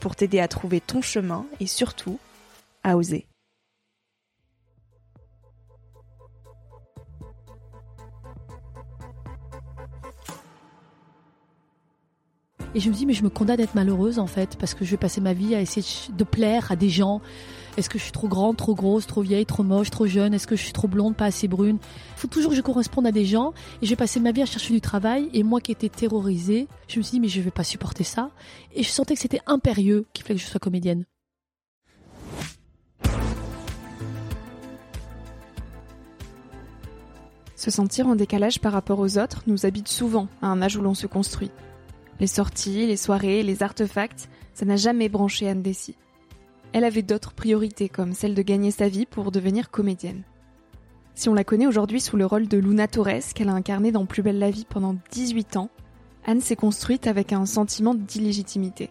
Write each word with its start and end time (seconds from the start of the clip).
pour 0.00 0.16
t'aider 0.16 0.40
à 0.40 0.48
trouver 0.48 0.80
ton 0.80 1.02
chemin 1.02 1.46
et 1.60 1.66
surtout 1.66 2.18
à 2.82 2.96
oser. 2.96 3.26
Et 12.74 12.80
je 12.80 12.88
me 12.88 12.94
dis, 12.94 13.06
mais 13.06 13.12
je 13.12 13.22
me 13.22 13.30
condamne 13.30 13.56
d'être 13.56 13.76
malheureuse 13.76 14.18
en 14.18 14.26
fait, 14.26 14.56
parce 14.58 14.74
que 14.74 14.84
je 14.84 14.90
vais 14.90 14.96
passer 14.96 15.20
ma 15.20 15.32
vie 15.32 15.54
à 15.54 15.60
essayer 15.60 16.12
de 16.12 16.24
plaire 16.24 16.72
à 16.72 16.76
des 16.76 16.88
gens. 16.88 17.20
Est-ce 17.76 17.88
que 17.88 17.98
je 17.98 18.04
suis 18.04 18.12
trop 18.12 18.28
grande, 18.28 18.56
trop 18.56 18.74
grosse, 18.74 19.06
trop 19.06 19.22
vieille, 19.22 19.46
trop 19.46 19.64
moche, 19.64 19.90
trop 19.90 20.06
jeune? 20.06 20.32
Est-ce 20.32 20.46
que 20.46 20.54
je 20.54 20.62
suis 20.62 20.72
trop 20.72 20.86
blonde, 20.86 21.16
pas 21.16 21.24
assez 21.24 21.48
brune? 21.48 21.78
Il 22.16 22.20
faut 22.20 22.28
toujours 22.28 22.50
que 22.50 22.56
je 22.56 22.62
corresponde 22.62 23.06
à 23.06 23.12
des 23.12 23.24
gens. 23.24 23.52
Et 23.82 23.86
je 23.86 23.90
vais 23.90 23.96
passer 23.96 24.20
ma 24.20 24.30
vie 24.30 24.42
à 24.42 24.46
chercher 24.46 24.72
du 24.72 24.80
travail. 24.80 25.28
Et 25.32 25.42
moi 25.42 25.60
qui 25.60 25.72
étais 25.72 25.88
terrorisée, 25.88 26.68
je 26.86 26.98
me 26.98 27.02
suis 27.02 27.12
dit, 27.12 27.20
mais 27.20 27.28
je 27.28 27.40
vais 27.40 27.50
pas 27.50 27.64
supporter 27.64 28.04
ça. 28.04 28.30
Et 28.74 28.84
je 28.84 28.88
sentais 28.88 29.14
que 29.14 29.20
c'était 29.20 29.40
impérieux 29.46 30.06
qu'il 30.12 30.24
fallait 30.24 30.38
que 30.38 30.44
je 30.44 30.50
sois 30.50 30.60
comédienne. 30.60 31.04
Se 37.56 37.70
sentir 37.70 38.06
en 38.06 38.14
décalage 38.14 38.60
par 38.60 38.72
rapport 38.72 39.00
aux 39.00 39.18
autres 39.18 39.42
nous 39.46 39.66
habite 39.66 39.88
souvent 39.88 40.28
à 40.42 40.46
un 40.48 40.62
âge 40.62 40.76
où 40.76 40.82
l'on 40.82 40.94
se 40.94 41.08
construit. 41.08 41.50
Les 42.20 42.26
sorties, 42.28 42.86
les 42.86 42.96
soirées, 42.96 43.42
les 43.42 43.64
artefacts, 43.64 44.28
ça 44.52 44.64
n'a 44.64 44.76
jamais 44.76 45.08
branché 45.08 45.48
Anne 45.48 45.62
Dessy. 45.62 45.96
Elle 46.74 46.82
avait 46.82 47.02
d'autres 47.02 47.34
priorités 47.34 47.88
comme 47.88 48.14
celle 48.14 48.34
de 48.34 48.42
gagner 48.42 48.72
sa 48.72 48.88
vie 48.88 49.06
pour 49.06 49.30
devenir 49.30 49.70
comédienne. 49.70 50.24
Si 51.14 51.28
on 51.28 51.34
la 51.34 51.44
connaît 51.44 51.68
aujourd'hui 51.68 52.00
sous 52.00 52.16
le 52.16 52.26
rôle 52.26 52.48
de 52.48 52.58
Luna 52.58 52.88
Torres 52.88 53.32
qu'elle 53.32 53.48
a 53.48 53.54
incarné 53.54 53.92
dans 53.92 54.06
Plus 54.06 54.24
belle 54.24 54.40
la 54.40 54.50
vie 54.50 54.66
pendant 54.68 54.96
18 55.12 55.56
ans, 55.56 55.70
Anne 56.26 56.40
s'est 56.40 56.56
construite 56.56 57.06
avec 57.06 57.32
un 57.32 57.46
sentiment 57.46 57.94
d'illégitimité. 57.94 58.90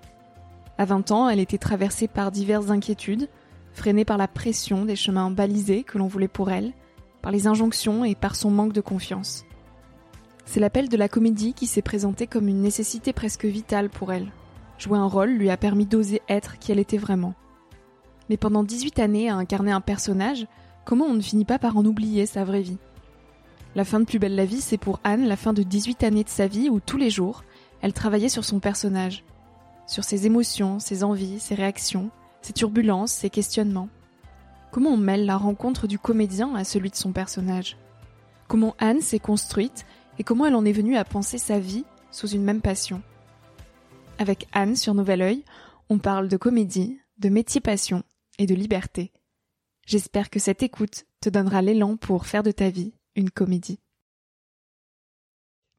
À 0.77 0.85
20 0.85 1.11
ans, 1.11 1.27
elle 1.27 1.41
était 1.41 1.57
traversée 1.57 2.07
par 2.07 2.31
diverses 2.31 2.69
inquiétudes, 2.69 3.27
freinée 3.73 4.05
par 4.05 4.17
la 4.17 4.29
pression 4.29 4.85
des 4.85 4.95
chemins 4.95 5.29
balisés 5.29 5.83
que 5.83 5.97
l'on 5.97 6.07
voulait 6.07 6.29
pour 6.29 6.51
elle, 6.51 6.71
par 7.21 7.33
les 7.33 7.47
injonctions 7.47 8.05
et 8.05 8.15
par 8.15 8.37
son 8.37 8.49
manque 8.49 8.71
de 8.71 8.79
confiance. 8.79 9.43
C'est 10.45 10.61
l'appel 10.61 10.87
de 10.87 10.95
la 10.95 11.09
comédie 11.09 11.53
qui 11.53 11.67
s'est 11.67 11.81
présenté 11.81 12.27
comme 12.27 12.47
une 12.47 12.61
nécessité 12.61 13.11
presque 13.11 13.43
vitale 13.43 13.89
pour 13.89 14.13
elle. 14.13 14.31
Jouer 14.77 14.97
un 14.97 15.05
rôle 15.05 15.31
lui 15.31 15.49
a 15.49 15.57
permis 15.57 15.85
d'oser 15.85 16.21
être 16.29 16.59
qui 16.59 16.71
elle 16.71 16.79
était 16.79 16.97
vraiment. 16.97 17.33
Mais 18.29 18.37
pendant 18.37 18.63
18 18.63 18.99
années 18.99 19.29
à 19.29 19.35
incarner 19.35 19.71
un 19.71 19.81
personnage, 19.81 20.47
comment 20.85 21.05
on 21.05 21.13
ne 21.13 21.21
finit 21.21 21.45
pas 21.45 21.59
par 21.59 21.77
en 21.77 21.85
oublier 21.85 22.25
sa 22.25 22.43
vraie 22.43 22.61
vie? 22.61 22.77
La 23.75 23.85
fin 23.85 23.99
de 23.99 24.05
Plus 24.05 24.19
belle 24.19 24.35
la 24.35 24.45
vie, 24.45 24.61
c'est 24.61 24.77
pour 24.77 24.99
Anne 25.03 25.27
la 25.27 25.35
fin 25.35 25.51
de 25.51 25.63
18 25.63 26.03
années 26.03 26.23
de 26.23 26.29
sa 26.29 26.47
vie 26.47 26.69
où 26.69 26.79
tous 26.79 26.97
les 26.97 27.09
jours, 27.09 27.43
elle 27.81 27.93
travaillait 27.93 28.29
sur 28.29 28.45
son 28.45 28.59
personnage, 28.59 29.23
sur 29.87 30.03
ses 30.03 30.25
émotions, 30.25 30.79
ses 30.79 31.03
envies, 31.03 31.39
ses 31.39 31.55
réactions, 31.55 32.11
ses 32.41 32.53
turbulences, 32.53 33.11
ses 33.11 33.29
questionnements. 33.29 33.89
Comment 34.71 34.91
on 34.91 34.97
mêle 34.97 35.25
la 35.25 35.37
rencontre 35.37 35.87
du 35.87 35.99
comédien 35.99 36.53
à 36.55 36.63
celui 36.63 36.91
de 36.91 36.95
son 36.95 37.11
personnage? 37.11 37.77
Comment 38.47 38.75
Anne 38.79 39.01
s'est 39.01 39.19
construite 39.19 39.85
et 40.19 40.23
comment 40.23 40.45
elle 40.45 40.55
en 40.55 40.65
est 40.65 40.71
venue 40.71 40.97
à 40.97 41.03
penser 41.03 41.37
sa 41.37 41.59
vie 41.59 41.85
sous 42.11 42.27
une 42.27 42.43
même 42.43 42.61
passion? 42.61 43.01
Avec 44.19 44.47
Anne 44.51 44.75
sur 44.75 44.93
Nouvel 44.93 45.21
Oeil, 45.21 45.43
on 45.89 45.97
parle 45.97 46.27
de 46.27 46.37
comédie, 46.37 46.99
de 47.17 47.29
métier 47.29 47.61
passion 47.61 48.03
et 48.39 48.45
de 48.45 48.55
liberté. 48.55 49.11
J'espère 49.85 50.29
que 50.29 50.39
cette 50.39 50.63
écoute 50.63 51.05
te 51.21 51.29
donnera 51.29 51.61
l'élan 51.61 51.97
pour 51.97 52.25
faire 52.25 52.43
de 52.43 52.51
ta 52.51 52.69
vie 52.69 52.93
une 53.15 53.29
comédie. 53.29 53.79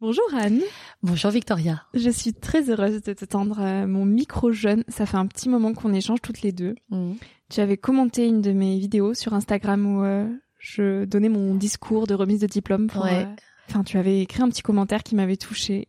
Bonjour 0.00 0.24
Anne. 0.34 0.60
Bonjour 1.02 1.30
Victoria. 1.30 1.84
Je 1.94 2.10
suis 2.10 2.34
très 2.34 2.68
heureuse 2.68 3.00
de 3.02 3.12
te 3.14 3.24
tendre 3.24 3.60
euh, 3.60 3.86
mon 3.86 4.04
micro 4.04 4.52
jeune. 4.52 4.84
Ça 4.88 5.06
fait 5.06 5.16
un 5.16 5.26
petit 5.26 5.48
moment 5.48 5.72
qu'on 5.72 5.94
échange 5.94 6.20
toutes 6.20 6.42
les 6.42 6.52
deux. 6.52 6.74
Mmh. 6.90 7.12
Tu 7.48 7.60
avais 7.60 7.76
commenté 7.78 8.26
une 8.26 8.42
de 8.42 8.52
mes 8.52 8.78
vidéos 8.78 9.14
sur 9.14 9.32
Instagram 9.32 9.86
où 9.96 10.04
euh, 10.04 10.28
je 10.58 11.04
donnais 11.06 11.28
mon 11.30 11.54
discours 11.54 12.06
de 12.06 12.14
remise 12.14 12.40
de 12.40 12.46
diplôme 12.46 12.88
pour, 12.88 13.04
Ouais. 13.04 13.24
euh, 13.24 13.34
Enfin, 13.70 13.82
tu 13.82 13.96
avais 13.96 14.20
écrit 14.20 14.42
un 14.42 14.50
petit 14.50 14.60
commentaire 14.62 15.02
qui 15.02 15.14
m'avait 15.14 15.38
touchée. 15.38 15.88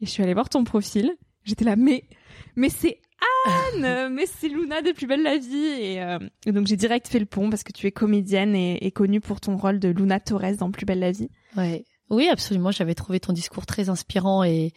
Et 0.00 0.06
je 0.06 0.10
suis 0.10 0.22
allée 0.24 0.34
voir 0.34 0.48
ton 0.48 0.64
profil. 0.64 1.14
J'étais 1.44 1.64
là, 1.64 1.76
mais, 1.76 2.08
mais 2.56 2.68
c'est 2.68 3.00
Anne, 3.46 4.08
mais 4.12 4.26
c'est 4.26 4.48
Luna 4.48 4.82
de 4.82 4.92
Plus 4.92 5.06
belle 5.06 5.22
la 5.22 5.38
vie. 5.38 5.56
Et, 5.56 6.02
euh, 6.02 6.18
et 6.46 6.52
donc 6.52 6.66
j'ai 6.66 6.76
direct 6.76 7.08
fait 7.08 7.18
le 7.18 7.26
pont 7.26 7.50
parce 7.50 7.62
que 7.62 7.72
tu 7.72 7.86
es 7.86 7.92
comédienne 7.92 8.54
et, 8.54 8.78
et 8.84 8.90
connue 8.90 9.20
pour 9.20 9.40
ton 9.40 9.56
rôle 9.56 9.78
de 9.78 9.88
Luna 9.88 10.20
Torres 10.20 10.56
dans 10.58 10.70
Plus 10.70 10.86
belle 10.86 11.00
la 11.00 11.12
vie. 11.12 11.30
Ouais. 11.56 11.84
Oui, 12.10 12.28
absolument. 12.28 12.70
J'avais 12.70 12.94
trouvé 12.94 13.18
ton 13.20 13.32
discours 13.32 13.66
très 13.66 13.88
inspirant 13.88 14.44
et 14.44 14.72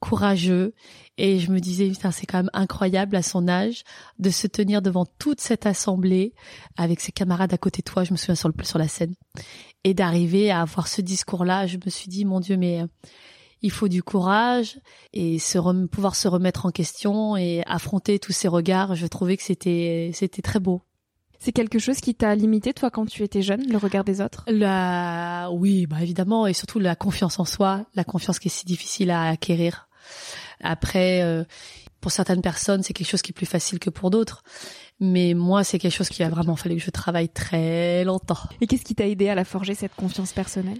courageux. 0.00 0.74
Et 1.16 1.38
je 1.38 1.50
me 1.52 1.60
disais, 1.60 1.88
putain, 1.88 2.10
c'est 2.10 2.26
quand 2.26 2.38
même 2.38 2.50
incroyable 2.52 3.14
à 3.16 3.22
son 3.22 3.48
âge 3.48 3.84
de 4.18 4.30
se 4.30 4.46
tenir 4.46 4.82
devant 4.82 5.06
toute 5.18 5.40
cette 5.40 5.66
assemblée 5.66 6.34
avec 6.76 7.00
ses 7.00 7.12
camarades 7.12 7.52
à 7.54 7.58
côté 7.58 7.82
de 7.82 7.90
toi. 7.90 8.02
Je 8.02 8.12
me 8.12 8.16
souviens 8.16 8.34
sur, 8.34 8.48
le, 8.48 8.64
sur 8.64 8.78
la 8.78 8.88
scène. 8.88 9.14
Et 9.84 9.94
d'arriver 9.94 10.50
à 10.50 10.62
avoir 10.62 10.88
ce 10.88 11.00
discours-là, 11.00 11.66
je 11.66 11.76
me 11.84 11.90
suis 11.90 12.08
dit, 12.08 12.24
mon 12.24 12.40
Dieu, 12.40 12.56
mais 12.56 12.82
il 13.62 13.70
faut 13.70 13.88
du 13.88 14.02
courage 14.02 14.78
et 15.12 15.38
se 15.38 15.56
rem- 15.58 15.88
pouvoir 15.88 16.14
se 16.14 16.28
remettre 16.28 16.66
en 16.66 16.70
question 16.70 17.36
et 17.36 17.62
affronter 17.66 18.18
tous 18.18 18.32
ces 18.32 18.48
regards. 18.48 18.94
Je 18.94 19.06
trouvais 19.06 19.36
que 19.36 19.42
c'était, 19.42 20.10
c'était 20.12 20.42
très 20.42 20.60
beau. 20.60 20.82
C'est 21.38 21.52
quelque 21.52 21.80
chose 21.80 22.00
qui 22.00 22.14
t'a 22.14 22.34
limité, 22.36 22.72
toi, 22.72 22.90
quand 22.90 23.06
tu 23.06 23.24
étais 23.24 23.42
jeune, 23.42 23.62
le 23.68 23.76
regard 23.76 24.04
des 24.04 24.20
autres? 24.20 24.44
La, 24.46 25.48
oui, 25.52 25.86
bah 25.86 26.00
évidemment, 26.00 26.46
et 26.46 26.52
surtout 26.52 26.78
la 26.78 26.94
confiance 26.94 27.40
en 27.40 27.44
soi, 27.44 27.84
la 27.94 28.04
confiance 28.04 28.38
qui 28.38 28.46
est 28.46 28.50
si 28.50 28.64
difficile 28.64 29.10
à 29.10 29.28
acquérir. 29.28 29.88
Après, 30.60 31.22
euh, 31.22 31.42
pour 32.00 32.12
certaines 32.12 32.42
personnes, 32.42 32.84
c'est 32.84 32.92
quelque 32.92 33.08
chose 33.08 33.22
qui 33.22 33.32
est 33.32 33.34
plus 33.34 33.46
facile 33.46 33.80
que 33.80 33.90
pour 33.90 34.10
d'autres. 34.10 34.44
Mais 35.00 35.34
moi, 35.34 35.64
c'est 35.64 35.80
quelque 35.80 35.94
chose 35.96 36.10
qui 36.10 36.22
a 36.22 36.28
vraiment 36.28 36.54
fallu 36.54 36.76
que 36.76 36.82
je 36.82 36.90
travaille 36.90 37.28
très 37.28 38.04
longtemps. 38.04 38.38
Et 38.60 38.68
qu'est-ce 38.68 38.84
qui 38.84 38.94
t'a 38.94 39.08
aidé 39.08 39.28
à 39.28 39.34
la 39.34 39.44
forger, 39.44 39.74
cette 39.74 39.96
confiance 39.96 40.32
personnelle? 40.32 40.78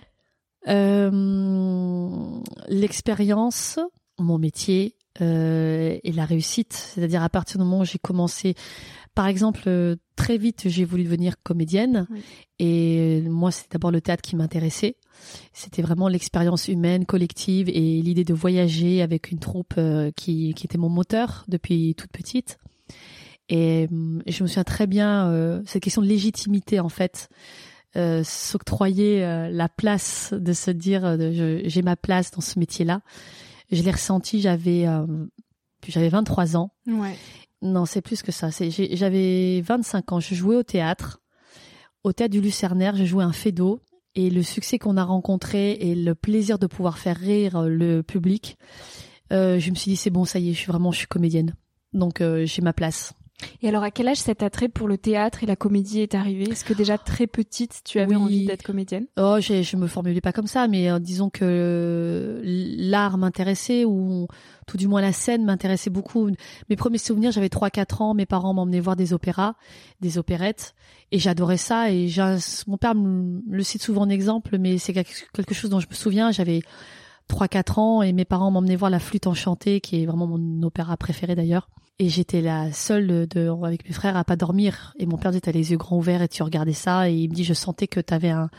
L'expérience, 2.68 3.78
mon 4.18 4.38
métier 4.38 4.96
et 5.20 6.12
la 6.14 6.24
réussite, 6.24 6.72
c'est-à-dire 6.72 7.22
à 7.22 7.28
partir 7.28 7.58
du 7.58 7.64
moment 7.64 7.80
où 7.80 7.84
j'ai 7.84 7.98
commencé 7.98 8.54
par 9.14 9.26
exemple, 9.26 9.62
euh, 9.66 9.96
très 10.16 10.38
vite, 10.38 10.68
j'ai 10.68 10.84
voulu 10.84 11.04
devenir 11.04 11.34
comédienne. 11.42 12.06
Et 12.58 13.20
moi, 13.22 13.50
c'est 13.50 13.70
d'abord 13.70 13.90
le 13.90 14.00
théâtre 14.00 14.22
qui 14.22 14.36
m'intéressait. 14.36 14.96
C'était 15.52 15.82
vraiment 15.82 16.08
l'expérience 16.08 16.68
humaine, 16.68 17.04
collective 17.04 17.68
et 17.68 18.00
l'idée 18.00 18.24
de 18.24 18.32
voyager 18.32 19.02
avec 19.02 19.30
une 19.30 19.38
troupe 19.38 19.74
euh, 19.76 20.10
qui, 20.16 20.54
qui 20.54 20.66
était 20.66 20.78
mon 20.78 20.88
moteur 20.88 21.44
depuis 21.48 21.94
toute 21.94 22.10
petite. 22.10 22.58
Et 23.50 23.86
hum, 23.90 24.22
je 24.26 24.42
me 24.42 24.48
souviens 24.48 24.64
très 24.64 24.86
bien 24.86 25.28
euh, 25.28 25.62
cette 25.66 25.82
question 25.82 26.00
de 26.00 26.06
légitimité 26.06 26.80
en 26.80 26.88
fait, 26.88 27.28
euh, 27.96 28.22
s'octroyer 28.24 29.20
la 29.50 29.68
place 29.68 30.32
de 30.32 30.52
se 30.52 30.70
dire 30.70 31.16
j'ai 31.64 31.82
ma 31.82 31.96
place 31.96 32.30
dans 32.30 32.40
ce 32.40 32.58
métier-là. 32.58 33.02
Je 33.70 33.82
l'ai 33.82 33.90
ressenti, 33.90 34.40
j'avais 34.40 34.86
j'avais 35.86 36.08
23 36.08 36.56
ans. 36.56 36.72
Ouais. 36.86 37.16
Non, 37.62 37.86
c'est 37.86 38.02
plus 38.02 38.22
que 38.22 38.32
ça. 38.32 38.50
J'avais 38.50 39.60
25 39.60 40.12
ans. 40.12 40.20
Je 40.20 40.34
jouais 40.34 40.56
au 40.56 40.62
théâtre. 40.62 41.20
Au 42.04 42.12
théâtre 42.12 42.32
du 42.32 42.40
Lucernaire, 42.40 42.96
je 42.96 43.04
jouais 43.04 43.24
un 43.24 43.32
fédo. 43.32 43.80
Et 44.14 44.28
le 44.28 44.42
succès 44.42 44.78
qu'on 44.78 44.96
a 44.96 45.04
rencontré 45.04 45.72
et 45.72 45.94
le 45.94 46.14
plaisir 46.14 46.58
de 46.58 46.66
pouvoir 46.66 46.98
faire 46.98 47.16
rire 47.16 47.62
le 47.62 48.02
public, 48.02 48.58
euh, 49.32 49.58
je 49.58 49.70
me 49.70 49.74
suis 49.74 49.92
dit 49.92 49.96
c'est 49.96 50.10
bon, 50.10 50.26
ça 50.26 50.38
y 50.38 50.50
est, 50.50 50.52
je 50.52 50.58
suis 50.58 50.70
vraiment, 50.70 50.92
je 50.92 50.98
suis 50.98 51.06
comédienne. 51.06 51.54
Donc 51.94 52.20
euh, 52.20 52.44
j'ai 52.44 52.60
ma 52.60 52.74
place. 52.74 53.14
Et 53.62 53.68
alors, 53.68 53.82
à 53.82 53.90
quel 53.90 54.08
âge 54.08 54.18
cet 54.18 54.42
attrait 54.42 54.68
pour 54.68 54.88
le 54.88 54.98
théâtre 54.98 55.42
et 55.42 55.46
la 55.46 55.56
comédie 55.56 56.00
est 56.00 56.14
arrivé? 56.14 56.50
Est-ce 56.50 56.64
que 56.64 56.74
déjà 56.74 56.98
très 56.98 57.26
petite, 57.26 57.82
tu 57.84 57.98
avais 57.98 58.16
envie 58.16 58.46
d'être 58.46 58.62
comédienne? 58.62 59.06
Oh, 59.16 59.36
je 59.40 59.76
me 59.76 59.86
formulais 59.86 60.20
pas 60.20 60.32
comme 60.32 60.46
ça, 60.46 60.68
mais 60.68 60.90
euh, 60.90 60.98
disons 60.98 61.30
que 61.30 62.40
l'art 62.44 63.18
m'intéressait 63.18 63.84
ou 63.84 64.26
tout 64.66 64.76
du 64.76 64.88
moins 64.88 65.00
la 65.00 65.12
scène 65.12 65.44
m'intéressait 65.44 65.90
beaucoup. 65.90 66.30
Mes 66.68 66.76
premiers 66.76 66.98
souvenirs, 66.98 67.32
j'avais 67.32 67.48
3-4 67.48 68.02
ans, 68.02 68.14
mes 68.14 68.26
parents 68.26 68.54
m'emmenaient 68.54 68.80
voir 68.80 68.96
des 68.96 69.12
opéras, 69.12 69.54
des 70.00 70.18
opérettes, 70.18 70.74
et 71.10 71.18
j'adorais 71.18 71.56
ça. 71.56 71.90
Et 71.90 72.08
mon 72.66 72.76
père 72.76 72.94
me 72.94 73.42
le 73.48 73.62
cite 73.62 73.82
souvent 73.82 74.02
en 74.02 74.08
exemple, 74.08 74.58
mais 74.58 74.78
c'est 74.78 74.92
quelque 74.92 75.54
chose 75.54 75.70
dont 75.70 75.80
je 75.80 75.88
me 75.88 75.94
souviens. 75.94 76.30
J'avais 76.30 76.62
3-4 77.32 77.80
ans 77.80 78.02
et 78.02 78.12
mes 78.12 78.24
parents 78.24 78.50
m'emmenaient 78.50 78.76
voir 78.76 78.90
La 78.90 78.98
Flûte 78.98 79.26
enchantée, 79.26 79.80
qui 79.80 80.02
est 80.02 80.06
vraiment 80.06 80.26
mon 80.26 80.62
opéra 80.62 80.96
préféré 80.96 81.34
d'ailleurs. 81.34 81.68
Et 81.98 82.08
j'étais 82.08 82.40
la 82.40 82.72
seule 82.72 83.26
de, 83.28 83.48
avec 83.64 83.86
mes 83.86 83.94
frères 83.94 84.16
à 84.16 84.24
pas 84.24 84.36
dormir. 84.36 84.94
Et 84.98 85.06
mon 85.06 85.18
père 85.18 85.30
disait, 85.30 85.42
t'as 85.42 85.52
les 85.52 85.70
yeux 85.70 85.76
grands 85.76 85.98
ouverts 85.98 86.22
et 86.22 86.28
tu 86.28 86.42
regardais 86.42 86.72
ça. 86.72 87.08
Et 87.08 87.14
il 87.14 87.30
me 87.30 87.34
dit, 87.34 87.44
je 87.44 87.54
sentais 87.54 87.86
que 87.86 88.00
t'avais 88.00 88.30
un, 88.30 88.50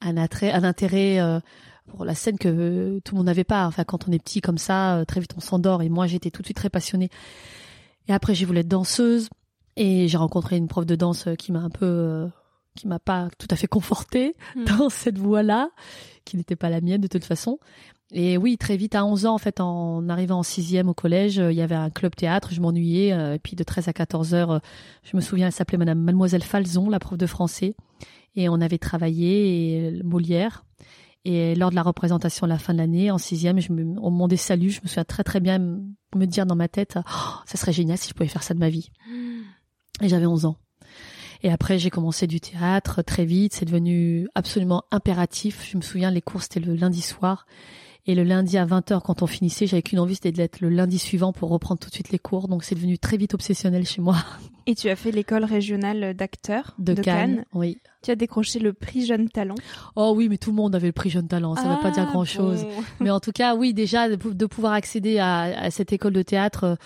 un 0.00 0.16
attrait, 0.16 0.52
un 0.52 0.64
intérêt 0.64 1.20
euh, 1.20 1.40
pour 1.88 2.04
la 2.04 2.14
scène 2.14 2.38
que 2.38 3.00
tout 3.04 3.14
le 3.14 3.18
monde 3.18 3.26
n'avait 3.26 3.44
pas. 3.44 3.66
Enfin, 3.66 3.84
quand 3.84 4.08
on 4.08 4.12
est 4.12 4.18
petit 4.18 4.40
comme 4.40 4.58
ça, 4.58 4.96
euh, 4.96 5.04
très 5.04 5.20
vite 5.20 5.34
on 5.36 5.40
s'endort. 5.40 5.82
Et 5.82 5.88
moi, 5.88 6.06
j'étais 6.06 6.30
tout 6.30 6.42
de 6.42 6.46
suite 6.46 6.56
très 6.56 6.70
passionnée. 6.70 7.10
Et 8.08 8.12
après, 8.12 8.34
j'ai 8.34 8.44
voulu 8.44 8.60
être 8.60 8.68
danseuse. 8.68 9.28
Et 9.76 10.08
j'ai 10.08 10.16
rencontré 10.16 10.56
une 10.56 10.68
prof 10.68 10.86
de 10.86 10.94
danse 10.94 11.28
qui 11.38 11.52
m'a 11.52 11.60
un 11.60 11.70
peu, 11.70 11.86
euh, 11.86 12.28
qui 12.76 12.86
m'a 12.86 12.98
pas 12.98 13.28
tout 13.38 13.48
à 13.50 13.56
fait 13.56 13.66
confortée 13.66 14.36
hmm. 14.56 14.64
dans 14.64 14.88
cette 14.88 15.18
voie-là, 15.18 15.70
qui 16.24 16.36
n'était 16.36 16.56
pas 16.56 16.70
la 16.70 16.80
mienne 16.80 17.00
de 17.00 17.08
toute 17.08 17.24
façon. 17.24 17.58
Et 18.16 18.38
oui, 18.38 18.56
très 18.56 18.76
vite, 18.76 18.94
à 18.94 19.04
11 19.04 19.26
ans, 19.26 19.34
en 19.34 19.38
fait, 19.38 19.58
en 19.60 20.08
arrivant 20.08 20.38
en 20.38 20.42
sixième 20.44 20.88
au 20.88 20.94
collège, 20.94 21.40
euh, 21.40 21.50
il 21.50 21.58
y 21.58 21.62
avait 21.62 21.74
un 21.74 21.90
club 21.90 22.14
théâtre, 22.14 22.50
je 22.52 22.60
m'ennuyais. 22.60 23.12
Euh, 23.12 23.34
et 23.34 23.38
puis 23.40 23.56
de 23.56 23.64
13 23.64 23.88
à 23.88 23.92
14 23.92 24.34
heures, 24.34 24.50
euh, 24.52 24.58
je 25.02 25.16
me 25.16 25.20
souviens, 25.20 25.48
elle 25.48 25.52
s'appelait 25.52 25.78
Madame 25.78 25.98
Mademoiselle 25.98 26.44
Falzon, 26.44 26.88
la 26.88 27.00
prof 27.00 27.18
de 27.18 27.26
français. 27.26 27.74
Et 28.36 28.48
on 28.48 28.60
avait 28.60 28.78
travaillé 28.78 29.88
et, 29.88 30.02
Molière. 30.04 30.64
Et 31.24 31.56
lors 31.56 31.70
de 31.70 31.74
la 31.74 31.82
représentation 31.82 32.44
à 32.44 32.48
la 32.48 32.58
fin 32.58 32.72
de 32.72 32.78
l'année, 32.78 33.10
en 33.10 33.18
sixième, 33.18 33.58
je 33.58 33.72
me, 33.72 33.82
on 33.98 34.10
me 34.10 34.16
demandait 34.16 34.36
salut. 34.36 34.70
Je 34.70 34.80
me 34.82 34.86
souviens 34.86 35.04
très 35.04 35.24
très 35.24 35.40
bien 35.40 35.58
me 35.58 36.26
dire 36.26 36.46
dans 36.46 36.54
ma 36.54 36.68
tête, 36.68 36.98
oh, 37.04 37.30
ça 37.46 37.58
serait 37.58 37.72
génial 37.72 37.98
si 37.98 38.10
je 38.10 38.14
pouvais 38.14 38.28
faire 38.28 38.44
ça 38.44 38.54
de 38.54 38.60
ma 38.60 38.68
vie. 38.68 38.90
Et 40.02 40.08
j'avais 40.08 40.26
11 40.26 40.44
ans. 40.44 40.56
Et 41.42 41.50
après, 41.50 41.80
j'ai 41.80 41.90
commencé 41.90 42.28
du 42.28 42.40
théâtre 42.40 43.02
très 43.02 43.24
vite. 43.24 43.54
C'est 43.54 43.64
devenu 43.64 44.28
absolument 44.36 44.84
impératif. 44.92 45.68
Je 45.68 45.76
me 45.76 45.82
souviens, 45.82 46.10
les 46.12 46.22
cours, 46.22 46.42
c'était 46.42 46.60
le 46.60 46.74
lundi 46.74 47.00
soir. 47.00 47.46
Et 48.06 48.14
le 48.14 48.22
lundi 48.22 48.58
à 48.58 48.66
20h, 48.66 49.00
quand 49.00 49.22
on 49.22 49.26
finissait, 49.26 49.66
j'avais 49.66 49.82
qu'une 49.82 49.98
envie, 49.98 50.14
c'était 50.14 50.32
d'être 50.32 50.60
le 50.60 50.68
lundi 50.68 50.98
suivant 50.98 51.32
pour 51.32 51.48
reprendre 51.48 51.80
tout 51.80 51.88
de 51.88 51.94
suite 51.94 52.10
les 52.10 52.18
cours. 52.18 52.48
Donc 52.48 52.62
c'est 52.62 52.74
devenu 52.74 52.98
très 52.98 53.16
vite 53.16 53.32
obsessionnel 53.32 53.86
chez 53.86 54.02
moi. 54.02 54.16
Et 54.66 54.74
tu 54.74 54.88
as 54.88 54.96
fait 54.96 55.10
l'école 55.10 55.44
régionale 55.44 56.14
d'acteurs 56.14 56.74
de, 56.78 56.94
Cannes, 56.94 57.44
Oui. 57.52 57.78
Tu 58.02 58.10
as 58.10 58.16
décroché 58.16 58.58
le 58.58 58.72
prix 58.72 59.06
Jeune 59.06 59.28
Talent. 59.28 59.56
Oh 59.96 60.12
oui, 60.16 60.28
mais 60.28 60.38
tout 60.38 60.50
le 60.50 60.56
monde 60.56 60.74
avait 60.74 60.88
le 60.88 60.92
prix 60.92 61.10
Jeune 61.10 61.28
Talent. 61.28 61.54
Ça 61.54 61.64
ne 61.64 61.74
veut 61.74 61.80
pas 61.80 61.90
dire 61.90 62.04
ah, 62.06 62.12
grand-chose. 62.12 62.66
Mais 63.00 63.10
en 63.10 63.20
tout 63.20 63.32
cas, 63.32 63.56
oui, 63.56 63.74
déjà 63.74 64.08
de, 64.08 64.46
pouvoir 64.46 64.72
accéder 64.72 65.18
à, 65.18 65.70
cette 65.70 65.92
école 65.92 66.12
de 66.14 66.22
théâtre. 66.22 66.78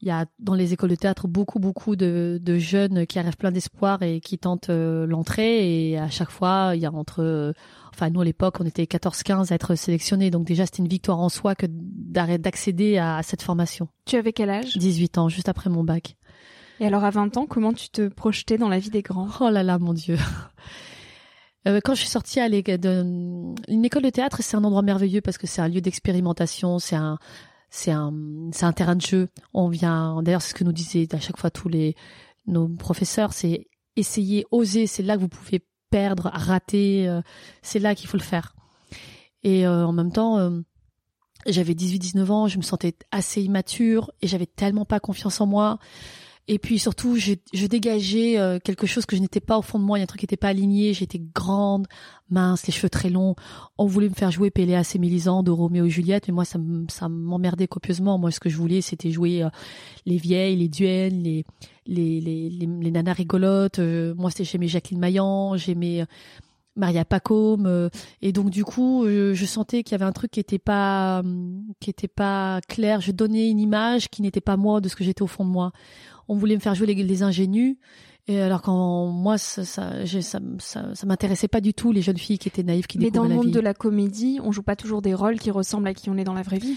il 0.00 0.08
y 0.08 0.10
a 0.12 0.26
dans 0.38 0.54
les 0.54 0.72
écoles 0.72 0.90
de 0.90 0.94
théâtre 0.96 1.26
beaucoup 1.26 1.58
beaucoup 1.58 1.96
de, 1.96 2.40
jeunes 2.58 3.06
qui 3.06 3.18
arrivent 3.18 3.36
plein 3.36 3.52
d'espoir 3.52 4.02
et 4.02 4.20
qui 4.20 4.38
tentent 4.38 4.70
euh, 4.70 5.06
l'entrée 5.06 5.90
et 5.90 5.98
à 5.98 6.10
chaque 6.10 6.30
fois 6.30 6.72
il 6.74 6.80
y 6.80 6.86
a 6.86 6.92
entre 6.92 7.52
Enfin, 7.92 8.10
nous, 8.10 8.20
à 8.20 8.24
l'époque, 8.24 8.56
on 8.60 8.64
était 8.64 8.84
14-15 8.84 9.52
à 9.52 9.54
être 9.54 9.74
sélectionnés. 9.74 10.30
Donc 10.30 10.46
déjà, 10.46 10.64
c'était 10.66 10.78
une 10.78 10.88
victoire 10.88 11.18
en 11.18 11.28
soi 11.28 11.54
que 11.54 11.66
d'accéder 11.68 12.98
à, 12.98 13.22
cette 13.22 13.42
formation. 13.42 13.88
Tu 14.06 14.16
avais 14.16 14.32
quel 14.32 14.50
âge? 14.50 14.76
18 14.76 15.18
ans, 15.18 15.28
juste 15.28 15.48
après 15.48 15.70
mon 15.70 15.84
bac. 15.84 16.16
Et 16.80 16.86
alors, 16.86 17.04
à 17.04 17.10
20 17.10 17.36
ans, 17.36 17.46
comment 17.46 17.72
tu 17.72 17.90
te 17.90 18.08
projetais 18.08 18.56
dans 18.58 18.68
la 18.68 18.78
vie 18.78 18.90
des 18.90 19.02
grands? 19.02 19.28
Oh 19.40 19.50
là 19.50 19.62
là, 19.62 19.78
mon 19.78 19.92
Dieu 19.92 20.16
euh, 21.66 21.80
quand 21.82 21.94
je 21.94 22.00
suis 22.00 22.08
sortie 22.08 22.40
à 22.40 22.46
une 22.46 23.84
école 23.84 24.02
de 24.02 24.10
théâtre, 24.10 24.38
c'est 24.42 24.56
un 24.56 24.64
endroit 24.64 24.82
merveilleux 24.82 25.20
parce 25.20 25.38
que 25.38 25.46
c'est 25.46 25.60
un 25.60 25.68
lieu 25.68 25.80
d'expérimentation, 25.80 26.78
c'est 26.78 26.96
un, 26.96 27.18
c'est 27.70 27.90
un, 27.90 28.12
c'est 28.52 28.64
un 28.64 28.72
terrain 28.72 28.96
de 28.96 29.00
jeu. 29.02 29.28
On 29.54 29.68
vient, 29.68 30.22
d'ailleurs, 30.22 30.42
c'est 30.42 30.50
ce 30.50 30.54
que 30.54 30.64
nous 30.64 30.72
disaient 30.72 31.08
à 31.12 31.20
chaque 31.20 31.38
fois 31.38 31.50
tous 31.50 31.68
les 31.68 31.96
nos 32.48 32.68
professeurs, 32.68 33.32
c'est 33.32 33.68
essayer, 33.96 34.46
oser. 34.50 34.86
C'est 34.86 35.02
là 35.02 35.16
que 35.16 35.20
vous 35.20 35.28
pouvez 35.28 35.62
perdre, 35.90 36.30
rater, 36.32 37.08
euh, 37.08 37.22
c'est 37.62 37.78
là 37.78 37.94
qu'il 37.94 38.08
faut 38.08 38.16
le 38.16 38.22
faire. 38.22 38.54
Et 39.42 39.66
euh, 39.66 39.86
en 39.86 39.92
même 39.92 40.12
temps, 40.12 40.38
euh, 40.38 40.60
j'avais 41.46 41.74
18-19 41.74 42.30
ans, 42.30 42.48
je 42.48 42.58
me 42.58 42.62
sentais 42.62 42.94
assez 43.10 43.42
immature 43.42 44.10
et 44.20 44.26
j'avais 44.26 44.46
tellement 44.46 44.84
pas 44.84 45.00
confiance 45.00 45.40
en 45.40 45.46
moi. 45.46 45.78
Et 46.50 46.58
puis 46.58 46.78
surtout, 46.78 47.16
je, 47.16 47.34
dégageais 47.66 48.38
euh, 48.38 48.58
quelque 48.58 48.86
chose 48.86 49.04
que 49.04 49.14
je 49.14 49.20
n'étais 49.20 49.40
pas 49.40 49.58
au 49.58 49.62
fond 49.62 49.78
de 49.78 49.84
moi. 49.84 49.98
Il 49.98 50.00
y 50.00 50.02
a 50.02 50.04
un 50.04 50.06
truc 50.06 50.20
qui 50.20 50.24
n'était 50.24 50.38
pas 50.38 50.48
aligné. 50.48 50.94
J'étais 50.94 51.20
grande, 51.34 51.86
mince, 52.30 52.66
les 52.66 52.72
cheveux 52.72 52.88
très 52.88 53.10
longs. 53.10 53.36
On 53.76 53.84
voulait 53.84 54.08
me 54.08 54.14
faire 54.14 54.30
jouer 54.30 54.50
Péléas 54.50 54.92
et 54.94 54.98
Mélisande 54.98 55.44
de 55.44 55.50
Roméo 55.50 55.84
et 55.84 55.90
Juliette, 55.90 56.26
mais 56.26 56.32
moi, 56.32 56.46
ça, 56.46 56.58
m'emmerdait 57.08 57.68
copieusement. 57.68 58.16
Moi, 58.16 58.30
ce 58.30 58.40
que 58.40 58.48
je 58.48 58.56
voulais, 58.56 58.80
c'était 58.80 59.10
jouer 59.10 59.42
euh, 59.42 59.50
les 60.06 60.16
vieilles, 60.16 60.56
les 60.56 60.68
duennes, 60.68 61.22
les 61.22 61.44
les 61.86 62.20
les, 62.20 62.48
les, 62.48 62.90
nanas 62.90 63.12
rigolotes. 63.12 63.78
Euh, 63.78 64.14
moi, 64.14 64.30
j'aimais 64.40 64.68
Jacqueline 64.68 65.00
Maillan, 65.00 65.58
j'aimais 65.58 66.06
Maria 66.78 67.04
Pacôme 67.04 67.90
et 68.22 68.32
donc 68.32 68.50
du 68.50 68.64
coup 68.64 69.04
je 69.06 69.44
sentais 69.44 69.82
qu'il 69.82 69.92
y 69.92 69.94
avait 69.96 70.04
un 70.04 70.12
truc 70.12 70.30
qui 70.30 70.40
était 70.40 70.58
pas 70.58 71.22
qui 71.80 71.90
était 71.90 72.08
pas 72.08 72.60
clair 72.68 73.00
je 73.00 73.12
donnais 73.12 73.48
une 73.48 73.60
image 73.60 74.08
qui 74.08 74.22
n'était 74.22 74.40
pas 74.40 74.56
moi 74.56 74.80
de 74.80 74.88
ce 74.88 74.96
que 74.96 75.04
j'étais 75.04 75.22
au 75.22 75.26
fond 75.26 75.44
de 75.44 75.50
moi 75.50 75.72
on 76.28 76.36
voulait 76.36 76.54
me 76.54 76.60
faire 76.60 76.74
jouer 76.74 76.86
les, 76.86 77.22
ingénus. 77.22 77.76
Et 78.28 78.40
alors 78.40 78.60
quand 78.60 79.06
moi 79.06 79.38
ça 79.38 79.64
ça, 79.64 79.90
ça, 80.06 80.40
ça, 80.58 81.06
m'intéressait 81.06 81.48
pas 81.48 81.62
du 81.62 81.72
tout 81.72 81.92
les 81.92 82.02
jeunes 82.02 82.18
filles 82.18 82.38
qui 82.38 82.48
étaient 82.48 82.62
naïves 82.62 82.86
qui 82.86 82.98
Mais 82.98 83.10
dans 83.10 83.24
le 83.24 83.34
monde 83.34 83.50
de 83.50 83.60
la 83.60 83.72
comédie, 83.72 84.38
on 84.42 84.52
joue 84.52 84.62
pas 84.62 84.76
toujours 84.76 85.00
des 85.00 85.14
rôles 85.14 85.38
qui 85.38 85.50
ressemblent 85.50 85.88
à 85.88 85.94
qui 85.94 86.10
on 86.10 86.18
est 86.18 86.24
dans 86.24 86.34
la 86.34 86.42
vraie 86.42 86.58
vie. 86.58 86.76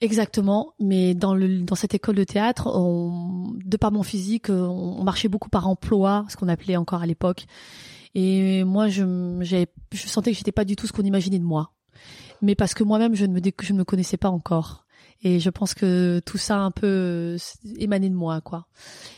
Exactement, 0.00 0.74
mais 0.78 1.14
dans 1.14 1.34
le 1.34 1.60
dans 1.60 1.74
cette 1.74 1.94
école 1.94 2.14
de 2.14 2.24
théâtre, 2.24 2.68
on, 2.72 3.54
de 3.64 3.76
par 3.76 3.90
mon 3.90 4.04
physique, 4.04 4.50
on, 4.50 5.02
marchait 5.02 5.28
beaucoup 5.28 5.48
par 5.48 5.66
emploi, 5.66 6.26
ce 6.28 6.36
qu'on 6.36 6.48
appelait 6.48 6.76
encore 6.76 7.02
à 7.02 7.06
l'époque. 7.06 7.46
Et 8.14 8.64
moi, 8.64 8.88
je 8.88 9.04
je 9.92 10.06
sentais 10.06 10.32
que 10.32 10.36
j'étais 10.36 10.52
pas 10.52 10.64
du 10.64 10.76
tout 10.76 10.86
ce 10.86 10.92
qu'on 10.92 11.02
imaginait 11.02 11.38
de 11.38 11.44
moi, 11.44 11.72
mais 12.42 12.54
parce 12.54 12.74
que 12.74 12.84
moi-même, 12.84 13.14
je 13.14 13.26
ne 13.26 13.32
me 13.32 13.40
je 13.60 13.72
ne 13.72 13.78
me 13.78 13.84
connaissais 13.84 14.16
pas 14.16 14.30
encore. 14.30 14.84
Et 15.26 15.40
je 15.40 15.48
pense 15.48 15.72
que 15.72 16.20
tout 16.26 16.36
ça 16.36 16.58
un 16.58 16.70
peu 16.70 16.86
euh, 16.86 17.38
émané 17.78 18.10
de 18.10 18.14
moi, 18.14 18.42
quoi. 18.42 18.66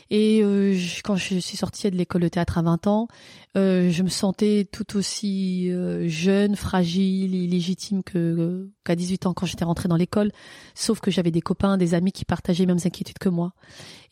Et 0.09 0.41
euh, 0.41 0.73
quand 1.03 1.17
je 1.17 1.39
suis 1.39 1.57
sortie 1.57 1.91
de 1.91 1.97
l'école 1.97 2.21
de 2.21 2.29
théâtre 2.29 2.57
à 2.57 2.61
20 2.61 2.87
ans, 2.87 3.09
euh, 3.57 3.89
je 3.91 4.03
me 4.03 4.07
sentais 4.07 4.65
tout 4.71 4.95
aussi 4.95 5.69
jeune, 6.05 6.55
fragile 6.55 7.35
et 7.35 7.45
légitime 7.45 8.03
que 8.03 8.69
qu'à 8.85 8.95
18 8.95 9.25
ans 9.25 9.33
quand 9.33 9.45
j'étais 9.45 9.65
rentrée 9.65 9.89
dans 9.89 9.97
l'école. 9.97 10.31
Sauf 10.75 11.01
que 11.01 11.11
j'avais 11.11 11.31
des 11.31 11.41
copains, 11.41 11.77
des 11.77 11.93
amis 11.93 12.13
qui 12.13 12.23
partageaient 12.23 12.63
les 12.63 12.67
mêmes 12.67 12.85
inquiétudes 12.85 13.19
que 13.19 13.29
moi. 13.29 13.53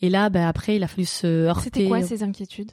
Et 0.02 0.10
là, 0.10 0.30
ben 0.30 0.46
après, 0.46 0.76
il 0.76 0.84
a 0.84 0.88
fallu 0.88 1.06
se 1.06 1.46
heurter. 1.46 1.64
C'était 1.64 1.88
quoi 1.88 2.02
ces 2.02 2.24
inquiétudes? 2.24 2.72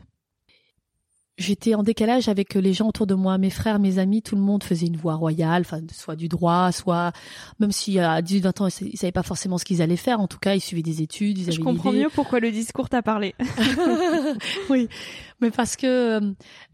J'étais 1.38 1.74
en 1.74 1.82
décalage 1.82 2.28
avec 2.28 2.54
les 2.54 2.72
gens 2.72 2.88
autour 2.88 3.06
de 3.06 3.14
moi, 3.14 3.38
mes 3.38 3.50
frères, 3.50 3.78
mes 3.78 3.98
amis, 3.98 4.22
tout 4.22 4.36
le 4.36 4.42
monde 4.42 4.62
faisait 4.62 4.86
une 4.86 4.96
voie 4.96 5.14
royale, 5.14 5.62
enfin 5.62 5.80
soit 5.92 6.16
du 6.16 6.28
droit, 6.28 6.72
soit 6.72 7.12
même 7.58 7.72
si 7.72 7.98
à 7.98 8.22
18 8.22 8.40
20 8.40 8.60
ans 8.60 8.68
ils 8.80 8.98
savaient 8.98 9.12
pas 9.12 9.22
forcément 9.22 9.58
ce 9.58 9.64
qu'ils 9.64 9.82
allaient 9.82 9.96
faire, 9.96 10.20
en 10.20 10.28
tout 10.28 10.38
cas 10.38 10.54
ils 10.54 10.60
suivaient 10.60 10.82
des 10.82 11.02
études, 11.02 11.38
ils 11.38 11.52
Je 11.52 11.60
comprends 11.60 11.92
mieux 11.92 12.10
pourquoi 12.14 12.40
le 12.40 12.50
discours 12.50 12.88
t'a 12.88 13.02
parlé. 13.02 13.34
oui, 14.70 14.88
mais 15.40 15.50
parce 15.50 15.76
que 15.76 16.20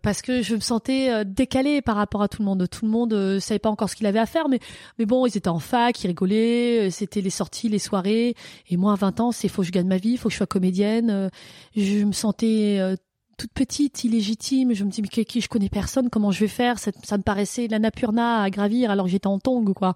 parce 0.03 0.23
que 0.23 0.43
je 0.43 0.55
me 0.55 0.61
sentais 0.61 1.11
euh, 1.11 1.25
décalée 1.25 1.83
par 1.83 1.97
rapport 1.97 2.23
à 2.23 2.29
tout 2.29 2.43
le 2.43 2.47
monde. 2.47 2.69
Tout 2.69 2.85
le 2.85 2.91
monde 2.91 3.13
euh, 3.13 3.41
savait 3.41 3.59
pas 3.59 3.71
encore 3.71 3.89
ce 3.89 3.97
qu'il 3.97 4.07
avait 4.07 4.19
à 4.19 4.27
faire, 4.27 4.49
mais 4.49 4.61
mais 4.99 5.07
bon, 5.07 5.27
ils 5.27 5.37
étaient 5.37 5.49
en 5.49 5.59
fac, 5.59 6.03
ils 6.03 6.09
rigolaient, 6.09 6.89
euh, 6.89 6.91
c'était 6.91 7.21
les 7.21 7.31
sorties, 7.31 7.69
les 7.69 7.79
soirées. 7.79 8.35
Et 8.69 8.77
moi, 8.77 8.93
à 8.93 8.97
20 8.97 9.21
ans, 9.21 9.33
c'est 9.33 9.49
faut 9.49 9.63
que 9.63 9.69
je 9.69 9.73
gagne 9.73 9.89
ma 9.89 9.97
vie, 9.99 10.17
faut 10.17 10.29
que 10.29 10.33
je 10.33 10.39
sois 10.39 10.47
comédienne. 10.47 11.31
Je 11.77 12.05
me 12.05 12.13
sentais 12.13 12.97
toute 13.39 13.53
petite, 13.53 14.05
illégitime. 14.05 14.75
Je 14.75 14.85
me 14.85 14.91
dis, 14.91 15.01
mais 15.01 15.09
qui, 15.09 15.41
je 15.41 15.49
connais 15.49 15.71
personne, 15.71 16.11
comment 16.11 16.31
je 16.31 16.41
vais 16.41 16.49
faire? 16.49 16.79
Ça, 16.79 16.91
me 17.17 17.23
paraissait 17.23 17.69
la 17.69 17.79
Napurna 17.79 18.43
à 18.43 18.51
gravir 18.51 18.91
alors 18.91 19.09
j'étais 19.09 19.29
en 19.29 19.39
tongue, 19.39 19.73
quoi. 19.73 19.95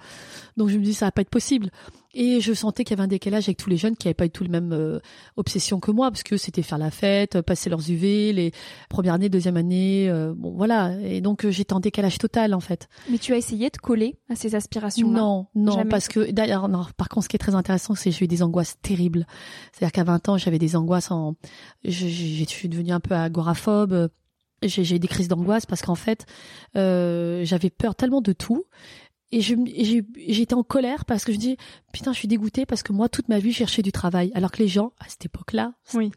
Donc 0.56 0.68
je 0.68 0.78
me 0.78 0.82
dis, 0.84 0.94
ça 0.94 1.06
va 1.06 1.12
pas 1.12 1.22
être 1.22 1.28
possible. 1.28 1.70
Et 2.14 2.40
je 2.40 2.52
sentais 2.52 2.84
qu'il 2.84 2.96
y 2.96 3.00
avait 3.00 3.04
un 3.04 3.08
décalage 3.08 3.44
avec 3.44 3.56
tous 3.56 3.70
les 3.70 3.76
jeunes 3.76 3.96
qui 3.96 4.06
n'avaient 4.06 4.14
pas 4.14 4.26
eu 4.26 4.30
tout 4.30 4.44
le 4.44 4.50
même 4.50 4.72
euh, 4.72 5.00
obsession 5.36 5.80
que 5.80 5.90
moi, 5.90 6.10
parce 6.10 6.22
que 6.22 6.36
c'était 6.36 6.62
faire 6.62 6.78
la 6.78 6.90
fête, 6.90 7.40
passer 7.40 7.70
leurs 7.70 7.88
UV, 7.88 8.32
les 8.32 8.52
premières 8.90 9.14
années, 9.14 9.28
deuxième 9.28 9.56
année, 9.56 10.08
euh, 10.10 10.34
bon 10.36 10.52
voilà. 10.52 10.92
Et 11.00 11.20
donc 11.20 11.44
euh, 11.44 11.50
j'étais 11.50 11.72
en 11.72 11.80
décalage 11.80 12.18
total 12.18 12.54
en 12.54 12.60
fait. 12.60 12.88
Mais 13.10 13.18
tu 13.18 13.32
as 13.32 13.36
essayé 13.36 13.70
de 13.70 13.76
coller 13.78 14.18
à 14.28 14.36
ces 14.36 14.54
aspirations-là? 14.54 15.18
Non, 15.18 15.46
non, 15.54 15.84
parce 15.88 16.08
que 16.08 16.30
d'ailleurs, 16.30 16.68
par 16.96 17.08
contre, 17.08 17.24
ce 17.24 17.28
qui 17.28 17.36
est 17.36 17.38
très 17.38 17.54
intéressant, 17.54 17.94
c'est 17.94 18.10
que 18.10 18.16
j'ai 18.16 18.24
eu 18.24 18.28
des 18.28 18.42
angoisses 18.42 18.76
terribles. 18.82 19.26
C'est-à-dire 19.72 19.92
qu'à 19.92 20.04
20 20.04 20.28
ans, 20.28 20.38
j'avais 20.38 20.58
des 20.58 20.76
angoisses 20.76 21.10
en, 21.10 21.34
je, 21.84 22.08
je, 22.08 22.44
suis 22.44 22.68
devenue 22.68 22.92
un 22.92 23.00
peu 23.00 23.14
agoraphobe 23.14 24.10
j'ai 24.68 24.96
eu 24.96 24.98
des 24.98 25.08
crises 25.08 25.28
d'angoisse 25.28 25.66
parce 25.66 25.82
qu'en 25.82 25.94
fait 25.94 26.26
euh, 26.76 27.44
j'avais 27.44 27.70
peur 27.70 27.94
tellement 27.94 28.20
de 28.20 28.32
tout 28.32 28.64
et 29.32 29.40
j'étais 29.40 30.54
en 30.54 30.62
colère 30.62 31.04
parce 31.04 31.24
que 31.24 31.32
je 31.32 31.38
dis 31.38 31.56
putain 31.92 32.12
je 32.12 32.18
suis 32.18 32.28
dégoûtée 32.28 32.66
parce 32.66 32.82
que 32.82 32.92
moi 32.92 33.08
toute 33.08 33.28
ma 33.28 33.38
vie 33.38 33.52
je 33.52 33.58
cherchais 33.58 33.82
du 33.82 33.92
travail. 33.92 34.30
Alors 34.34 34.50
que 34.50 34.58
les 34.58 34.68
gens 34.68 34.92
à 35.00 35.08
cette 35.08 35.24
époque-là 35.24 35.72
oui 35.94 36.12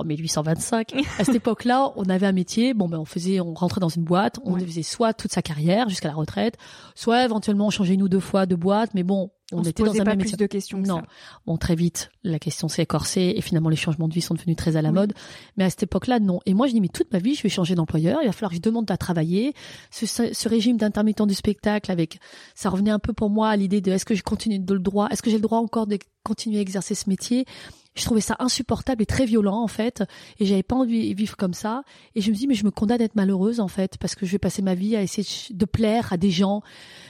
en 0.00 0.04
1825 0.04 0.94
à 1.18 1.24
cette 1.24 1.34
époque-là 1.34 1.92
on 1.96 2.04
avait 2.04 2.26
un 2.26 2.32
métier 2.32 2.74
bon 2.74 2.88
ben 2.88 2.98
on 2.98 3.04
faisait 3.04 3.40
on 3.40 3.54
rentrait 3.54 3.80
dans 3.80 3.88
une 3.88 4.04
boîte 4.04 4.38
on 4.44 4.58
faisait 4.58 4.82
soit 4.82 5.14
toute 5.14 5.32
sa 5.32 5.42
carrière 5.42 5.88
jusqu'à 5.88 6.08
la 6.08 6.14
retraite 6.14 6.56
soit 6.94 7.24
éventuellement 7.24 7.66
on 7.66 7.70
changeait 7.70 7.94
une 7.94 8.02
ou 8.02 8.08
deux 8.08 8.20
fois 8.20 8.46
de 8.46 8.54
boîte 8.54 8.90
mais 8.94 9.02
bon 9.02 9.30
on, 9.52 9.62
était 9.64 9.82
dans 9.82 10.00
un 10.00 10.04
pas 10.04 10.16
plus 10.16 10.36
de 10.36 10.46
questions. 10.46 10.78
non, 10.78 11.02
bon 11.46 11.56
très 11.56 11.74
vite 11.74 12.10
la 12.22 12.38
question 12.38 12.68
s'est 12.68 12.82
écorcée 12.82 13.34
et 13.36 13.40
finalement 13.40 13.68
les 13.68 13.76
changements 13.76 14.08
de 14.08 14.14
vie 14.14 14.20
sont 14.20 14.34
devenus 14.34 14.56
très 14.56 14.76
à 14.76 14.82
la 14.82 14.92
mode. 14.92 15.12
Mais 15.56 15.64
à 15.64 15.70
cette 15.70 15.84
époque-là, 15.84 16.20
non. 16.20 16.40
Et 16.46 16.54
moi 16.54 16.66
je 16.66 16.72
dis 16.72 16.80
mais 16.80 16.88
toute 16.88 17.12
ma 17.12 17.18
vie 17.18 17.34
je 17.34 17.42
vais 17.42 17.48
changer 17.48 17.74
d'employeur. 17.74 18.20
Il 18.22 18.26
va 18.26 18.32
falloir 18.32 18.50
que 18.50 18.56
je 18.56 18.62
demande 18.62 18.90
à 18.90 18.96
travailler. 18.96 19.54
Ce, 19.90 20.06
ce 20.06 20.48
régime 20.48 20.76
d'intermittent 20.76 21.26
du 21.26 21.34
spectacle 21.34 21.90
avec 21.90 22.18
ça 22.54 22.70
revenait 22.70 22.90
un 22.90 22.98
peu 22.98 23.12
pour 23.12 23.30
moi 23.30 23.48
à 23.48 23.56
l'idée 23.56 23.80
de 23.80 23.90
est-ce 23.90 24.04
que 24.04 24.14
je 24.14 24.22
continue 24.22 24.58
de 24.58 24.74
le 24.74 24.80
droit, 24.80 25.08
est-ce 25.10 25.22
que 25.22 25.30
j'ai 25.30 25.36
le 25.36 25.42
droit 25.42 25.58
encore 25.58 25.86
de 25.86 25.98
continuer 26.22 26.58
à 26.58 26.60
exercer 26.60 26.94
ce 26.94 27.08
métier? 27.08 27.46
Je 27.94 28.04
trouvais 28.04 28.20
ça 28.20 28.36
insupportable 28.38 29.02
et 29.02 29.06
très 29.06 29.26
violent 29.26 29.62
en 29.62 29.66
fait 29.66 30.04
et 30.38 30.46
j'avais 30.46 30.62
pas 30.62 30.76
envie 30.76 31.12
de 31.12 31.16
vivre 31.16 31.36
comme 31.36 31.54
ça 31.54 31.82
et 32.14 32.20
je 32.20 32.30
me 32.30 32.36
dis 32.36 32.46
mais 32.46 32.54
je 32.54 32.64
me 32.64 32.70
condamne 32.70 33.00
à 33.00 33.04
être 33.04 33.16
malheureuse 33.16 33.60
en 33.60 33.68
fait 33.68 33.98
parce 33.98 34.14
que 34.14 34.26
je 34.26 34.32
vais 34.32 34.38
passer 34.38 34.62
ma 34.62 34.74
vie 34.74 34.96
à 34.96 35.02
essayer 35.02 35.26
de 35.50 35.64
plaire 35.64 36.12
à 36.12 36.16
des 36.16 36.30
gens 36.30 36.62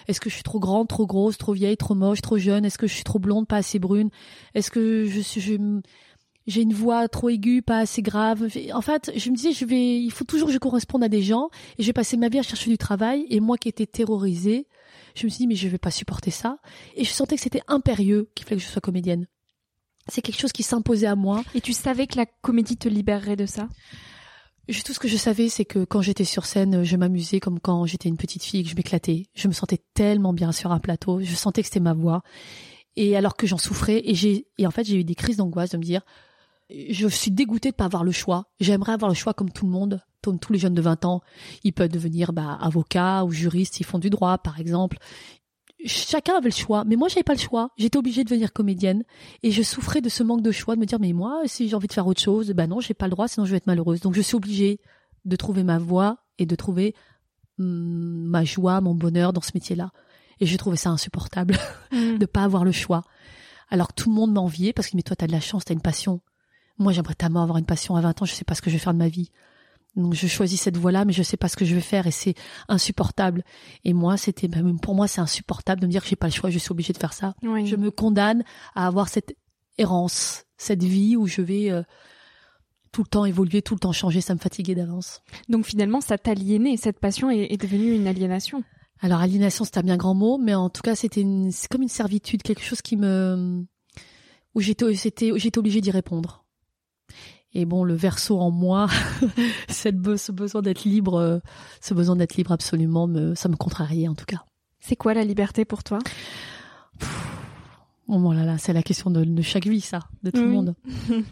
est-ce 0.09 0.21
que 0.21 0.31
je 0.31 0.35
suis 0.35 0.43
trop 0.43 0.59
grande 0.59 0.89
trop 0.89 1.07
grosse 1.07 1.37
trop 1.37 1.53
vieille 1.53 1.77
trop 1.77 1.95
moche 1.95 2.23
trop 2.23 2.39
jeune? 2.39 2.65
Est-ce 2.65 2.79
que 2.79 2.87
je 2.87 2.95
suis 2.95 3.05
trop 3.05 3.19
blonde 3.19 3.47
pas 3.47 3.57
assez 3.57 3.79
brune? 3.79 4.11
Est-ce 4.55 4.71
que 4.71 5.07
je 5.07 5.21
suis 5.21 5.59
j'ai 6.47 6.63
une 6.63 6.73
voix 6.73 7.07
trop 7.09 7.29
aiguë, 7.29 7.63
pas 7.63 7.79
assez 7.79 8.03
grave? 8.03 8.49
En 8.73 8.81
fait, 8.81 9.13
je 9.15 9.31
me 9.31 9.37
disais, 9.37 9.53
je 9.53 9.65
vais, 9.65 10.01
il 10.01 10.11
faut 10.11 10.25
toujours 10.25 10.49
que 10.49 10.55
je 10.55 10.59
corresponde 10.59 11.05
à 11.05 11.09
des 11.09 11.23
gens 11.23 11.49
et 11.79 11.83
je 11.83 11.87
vais 11.87 11.93
passer 11.93 12.17
ma 12.17 12.29
vie 12.29 12.39
à 12.39 12.43
chercher 12.43 12.71
du 12.71 12.79
travail. 12.79 13.27
Et 13.31 13.41
moi 13.41 13.57
qui 13.57 13.69
étais 13.69 13.87
terrorisée, 13.87 14.67
je 15.15 15.27
me 15.27 15.31
suis 15.31 15.39
dit, 15.39 15.47
mais 15.47 15.55
je 15.55 15.69
vais 15.69 15.79
pas 15.79 15.91
supporter 15.91 16.31
ça. 16.31 16.59
Et 16.97 17.05
je 17.05 17.11
sentais 17.11 17.37
que 17.37 17.43
c'était 17.43 17.63
impérieux 17.69 18.31
qu'il 18.35 18.47
fallait 18.47 18.61
que 18.61 18.67
je 18.67 18.71
sois 18.71 18.81
comédienne. 18.81 19.27
C'est 20.11 20.23
quelque 20.23 20.41
chose 20.41 20.53
qui 20.53 20.63
s'imposait 20.63 21.07
à 21.07 21.17
moi. 21.17 21.43
Et 21.55 21.61
tu 21.61 21.73
savais 21.73 22.07
que 22.07 22.17
la 22.17 22.27
comédie 22.27 22.77
te 22.77 22.89
libérerait 22.89 23.37
de 23.37 23.47
ça? 23.47 23.69
Tout 24.85 24.93
ce 24.93 25.01
que 25.01 25.09
je 25.09 25.17
savais, 25.17 25.49
c'est 25.49 25.65
que 25.65 25.85
quand 25.85 26.01
j'étais 26.01 26.25
sur 26.25 26.47
scène, 26.47 26.85
je 26.85 26.97
m'amusais 26.97 27.41
comme 27.41 27.59
quand 27.59 27.87
j'étais 27.87 28.09
une 28.09 28.17
petite 28.17 28.45
fille, 28.45 28.63
que 28.63 28.71
je 28.71 28.77
m'éclatais. 28.77 29.27
Je 29.35 29.49
me 29.49 29.53
sentais 29.53 29.81
tellement 29.95 30.33
bien 30.33 30.53
sur 30.53 30.71
un 30.71 30.79
plateau. 30.79 31.21
Je 31.21 31.35
sentais 31.35 31.63
que 31.63 31.69
c'était 31.69 31.81
ma 31.81 31.95
voix. 31.95 32.23
Et 32.97 33.17
alors 33.17 33.37
que 33.37 33.47
j'en 33.47 33.59
souffrais, 33.59 34.03
et 34.05 34.15
j'ai, 34.15 34.47
et 34.59 34.67
en 34.67 34.71
fait, 34.71 34.85
j'ai 34.85 34.97
eu 34.97 35.05
des 35.05 35.15
crises 35.15 35.37
d'angoisse 35.37 35.71
de 35.71 35.77
me 35.77 35.83
dire, 35.83 36.03
je 36.71 37.09
suis 37.09 37.31
dégoûtée 37.31 37.71
de 37.71 37.77
pas 37.77 37.87
avoir 37.87 38.05
le 38.05 38.13
choix. 38.13 38.47
J'aimerais 38.61 38.93
avoir 38.93 39.09
le 39.09 39.15
choix 39.15 39.35
comme 39.35 39.51
tout 39.51 39.65
le 39.65 39.73
monde, 39.73 40.03
comme 40.23 40.39
tous 40.39 40.53
les 40.53 40.59
jeunes 40.59 40.75
de 40.75 40.83
20 40.83 41.05
ans. 41.05 41.21
Ils 41.65 41.73
peuvent 41.73 41.89
devenir, 41.89 42.33
bah, 42.33 42.59
avocat 42.61 43.25
ou 43.25 43.33
juriste, 43.33 43.81
ils 43.81 43.87
font 43.87 43.99
du 43.99 44.11
droit, 44.11 44.39
par 44.39 44.61
exemple 44.61 44.99
chacun 45.87 46.37
avait 46.37 46.49
le 46.49 46.55
choix, 46.55 46.85
mais 46.85 46.97
moi 46.97 47.09
j'avais 47.09 47.23
pas 47.23 47.35
le 47.35 47.39
choix. 47.39 47.71
J'étais 47.77 47.99
obligée 47.99 48.25
de 48.25 48.29
devenir 48.29 48.53
comédienne 48.53 49.05
et 49.43 49.51
je 49.51 49.63
souffrais 49.63 50.01
de 50.01 50.09
ce 50.09 50.23
manque 50.23 50.43
de 50.43 50.51
choix, 50.51 50.75
de 50.75 50.81
me 50.81 50.87
dire 50.87 50.99
mais 51.01 51.13
moi 51.13 51.43
si 51.47 51.69
j'ai 51.69 51.75
envie 51.75 51.89
de 51.89 51.93
faire 51.93 52.07
autre 52.07 52.21
chose, 52.21 52.51
ben 52.51 52.67
non 52.67 52.81
j'ai 52.81 52.95
pas 52.95 53.07
le 53.07 53.13
droit, 53.13 53.29
sinon 53.29 53.47
je 53.47 53.53
vais 53.53 53.57
être 53.59 53.67
malheureuse. 53.67 54.01
Donc 54.01 54.15
je 54.15 54.21
suis 54.21 54.37
obligée 54.37 54.81
de 55.25 55.37
trouver 55.37 55.63
ma 55.63 55.79
voie 55.79 56.19
et 56.39 56.47
de 56.47 56.55
trouver 56.55 56.95
mm, 57.59 57.65
ma 57.65 58.45
joie, 58.45 58.81
mon 58.81 58.95
bonheur 58.95 59.33
dans 59.33 59.41
ce 59.41 59.53
métier-là. 59.55 59.91
Et 60.41 60.47
je 60.47 60.57
trouvais 60.57 60.77
ça 60.77 60.91
insupportable 60.91 61.57
mm. 61.93 62.19
de 62.19 62.27
pas 62.27 62.43
avoir 62.43 62.65
le 62.65 62.73
choix. 62.73 63.03
Alors 63.69 63.89
que 63.89 63.95
tout 63.95 64.09
le 64.09 64.15
monde 64.15 64.33
m'enviait 64.33 64.73
parce 64.73 64.89
que 64.89 64.97
mais 64.97 65.03
toi 65.03 65.17
t'as 65.17 65.27
de 65.27 65.33
la 65.33 65.41
chance, 65.41 65.65
t'as 65.65 65.75
une 65.75 65.83
passion. 65.83 66.21
Moi 66.79 66.93
j'aimerais 66.93 67.15
tellement 67.15 67.43
avoir 67.43 67.59
une 67.59 67.67
passion 67.67 67.97
à 67.97 68.01
20 68.01 68.23
ans, 68.23 68.25
je 68.25 68.33
sais 68.33 68.45
pas 68.45 68.55
ce 68.55 68.63
que 68.63 68.71
je 68.71 68.77
vais 68.77 68.81
faire 68.81 68.95
de 68.95 68.99
ma 68.99 69.09
vie. 69.09 69.31
Donc 69.97 70.15
je 70.15 70.27
choisis 70.27 70.61
cette 70.61 70.77
voie-là, 70.77 71.05
mais 71.05 71.13
je 71.13 71.23
sais 71.23 71.37
pas 71.37 71.49
ce 71.49 71.57
que 71.57 71.65
je 71.65 71.75
vais 71.75 71.81
faire 71.81 72.07
et 72.07 72.11
c'est 72.11 72.35
insupportable. 72.69 73.45
Et 73.85 73.93
moi, 73.93 74.17
c'était 74.17 74.49
même 74.49 74.79
pour 74.79 74.95
moi, 74.95 75.09
c'est 75.09 75.21
insupportable 75.21 75.81
de 75.81 75.87
me 75.87 75.91
dire 75.91 76.03
que 76.03 76.09
j'ai 76.09 76.17
pas 76.17 76.29
le 76.29 76.33
choix, 76.33 76.51
je 76.51 76.59
suis 76.59 76.71
obligée 76.71 76.93
de 76.93 76.99
faire 76.99 77.13
ça. 77.13 77.35
Je 77.43 77.77
me 77.77 77.91
condamne 77.91 78.45
à 78.75 78.87
avoir 78.87 79.09
cette 79.09 79.35
errance, 79.79 80.45
cette 80.57 80.83
vie 80.83 81.17
où 81.17 81.27
je 81.27 81.43
vais 81.43 81.71
euh, 81.71 81.83
tout 82.93 83.03
le 83.03 83.09
temps 83.09 83.25
évoluer, 83.25 83.63
tout 83.63 83.75
le 83.75 83.81
temps 83.81 83.93
changer. 83.93 84.21
Ça 84.21 84.35
me 84.35 84.41
fatiguait 84.41 84.75
d'avance. 84.75 85.23
Donc 85.49 85.67
finalement, 85.67 86.01
ça 86.01 86.19
t'aliénait. 86.19 86.77
Cette 86.77 87.01
passion 87.01 87.31
est, 87.31 87.53
est 87.53 87.61
devenue 87.61 87.95
une 87.95 88.07
aliénation. 88.07 88.63
Alors 89.01 89.21
aliénation, 89.21 89.65
c'est 89.65 89.79
un 89.79 89.83
bien 89.83 89.97
grand 89.97 90.15
mot, 90.15 90.39
mais 90.39 90.55
en 90.55 90.69
tout 90.69 90.83
cas, 90.83 90.95
c'était 90.95 91.25
c'est 91.51 91.69
comme 91.69 91.83
une 91.83 91.89
servitude, 91.89 92.43
quelque 92.43 92.63
chose 92.63 92.83
qui 92.83 92.97
me 92.97 93.65
où 94.55 94.61
j'étais, 94.61 94.95
c'était, 94.95 95.31
j'étais 95.37 95.59
obligée 95.59 95.81
d'y 95.81 95.91
répondre. 95.91 96.40
Et 97.53 97.65
bon, 97.65 97.83
le 97.83 97.95
verso 97.95 98.39
en 98.39 98.51
moi, 98.51 98.87
cette 99.69 100.17
ce 100.17 100.31
besoin 100.33 100.63
d'être 100.63 100.85
libre, 100.85 101.15
euh, 101.15 101.39
ce 101.81 101.95
besoin 101.95 102.17
d'être 102.17 102.37
libre 102.37 102.53
absolument, 102.53 103.09
me, 103.09 103.35
ça 103.35 103.49
me 103.49 103.57
contrariait 103.57 104.09
en 104.09 104.15
tout 104.15 104.25
cas. 104.25 104.45
C'est 104.79 104.97
quoi 104.97 105.15
la 105.15 105.25
liberté 105.25 105.65
pour 105.65 105.83
toi? 105.83 105.99
Oh 108.07 108.33
là 108.33 108.45
là, 108.45 108.59
c'est 108.59 108.73
la 108.73 108.83
question 108.83 109.11
de, 109.11 109.43
chaque 109.43 109.67
vie, 109.67 109.81
ça, 109.81 110.01
de 110.23 110.31
tout 110.31 110.41
le 110.43 110.49
monde. 110.49 110.75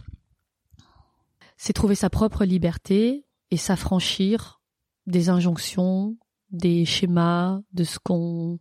c'est 1.57 1.73
trouver 1.73 1.95
sa 1.95 2.11
propre 2.11 2.45
liberté 2.45 3.27
et 3.51 3.57
s'affranchir 3.57 4.61
des 5.07 5.29
injonctions, 5.29 6.17
des 6.51 6.85
schémas, 6.85 7.61
de 7.73 7.85
ce 7.85 7.99
qu'on 7.99 8.59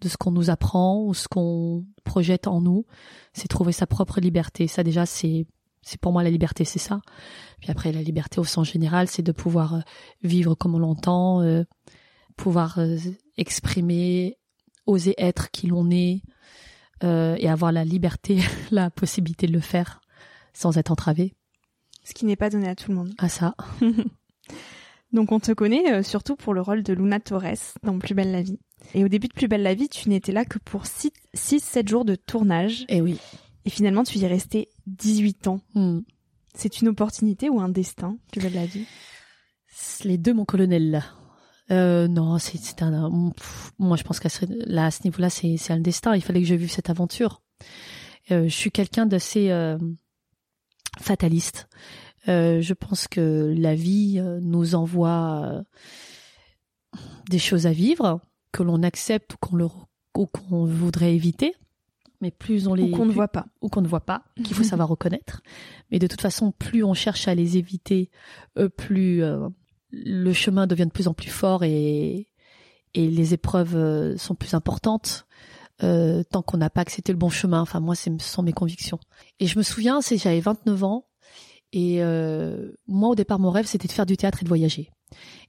de 0.00 0.08
ce 0.08 0.16
qu'on 0.16 0.30
nous 0.30 0.48
apprend 0.48 1.04
ou 1.04 1.12
ce 1.12 1.28
qu'on 1.28 1.84
projette 2.04 2.46
en 2.46 2.62
nous. 2.62 2.86
C'est 3.34 3.48
trouver 3.48 3.72
sa 3.72 3.86
propre 3.86 4.20
liberté. 4.20 4.66
Ça 4.66 4.82
déjà, 4.82 5.04
c'est 5.04 5.46
c'est 5.82 6.00
pour 6.00 6.12
moi 6.12 6.22
la 6.22 6.30
liberté, 6.30 6.64
c'est 6.64 6.78
ça. 6.78 7.00
Puis 7.60 7.70
après, 7.70 7.92
la 7.92 8.02
liberté 8.02 8.40
au 8.40 8.44
sens 8.44 8.70
général, 8.70 9.08
c'est 9.08 9.22
de 9.22 9.32
pouvoir 9.32 9.74
euh, 9.74 9.80
vivre 10.22 10.54
comme 10.54 10.74
on 10.74 10.78
l'entend, 10.78 11.42
euh, 11.42 11.64
pouvoir 12.36 12.78
euh, 12.78 12.96
exprimer, 13.36 14.38
oser 14.86 15.14
être 15.18 15.50
qui 15.50 15.66
l'on 15.66 15.90
est, 15.90 16.22
et 17.02 17.48
avoir 17.48 17.72
la 17.72 17.82
liberté, 17.82 18.40
la 18.70 18.90
possibilité 18.90 19.46
de 19.46 19.52
le 19.52 19.60
faire 19.60 20.02
sans 20.52 20.76
être 20.76 20.90
entravé. 20.90 21.34
Ce 22.04 22.12
qui 22.12 22.26
n'est 22.26 22.36
pas 22.36 22.50
donné 22.50 22.68
à 22.68 22.74
tout 22.74 22.90
le 22.90 22.96
monde. 22.96 23.14
À 23.16 23.30
ça. 23.30 23.54
Donc 25.12 25.32
on 25.32 25.40
te 25.40 25.52
connaît 25.52 26.02
surtout 26.02 26.36
pour 26.36 26.52
le 26.52 26.60
rôle 26.60 26.82
de 26.82 26.92
Luna 26.92 27.18
Torres 27.18 27.78
dans 27.82 27.98
Plus 27.98 28.12
belle 28.12 28.32
la 28.32 28.42
vie. 28.42 28.58
Et 28.92 29.02
au 29.02 29.08
début 29.08 29.28
de 29.28 29.32
Plus 29.32 29.48
belle 29.48 29.62
la 29.62 29.72
vie, 29.72 29.88
tu 29.88 30.10
n'étais 30.10 30.32
là 30.32 30.44
que 30.44 30.58
pour 30.58 30.84
6-7 30.84 31.88
jours 31.88 32.04
de 32.04 32.16
tournage. 32.16 32.82
Et 32.90 32.98
eh 32.98 33.00
oui. 33.00 33.18
Et 33.64 33.70
finalement, 33.70 34.04
tu 34.04 34.18
y 34.18 34.24
es 34.24 34.28
resté 34.28 34.68
18 34.96 35.48
ans. 35.48 35.60
Hmm. 35.74 36.00
C'est 36.54 36.80
une 36.80 36.88
opportunité 36.88 37.48
ou 37.48 37.60
un 37.60 37.68
destin, 37.68 38.18
veux 38.36 38.50
de 38.50 38.54
la 38.54 38.66
vie? 38.66 38.86
Les 40.04 40.18
deux, 40.18 40.34
mon 40.34 40.44
colonel. 40.44 41.04
Euh, 41.70 42.08
non, 42.08 42.38
c'est 42.38 42.82
un. 42.82 43.32
moi, 43.78 43.96
je 43.96 44.02
pense 44.02 44.18
qu'à 44.18 44.28
ce, 44.28 44.44
là, 44.66 44.86
à 44.86 44.90
ce 44.90 45.04
niveau-là, 45.04 45.30
c'est 45.30 45.70
un 45.70 45.78
destin. 45.78 46.16
Il 46.16 46.22
fallait 46.22 46.40
que 46.40 46.46
je 46.46 46.54
vive 46.54 46.70
cette 46.70 46.90
aventure. 46.90 47.42
Euh, 48.30 48.44
je 48.44 48.54
suis 48.54 48.70
quelqu'un 48.70 49.06
d'assez 49.06 49.50
euh, 49.50 49.78
fataliste. 50.98 51.68
Je 52.26 52.72
pense 52.74 53.08
que 53.08 53.54
la 53.56 53.74
vie 53.74 54.20
nous 54.42 54.74
envoie 54.74 55.64
des 57.28 57.38
choses 57.38 57.66
à 57.66 57.72
vivre 57.72 58.20
que 58.52 58.62
l'on 58.62 58.82
accepte 58.82 59.34
ou 59.34 59.36
qu'on 59.38 60.26
qu'on 60.26 60.64
voudrait 60.64 61.14
éviter 61.14 61.54
mais 62.20 62.30
plus 62.30 62.68
on 62.68 62.74
les 62.74 62.84
ou 62.84 62.96
qu'on 62.96 63.06
ne 63.06 63.12
voit 63.12 63.28
pas 63.28 63.46
ou 63.60 63.68
qu'on 63.68 63.80
ne 63.80 63.88
voit 63.88 64.00
pas 64.00 64.24
qu'il 64.44 64.54
faut 64.54 64.62
savoir 64.64 64.88
reconnaître 64.88 65.42
mais 65.90 65.98
de 65.98 66.06
toute 66.06 66.20
façon 66.20 66.52
plus 66.52 66.84
on 66.84 66.94
cherche 66.94 67.28
à 67.28 67.34
les 67.34 67.56
éviter 67.56 68.10
euh, 68.58 68.68
plus 68.68 69.22
euh, 69.22 69.48
le 69.92 70.32
chemin 70.32 70.66
devient 70.66 70.86
de 70.86 70.92
plus 70.92 71.08
en 71.08 71.14
plus 71.14 71.30
fort 71.30 71.64
et, 71.64 72.28
et 72.94 73.08
les 73.08 73.34
épreuves 73.34 73.76
euh, 73.76 74.16
sont 74.16 74.34
plus 74.34 74.54
importantes. 74.54 75.26
Euh, 75.82 76.22
tant 76.30 76.42
qu'on 76.42 76.58
n'a 76.58 76.68
pas 76.68 76.82
accepté 76.82 77.10
le 77.10 77.16
bon 77.16 77.30
chemin. 77.30 77.62
Enfin, 77.62 77.80
moi, 77.80 77.94
ce 77.94 78.10
sont 78.18 78.42
mes 78.42 78.52
convictions. 78.52 79.00
Et 79.38 79.46
je 79.46 79.56
me 79.56 79.62
souviens, 79.62 80.02
c'est 80.02 80.18
j'avais 80.18 80.40
29 80.40 80.84
ans 80.84 81.06
et 81.72 82.02
euh, 82.02 82.72
moi, 82.86 83.08
au 83.08 83.14
départ, 83.14 83.38
mon 83.38 83.50
rêve, 83.50 83.66
c'était 83.66 83.88
de 83.88 83.92
faire 83.92 84.04
du 84.04 84.18
théâtre 84.18 84.42
et 84.42 84.44
de 84.44 84.48
voyager. 84.48 84.90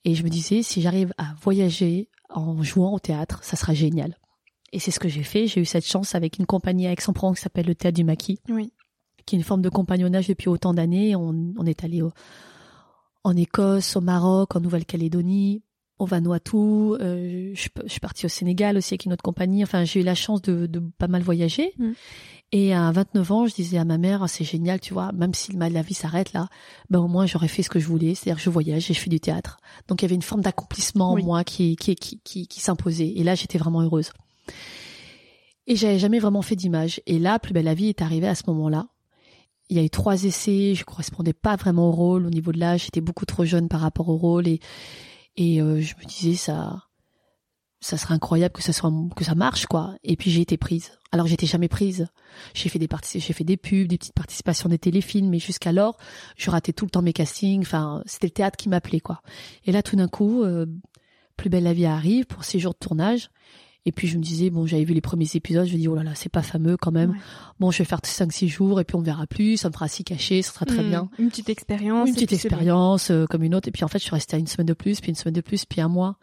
Et 0.06 0.16
je 0.16 0.24
me 0.24 0.30
disais, 0.30 0.63
si 0.63 0.82
j'arrive 0.82 1.13
à 1.18 1.34
voyager 1.42 2.10
en 2.30 2.63
jouant 2.63 2.94
au 2.94 3.00
théâtre, 3.00 3.44
ça 3.44 3.58
sera 3.58 3.74
génial. 3.74 4.18
Et 4.74 4.80
c'est 4.80 4.92
ce 4.92 5.00
que 5.00 5.10
j'ai 5.10 5.24
fait. 5.24 5.48
J'ai 5.48 5.62
eu 5.62 5.66
cette 5.66 5.86
chance 5.86 6.16
avec 6.16 6.38
une 6.40 6.46
compagnie 6.46 6.88
à 6.88 6.92
Aix-en-Provence 6.94 7.38
qui 7.40 7.44
s'appelle 7.44 7.66
le 7.68 7.75
Théâtre 7.75 7.96
du 7.98 8.04
Maquis, 8.04 8.40
Oui. 8.50 8.72
qui 9.25 9.36
est 9.36 9.40
une 9.40 9.44
forme 9.44 9.62
de 9.62 9.70
compagnonnage 9.70 10.28
depuis 10.28 10.48
autant 10.50 10.74
d'années. 10.74 11.16
On, 11.16 11.54
on 11.58 11.66
est 11.66 11.84
allé 11.84 12.01
en 13.24 13.36
Écosse, 13.36 13.96
au 13.96 14.01
Maroc, 14.01 14.56
en 14.56 14.62
Nouvelle-Calédonie, 14.62 15.62
au 16.00 16.06
Vanuatu. 16.06 16.56
Euh, 16.58 17.51
je, 17.54 17.68
je 17.84 17.88
suis 17.90 18.00
partie 18.00 18.25
au 18.25 18.30
Sénégal 18.30 18.78
aussi 18.78 18.94
avec 18.94 19.06
une 19.06 19.13
autre 19.13 19.22
compagnie. 19.24 19.63
Enfin, 19.63 19.84
j'ai 19.84 20.00
eu 20.00 20.04
la 20.04 20.16
chance 20.16 20.42
de, 20.42 20.66
de 20.66 20.80
pas 20.98 21.08
mal 21.08 21.22
voyager. 21.22 21.74
Mm. 21.78 21.92
Et 22.54 22.74
à 22.74 22.92
29 22.92 23.32
ans, 23.32 23.46
je 23.48 23.54
disais 23.54 23.78
à 23.78 23.86
ma 23.86 23.98
mère, 23.98 24.24
Ah, 24.24 24.28
c'est 24.28 24.44
génial, 24.44 24.80
tu 24.82 24.94
vois, 24.94 25.12
même 25.13 25.34
si 25.34 25.56
ma- 25.56 25.70
la 25.70 25.82
vie 25.84 25.94
s'arrête 25.94 26.34
là, 26.34 26.50
ben 26.90 27.00
au 27.00 27.08
moins 27.08 27.25
j'aurais 27.25 27.48
fait 27.48 27.63
ce 27.63 27.70
que 27.70 27.80
je 27.80 27.88
voulais, 27.88 28.13
c'est-à-dire 28.13 28.38
que 28.38 28.44
je 28.44 28.50
voyage 28.50 28.92
et 28.92 28.94
je 28.94 29.00
fais 29.00 29.10
du 29.10 29.22
théâtre. 29.22 29.58
Donc 29.88 30.01
il 30.01 30.06
y 30.06 30.08
avait 30.08 30.16
une 30.16 30.22
forme 30.22 30.42
d'accomplissement 30.42 31.13
Oui. 31.13 31.22
en 31.22 31.25
moi 31.28 31.44
qui, 31.46 31.78
qui, 31.78 31.96
qui, 31.96 32.20
qui, 32.25 32.48
qui 32.48 32.60
s'imposait. 32.60 33.08
Et 33.16 33.24
là, 33.24 33.36
j'étais 33.36 33.58
vraiment 33.58 33.82
heureuse. 33.82 34.12
Et 35.67 35.75
j'avais 35.75 36.00
jamais 36.00 36.19
vraiment 36.19 36.41
fait 36.41 36.55
d'image. 36.55 37.01
Et 37.05 37.19
là, 37.19 37.39
Plus 37.39 37.53
belle 37.53 37.65
la 37.65 37.74
vie 37.74 37.89
est 37.89 38.01
arrivée 38.01 38.27
à 38.27 38.36
ce 38.36 38.43
moment-là. 38.48 38.88
Il 39.69 39.77
y 39.77 39.79
a 39.79 39.83
eu 39.83 39.89
trois 39.89 40.24
essais, 40.25 40.75
je 40.75 40.83
correspondais 40.83 41.33
pas 41.33 41.55
vraiment 41.55 41.88
au 41.88 41.91
rôle 41.91 42.25
au 42.25 42.29
niveau 42.29 42.51
de 42.51 42.60
l'âge, 42.60 42.83
j'étais 42.86 43.00
beaucoup 43.00 43.25
trop 43.25 43.45
jeune 43.45 43.69
par 43.69 43.79
rapport 43.79 44.10
au 44.10 44.17
rôle 44.17 44.45
et 44.48 44.60
euh, 45.62 45.79
je 45.79 45.95
me 45.95 46.05
disais 46.05 46.36
ça 46.36 46.89
ça 47.79 47.98
serait 47.98 48.13
incroyable 48.13 48.53
que 48.53 48.62
ça 48.62 48.74
soit 48.74 48.91
que 49.15 49.24
ça 49.24 49.33
marche 49.33 49.65
quoi. 49.65 49.95
Et 50.03 50.15
puis 50.15 50.29
j'ai 50.29 50.41
été 50.41 50.55
prise. 50.55 50.91
Alors 51.12 51.25
j'étais 51.25 51.48
jamais 51.48 51.67
prise. 51.67 52.07
J'ai 52.53 52.69
fait 52.69 52.79
des 52.79 52.88
j'ai 53.15 53.33
fait 53.33 53.43
des 53.43 53.57
pubs, 53.57 53.88
des 53.88 53.98
petites 53.98 54.13
participations 54.13 54.69
des 54.69 54.77
téléfilms, 54.77 55.29
mais 55.29 55.39
jusqu'alors 55.39 55.98
je 56.38 56.51
ratais 56.51 56.74
tout 56.74 56.86
le 56.86 56.91
temps 56.91 57.01
mes 57.01 57.13
castings. 57.13 57.62
Enfin 57.62 58.03
c'était 58.05 58.27
le 58.27 58.31
théâtre 58.31 58.57
qui 58.57 58.69
m'appelait 58.69 59.00
quoi. 59.00 59.21
Et 59.65 59.71
là 59.71 59.81
tout 59.81 59.95
d'un 59.95 60.07
coup, 60.07 60.43
euh, 60.43 60.67
plus 61.38 61.50
belle 61.50 61.63
la 61.63 61.74
vie 61.74 61.88
arrive 61.88 62.25
pour 62.25 62.43
six 62.43 62.60
jours 62.60 62.74
de 62.74 62.86
tournage. 62.86 63.31
Et 63.86 63.92
puis 63.92 64.08
je 64.08 64.18
me 64.18 64.22
disais 64.24 64.52
bon 64.52 64.68
j'avais 64.68 64.84
vu 64.84 64.94
les 64.94 65.02
premiers 65.02 65.28
épisodes, 65.34 65.66
je 65.68 65.74
me 65.74 65.78
dis 65.80 65.88
oh 65.88 65.96
là 65.96 66.04
là 66.04 66.14
c'est 66.14 66.30
pas 66.30 66.44
fameux 66.44 66.78
quand 66.78 66.92
même. 66.92 67.12
Ouais. 67.12 67.18
Bon 67.60 67.72
je 67.72 67.80
vais 67.80 67.86
faire 67.86 68.00
cinq 68.04 68.32
six 68.32 68.48
jours 68.48 68.80
et 68.80 68.84
puis 68.84 68.96
on 68.96 69.02
verra 69.02 69.26
plus, 69.26 69.58
ça 69.58 69.70
me 69.70 69.74
fera 69.74 69.88
six 69.88 70.04
cachets, 70.04 70.44
ça 70.44 70.54
sera 70.54 70.66
très 70.68 70.84
Mm. 70.84 70.90
bien 70.90 71.10
Une 71.18 71.30
petite 71.30 71.50
expérience. 71.50 72.08
une 72.10 72.14
et 72.14 72.16
petite 72.18 72.30
bon. 72.30 72.36
expérience 72.36 73.10
euh, 73.12 73.26
comme 73.26 73.42
une 73.44 73.56
autre 73.56 73.68
et 73.68 73.72
puis 73.72 73.84
en 73.84 73.88
fait 73.88 73.98
je 73.98 74.04
suis 74.04 74.12
restée 74.14 74.36
à 74.36 74.40
une 74.40 74.46
semaine 74.48 74.68
de 74.68 74.74
plus 74.74 75.02
puis 75.02 75.10
une 75.10 75.16
semaine 75.16 75.34
de 75.34 75.42
plus 75.42 75.66
puis 75.66 75.82
un 75.82 75.88
mois 75.88 76.18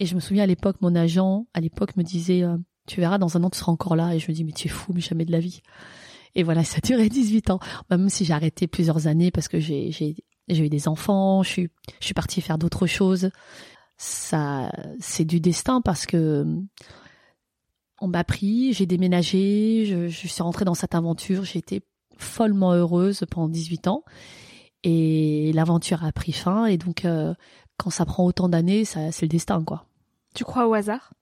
et 0.00 0.06
je 0.06 0.14
me 0.14 0.20
souviens 0.20 0.44
à 0.44 0.46
l'époque 0.46 0.76
mon 0.80 0.94
agent 0.94 1.46
à 1.52 1.60
l'époque 1.60 1.94
me 1.96 2.02
disait 2.02 2.42
euh, 2.42 2.56
tu 2.86 3.00
verras 3.00 3.18
dans 3.18 3.36
un 3.36 3.44
an 3.44 3.50
tu 3.50 3.58
seras 3.58 3.70
encore 3.72 3.94
là 3.94 4.14
et 4.14 4.18
je 4.18 4.26
me 4.30 4.34
dis 4.34 4.44
mais 4.44 4.52
tu 4.52 4.68
es 4.68 4.70
fou 4.70 4.92
mais 4.94 5.02
jamais 5.02 5.26
de 5.26 5.32
la 5.32 5.40
vie 5.40 5.60
et 6.34 6.42
voilà 6.42 6.64
ça 6.64 6.78
a 6.78 6.80
duré 6.86 7.08
18 7.10 7.50
ans 7.50 7.58
Bah, 7.90 7.98
même 7.98 8.08
si 8.08 8.24
j'ai 8.24 8.32
arrêté 8.32 8.66
plusieurs 8.66 9.06
années 9.08 9.30
parce 9.30 9.48
que 9.48 9.60
j'ai 9.60 9.92
j'ai 9.92 10.14
j'ai 10.48 10.64
eu 10.64 10.70
des 10.70 10.88
enfants 10.88 11.42
je 11.42 11.50
suis 11.50 11.68
je 12.00 12.06
suis 12.06 12.14
partie 12.14 12.40
faire 12.40 12.56
d'autres 12.56 12.86
choses 12.86 13.28
ça 13.98 14.70
c'est 15.00 15.24
du 15.24 15.40
destin 15.40 15.80
parce 15.80 16.06
que 16.06 16.46
on 18.00 18.06
m'a 18.06 18.22
pris 18.22 18.72
j'ai 18.72 18.86
déménagé 18.86 19.84
je, 19.86 20.08
je 20.08 20.28
suis 20.28 20.42
rentrée 20.42 20.64
dans 20.64 20.74
cette 20.74 20.94
aventure 20.94 21.44
j'ai 21.44 21.58
été 21.58 21.82
follement 22.16 22.72
heureuse 22.72 23.24
pendant 23.30 23.48
18 23.48 23.88
ans 23.88 24.04
et 24.84 25.52
l'aventure 25.52 26.04
a 26.04 26.12
pris 26.12 26.32
fin 26.32 26.66
et 26.66 26.78
donc 26.78 27.04
euh, 27.04 27.34
quand 27.76 27.90
ça 27.90 28.06
prend 28.06 28.24
autant 28.24 28.48
d'années 28.48 28.84
ça 28.84 29.10
c'est 29.12 29.26
le 29.26 29.30
destin 29.30 29.62
quoi. 29.64 29.86
Tu 30.34 30.44
crois 30.44 30.68
au 30.68 30.74
hasard? 30.74 31.12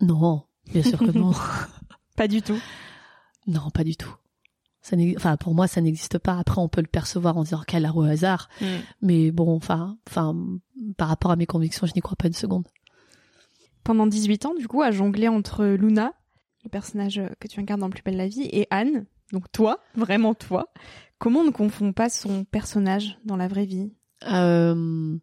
Non 0.00 0.44
bien 0.72 0.82
sûr 0.82 0.98
que 0.98 1.10
non. 1.10 1.32
Pas 2.16 2.28
du 2.28 2.40
tout. 2.40 2.58
non 3.46 3.68
pas 3.70 3.84
du 3.84 3.96
tout 3.96 4.14
ça 4.84 4.96
enfin 5.16 5.36
pour 5.38 5.54
moi 5.54 5.66
ça 5.66 5.80
n'existe 5.80 6.18
pas. 6.18 6.38
Après 6.38 6.60
on 6.60 6.68
peut 6.68 6.82
le 6.82 6.86
percevoir 6.86 7.36
en 7.38 7.42
disant 7.42 7.62
quel 7.66 7.90
au 7.94 8.02
hasard 8.02 8.48
mais 9.00 9.30
bon 9.30 9.56
enfin 9.56 9.96
enfin 10.08 10.36
par 10.98 11.08
rapport 11.08 11.30
à 11.30 11.36
mes 11.36 11.46
convictions 11.46 11.86
je 11.86 11.92
n'y 11.96 12.02
crois 12.02 12.16
pas 12.16 12.28
une 12.28 12.34
seconde. 12.34 12.68
Pendant 13.82 14.06
18 14.06 14.46
ans, 14.46 14.54
du 14.54 14.66
coup, 14.66 14.80
à 14.80 14.90
jongler 14.90 15.28
entre 15.28 15.66
Luna, 15.66 16.14
le 16.64 16.70
personnage 16.70 17.20
que 17.38 17.48
tu 17.48 17.60
incarnes 17.60 17.80
dans 17.80 17.90
Plus 17.90 18.02
belle 18.02 18.16
la 18.16 18.28
vie, 18.28 18.48
et 18.50 18.66
Anne, 18.70 19.04
donc 19.30 19.52
toi, 19.52 19.80
vraiment 19.94 20.32
toi. 20.32 20.72
Comment 21.18 21.40
on 21.40 21.44
ne 21.44 21.50
confond 21.50 21.92
pas 21.92 22.08
son 22.08 22.44
personnage 22.44 23.18
dans 23.26 23.36
la 23.36 23.46
vraie 23.46 23.66
vie? 23.66 23.92
Euh, 24.30 25.18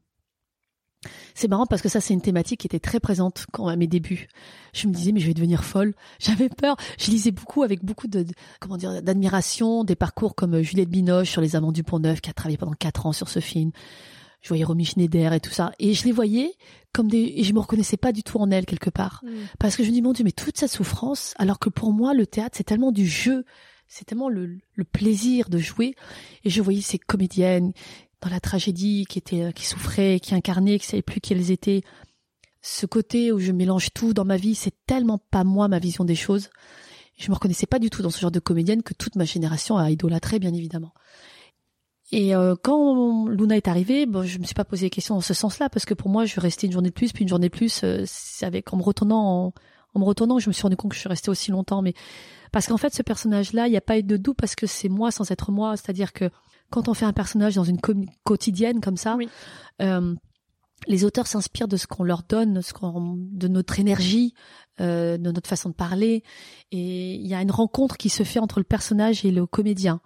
c'est 1.33 1.47
marrant 1.47 1.65
parce 1.65 1.81
que 1.81 1.89
ça 1.89 1.99
c'est 1.99 2.13
une 2.13 2.21
thématique 2.21 2.59
qui 2.61 2.67
était 2.67 2.79
très 2.79 2.99
présente 2.99 3.45
quand 3.51 3.67
à 3.67 3.75
mes 3.75 3.87
débuts. 3.87 4.27
Je 4.73 4.87
me 4.87 4.93
disais 4.93 5.11
mais 5.11 5.19
je 5.19 5.27
vais 5.27 5.33
devenir 5.33 5.63
folle. 5.63 5.93
J'avais 6.19 6.49
peur. 6.49 6.75
Je 6.99 7.09
lisais 7.11 7.31
beaucoup 7.31 7.63
avec 7.63 7.83
beaucoup 7.83 8.07
de, 8.07 8.23
de- 8.23 8.33
comment 8.59 8.77
dire 8.77 9.01
d'admiration 9.01 9.83
des 9.83 9.95
parcours 9.95 10.35
comme 10.35 10.55
euh, 10.55 10.61
Juliette 10.63 10.89
Binoche 10.89 11.29
sur 11.29 11.41
les 11.41 11.55
Amants 11.55 11.71
du 11.71 11.83
Pont 11.83 11.99
Neuf 11.99 12.21
qui 12.21 12.29
a 12.29 12.33
travaillé 12.33 12.57
pendant 12.57 12.73
quatre 12.73 13.05
ans 13.05 13.13
sur 13.13 13.29
ce 13.29 13.39
film. 13.39 13.71
Je 14.41 14.47
voyais 14.47 14.63
Romy 14.63 14.85
Schneider 14.85 15.33
et 15.33 15.39
tout 15.39 15.51
ça 15.51 15.71
et 15.79 15.93
je 15.93 16.03
les 16.05 16.11
voyais 16.11 16.53
comme 16.93 17.07
des 17.07 17.33
et 17.37 17.43
je 17.43 17.53
me 17.53 17.59
reconnaissais 17.59 17.97
pas 17.97 18.11
du 18.11 18.23
tout 18.23 18.37
en 18.39 18.49
elle 18.51 18.65
quelque 18.65 18.89
part 18.89 19.23
parce 19.59 19.75
que 19.75 19.83
je 19.83 19.89
me 19.89 19.93
dis 19.93 20.01
mon 20.01 20.13
Dieu 20.13 20.23
mais 20.23 20.31
toute 20.31 20.57
cette 20.57 20.71
souffrance 20.71 21.33
alors 21.37 21.59
que 21.59 21.69
pour 21.69 21.93
moi 21.93 22.13
le 22.15 22.25
théâtre 22.25 22.55
c'est 22.57 22.63
tellement 22.63 22.91
du 22.91 23.07
jeu 23.07 23.45
c'est 23.87 24.03
tellement 24.05 24.29
le, 24.29 24.57
le 24.75 24.83
plaisir 24.83 25.47
de 25.49 25.57
jouer 25.59 25.95
et 26.43 26.49
je 26.49 26.59
voyais 26.61 26.81
ces 26.81 26.97
comédiennes 26.97 27.71
dans 28.21 28.29
la 28.29 28.39
tragédie 28.39 29.05
qui 29.09 29.19
étaient 29.19 29.51
qui 29.53 29.65
souffraient 29.65 30.19
qui 30.19 30.35
incarnaient 30.35 30.79
qui 30.79 30.87
savaient 30.87 31.01
plus 31.01 31.21
qui 31.21 31.33
elles 31.33 31.51
étaient 31.51 31.81
ce 32.61 32.85
côté 32.85 33.31
où 33.31 33.39
je 33.39 33.51
mélange 33.51 33.89
tout 33.93 34.13
dans 34.13 34.25
ma 34.25 34.37
vie 34.37 34.55
c'est 34.55 34.75
tellement 34.85 35.17
pas 35.17 35.43
moi 35.43 35.67
ma 35.67 35.79
vision 35.79 36.05
des 36.05 36.15
choses 36.15 36.49
je 37.17 37.29
me 37.29 37.35
reconnaissais 37.35 37.65
pas 37.67 37.79
du 37.79 37.89
tout 37.89 38.01
dans 38.01 38.09
ce 38.09 38.19
genre 38.19 38.31
de 38.31 38.39
comédienne 38.39 38.83
que 38.83 38.93
toute 38.93 39.15
ma 39.15 39.25
génération 39.25 39.77
a 39.77 39.89
idolâtré 39.89 40.39
bien 40.39 40.53
évidemment 40.53 40.93
et 42.11 42.35
euh, 42.35 42.55
quand 42.61 43.27
Luna 43.27 43.55
est 43.55 43.67
arrivée, 43.67 44.05
bon, 44.05 44.23
je 44.23 44.37
me 44.39 44.43
suis 44.43 44.53
pas 44.53 44.65
posé 44.65 44.87
des 44.87 44.89
questions 44.89 45.15
dans 45.15 45.21
ce 45.21 45.33
sens-là 45.33 45.69
parce 45.69 45.85
que 45.85 45.93
pour 45.93 46.09
moi, 46.09 46.25
je 46.25 46.39
restais 46.39 46.67
une 46.67 46.73
journée 46.73 46.89
de 46.89 46.93
plus, 46.93 47.13
puis 47.13 47.23
une 47.23 47.29
journée 47.29 47.47
de 47.47 47.55
plus. 47.55 47.83
euh, 47.83 48.03
avec 48.41 48.73
en 48.73 48.77
me 48.77 48.83
retournant, 48.83 49.53
en, 49.93 49.99
me 49.99 50.03
retournant, 50.03 50.37
je 50.39 50.49
me 50.49 50.53
suis 50.53 50.63
rendu 50.63 50.75
compte 50.75 50.91
que 50.91 50.95
je 50.95 50.99
suis 50.99 51.09
restée 51.09 51.31
aussi 51.31 51.51
longtemps. 51.51 51.81
Mais 51.81 51.93
parce 52.51 52.67
qu'en 52.67 52.77
fait, 52.77 52.93
ce 52.93 53.01
personnage-là, 53.01 53.67
il 53.67 53.71
n'y 53.71 53.77
a 53.77 53.81
pas 53.81 54.01
de 54.01 54.17
doute 54.17 54.35
parce 54.37 54.55
que 54.55 54.67
c'est 54.67 54.89
moi 54.89 55.11
sans 55.11 55.31
être 55.31 55.51
moi. 55.51 55.77
C'est-à-dire 55.77 56.11
que 56.11 56.29
quand 56.71 56.87
on 56.87 56.93
fait 56.93 57.05
un 57.05 57.13
personnage 57.13 57.55
dans 57.55 57.63
une 57.63 57.79
quotidienne 58.23 58.81
comme 58.81 58.97
ça, 58.97 59.15
Oui. 59.17 59.29
euh, 59.81 60.15
les 60.87 61.05
auteurs 61.05 61.27
s'inspirent 61.27 61.67
de 61.67 61.77
ce 61.77 61.85
qu'on 61.85 62.03
leur 62.03 62.23
donne, 62.23 62.55
de, 62.55 62.61
ce 62.61 62.73
qu'on- 62.73 63.15
de 63.17 63.47
notre 63.47 63.79
énergie, 63.79 64.33
euh, 64.79 65.17
de 65.17 65.31
notre 65.31 65.47
façon 65.47 65.69
de 65.69 65.75
parler. 65.75 66.23
Et 66.71 67.13
il 67.15 67.27
y 67.27 67.35
a 67.35 67.41
une 67.41 67.51
rencontre 67.51 67.97
qui 67.97 68.09
se 68.09 68.23
fait 68.23 68.39
entre 68.39 68.59
le 68.59 68.63
personnage 68.63 69.23
et 69.23 69.31
le 69.31 69.45
comédien. 69.45 70.01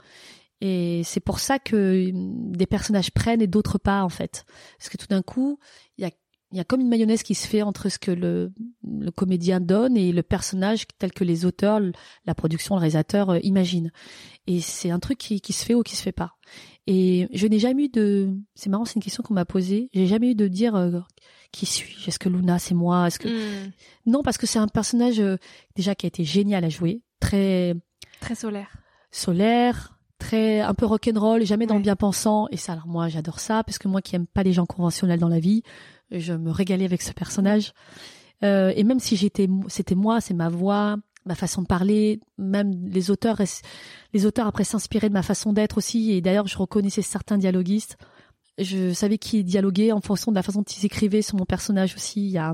Et 0.62 1.02
c'est 1.06 1.20
pour 1.22 1.40
ça 1.40 1.60
que 1.60 2.12
hum, 2.12 2.52
des 2.52 2.66
personnages 2.66 3.12
prennent 3.12 3.42
et 3.42 3.48
d'autres 3.48 3.78
pas, 3.78 4.04
en 4.04 4.10
fait. 4.10 4.46
Parce 4.78 4.90
que 4.90 4.98
tout 4.98 5.08
d'un 5.08 5.22
coup, 5.22 5.60
il 5.98 6.04
y 6.04 6.08
a, 6.08 6.12
il 6.52 6.58
y 6.58 6.62
a 6.62 6.64
comme 6.64 6.80
une 6.82 6.88
mayonnaise 6.90 7.24
qui 7.24 7.36
se 7.36 7.48
fait 7.48 7.62
entre 7.64 7.90
ce 7.90 7.98
que 8.00 8.12
le, 8.12 8.54
le 8.88 9.12
comédien 9.12 9.60
donne 9.60 9.98
et 9.98 10.12
le 10.12 10.24
personnage 10.24 10.86
tel 11.00 11.12
que 11.12 11.24
les 11.24 11.46
auteurs, 11.46 11.80
la 12.26 12.36
production, 12.36 12.76
le 12.76 12.80
réalisateur 12.80 13.32
euh, 13.32 13.40
imaginent. 13.44 13.92
Et 14.48 14.62
c'est 14.62 14.92
un 14.92 15.00
truc 15.00 15.18
qui, 15.18 15.42
qui 15.42 15.54
se 15.54 15.66
fait 15.66 15.74
ou 15.74 15.82
qui 15.84 15.96
se 15.96 16.02
fait 16.04 16.12
pas. 16.12 16.34
Et 16.88 17.28
je 17.34 17.48
n'ai 17.48 17.58
jamais 17.60 17.86
eu 17.86 17.90
de... 17.90 18.30
C'est 18.54 18.70
marrant, 18.70 18.86
c'est 18.86 18.96
une 18.96 19.02
question 19.02 19.24
qu'on 19.24 19.34
m'a 19.34 19.44
posée. 19.46 19.90
J'ai 19.94 20.06
jamais 20.06 20.32
eu 20.32 20.36
de 20.36 20.48
dire 20.48 20.76
euh, 20.76 21.00
qui 21.52 21.66
suis-je? 21.66 22.08
Est-ce 22.08 22.20
que 22.20 22.30
Luna, 22.30 22.60
c'est 22.60 22.76
moi? 22.76 23.08
Est-ce 23.08 23.18
que... 23.20 23.28
Mm. 23.28 23.72
Non, 24.06 24.22
parce 24.22 24.38
que 24.38 24.46
c'est 24.46 24.60
un 24.60 24.68
personnage 24.68 25.20
euh, 25.20 25.38
déjà 25.76 25.96
qui 25.96 26.06
a 26.06 26.10
été 26.10 26.24
génial 26.24 26.64
à 26.64 26.70
jouer. 26.70 27.02
Très 27.20 27.74
Très 28.22 28.36
solaire. 28.36 28.70
solaire, 29.12 29.98
très 30.20 30.62
un 30.62 30.74
peu 30.74 30.86
rock'n'roll, 30.86 31.44
jamais 31.46 31.66
dans 31.66 31.74
Ouais. 31.76 31.80
le 31.80 31.84
bien 31.84 31.96
pensant. 31.96 32.48
Et 32.52 32.58
ça, 32.58 32.74
alors 32.74 32.88
moi, 32.88 33.10
j'adore 33.10 33.40
ça 33.40 33.64
parce 33.64 33.78
que 33.80 33.88
moi 33.88 34.02
qui 34.02 34.16
aime 34.16 34.28
pas 34.28 34.44
les 34.44 34.54
gens 34.54 34.66
conventionnels 34.66 35.20
dans 35.20 35.28
la 35.30 35.40
vie, 35.40 35.64
je 36.12 36.34
me 36.34 36.52
régalais 36.52 36.86
avec 36.86 37.02
ce 37.02 37.12
personnage. 37.12 37.74
Euh, 38.44 38.74
et 38.76 38.84
même 38.84 39.00
si 39.00 39.16
j'étais, 39.16 39.48
c'était 39.68 39.96
moi, 39.96 40.22
c'est 40.22 40.34
ma 40.34 40.50
voix, 40.50 40.98
ma 41.26 41.36
façon 41.36 41.62
de 41.62 41.68
parler, 41.68 42.20
même 42.38 42.72
les 42.88 43.10
auteurs, 43.10 43.42
les 44.14 44.26
auteurs 44.26 44.48
après 44.48 44.64
s'inspiraient 44.64 45.10
de 45.10 45.14
ma 45.14 45.24
façon 45.24 45.54
d'être 45.54 45.78
aussi. 45.78 46.12
Et 46.12 46.22
d'ailleurs, 46.22 46.48
je 46.48 46.58
reconnaissais 46.58 47.02
certains 47.02 47.38
dialoguistes. 47.38 47.98
Je 48.58 48.94
savais 48.94 49.18
qui 49.18 49.44
dialoguait 49.44 49.92
en 49.92 50.02
fonction 50.02 50.32
de 50.32 50.36
la 50.36 50.44
façon 50.44 50.60
dont 50.60 50.66
ils 50.66 50.86
écrivaient 50.86 51.22
sur 51.22 51.38
mon 51.38 51.46
personnage 51.46 51.96
aussi. 51.96 52.26
Il 52.26 52.32
y 52.32 52.38
a... 52.38 52.54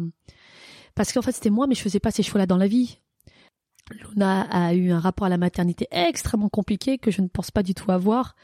Parce 0.95 1.13
qu'en 1.13 1.21
fait, 1.21 1.31
c'était 1.31 1.49
moi, 1.49 1.67
mais 1.67 1.75
je 1.75 1.81
faisais 1.81 1.99
pas 1.99 2.11
ces 2.11 2.23
choix-là 2.23 2.45
dans 2.45 2.57
la 2.57 2.67
vie. 2.67 2.99
Luna 3.93 4.41
a 4.51 4.73
eu 4.73 4.91
un 4.91 4.99
rapport 4.99 5.25
à 5.27 5.29
la 5.29 5.37
maternité 5.37 5.87
extrêmement 5.91 6.49
compliqué 6.49 6.97
que 6.97 7.11
je 7.11 7.21
ne 7.21 7.27
pense 7.27 7.51
pas 7.51 7.63
du 7.63 7.73
tout 7.73 7.91
avoir. 7.91 8.35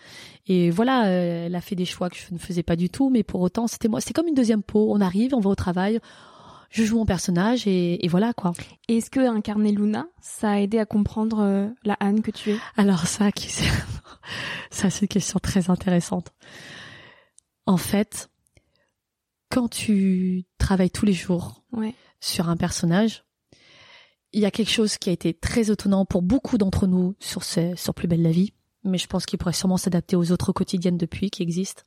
Et 0.48 0.70
voilà, 0.70 1.08
euh, 1.08 1.46
elle 1.48 1.56
a 1.56 1.62
fait 1.62 1.76
des 1.76 1.86
choix 1.86 2.10
que 2.10 2.16
je 2.18 2.34
ne 2.34 2.38
faisais 2.40 2.64
pas 2.64 2.76
du 2.76 2.90
tout, 2.90 3.10
mais 3.10 3.24
pour 3.24 3.42
autant, 3.42 3.68
c'était 3.68 3.88
moi. 3.88 4.02
C'était 4.02 4.14
comme 4.14 4.28
une 4.28 4.34
deuxième 4.36 4.64
peau. 4.64 4.88
On 4.94 5.02
arrive, 5.02 5.34
on 5.34 5.40
va 5.40 5.50
au 5.50 5.56
travail, 5.56 6.00
je 6.70 6.84
joue 6.84 6.98
mon 6.98 7.06
personnage 7.06 7.66
et, 7.68 8.04
et 8.06 8.08
voilà 8.08 8.34
quoi. 8.34 8.54
Est-ce 8.88 9.10
que 9.10 9.20
incarner 9.20 9.72
Luna, 9.72 10.08
ça 10.22 10.52
a 10.52 10.58
aidé 10.60 10.80
à 10.80 10.86
comprendre 10.86 11.40
euh, 11.40 11.68
la 11.84 11.94
Anne 12.00 12.22
que 12.22 12.32
tu 12.32 12.52
es? 12.52 12.58
Alors 12.76 13.08
ça, 13.08 13.32
qui- 13.34 13.50
ça 13.50 14.90
c'est 14.90 15.02
une 15.02 15.08
question 15.08 15.40
très 15.40 15.70
intéressante. 15.70 16.32
En 17.66 17.78
fait, 17.78 18.30
quand 19.50 19.70
tu 19.70 20.44
travailles 20.58 20.92
tous 20.92 21.06
les 21.06 21.14
jours 21.14 21.64
Ouais. 21.74 21.94
sur 22.20 22.50
un 22.50 22.58
personnage, 22.58 23.24
il 24.38 24.42
y 24.42 24.46
a 24.46 24.52
quelque 24.52 24.72
chose 24.72 25.00
qui 25.00 25.10
a 25.10 25.14
été 25.14 25.34
très 25.34 25.72
étonnant 25.72 26.06
pour 26.06 26.22
beaucoup 26.22 26.60
d'entre 26.60 26.86
nous 26.86 27.16
sur, 27.20 27.44
ce, 27.44 27.76
sur 27.76 27.96
Plus 27.96 28.08
belle 28.08 28.22
la 28.22 28.30
vie, 28.30 28.54
mais 28.84 29.00
je 29.00 29.08
pense 29.08 29.26
qu'il 29.26 29.40
pourrait 29.40 29.52
sûrement 29.52 29.78
s'adapter 29.78 30.16
aux 30.16 30.32
autres 30.32 30.52
quotidiennes 30.52 30.98
depuis 30.98 31.32
qui 31.32 31.42
existent. 31.42 31.82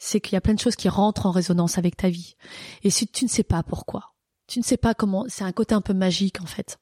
C'est 0.00 0.20
qu'il 0.20 0.32
y 0.32 0.36
a 0.36 0.40
plein 0.40 0.54
de 0.54 0.58
choses 0.58 0.74
qui 0.74 0.88
rentrent 0.88 1.26
en 1.26 1.30
résonance 1.30 1.78
avec 1.78 1.96
ta 1.96 2.08
vie. 2.08 2.34
Et 2.82 2.90
si 2.90 3.06
tu 3.06 3.24
ne 3.24 3.30
sais 3.30 3.44
pas 3.44 3.62
pourquoi, 3.62 4.12
tu 4.48 4.58
ne 4.58 4.64
sais 4.64 4.76
pas 4.76 4.92
comment, 4.92 5.24
c'est 5.28 5.44
un 5.44 5.52
côté 5.52 5.72
un 5.72 5.80
peu 5.80 5.94
magique 5.94 6.40
en 6.40 6.46
fait, 6.46 6.80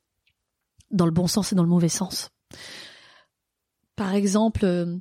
dans 0.90 1.04
le 1.04 1.12
bon 1.12 1.26
sens 1.26 1.52
et 1.52 1.54
dans 1.54 1.62
le 1.62 1.68
mauvais 1.68 1.90
sens. 1.90 2.30
Par 3.96 4.14
exemple, 4.14 4.64
euh, 4.64 4.96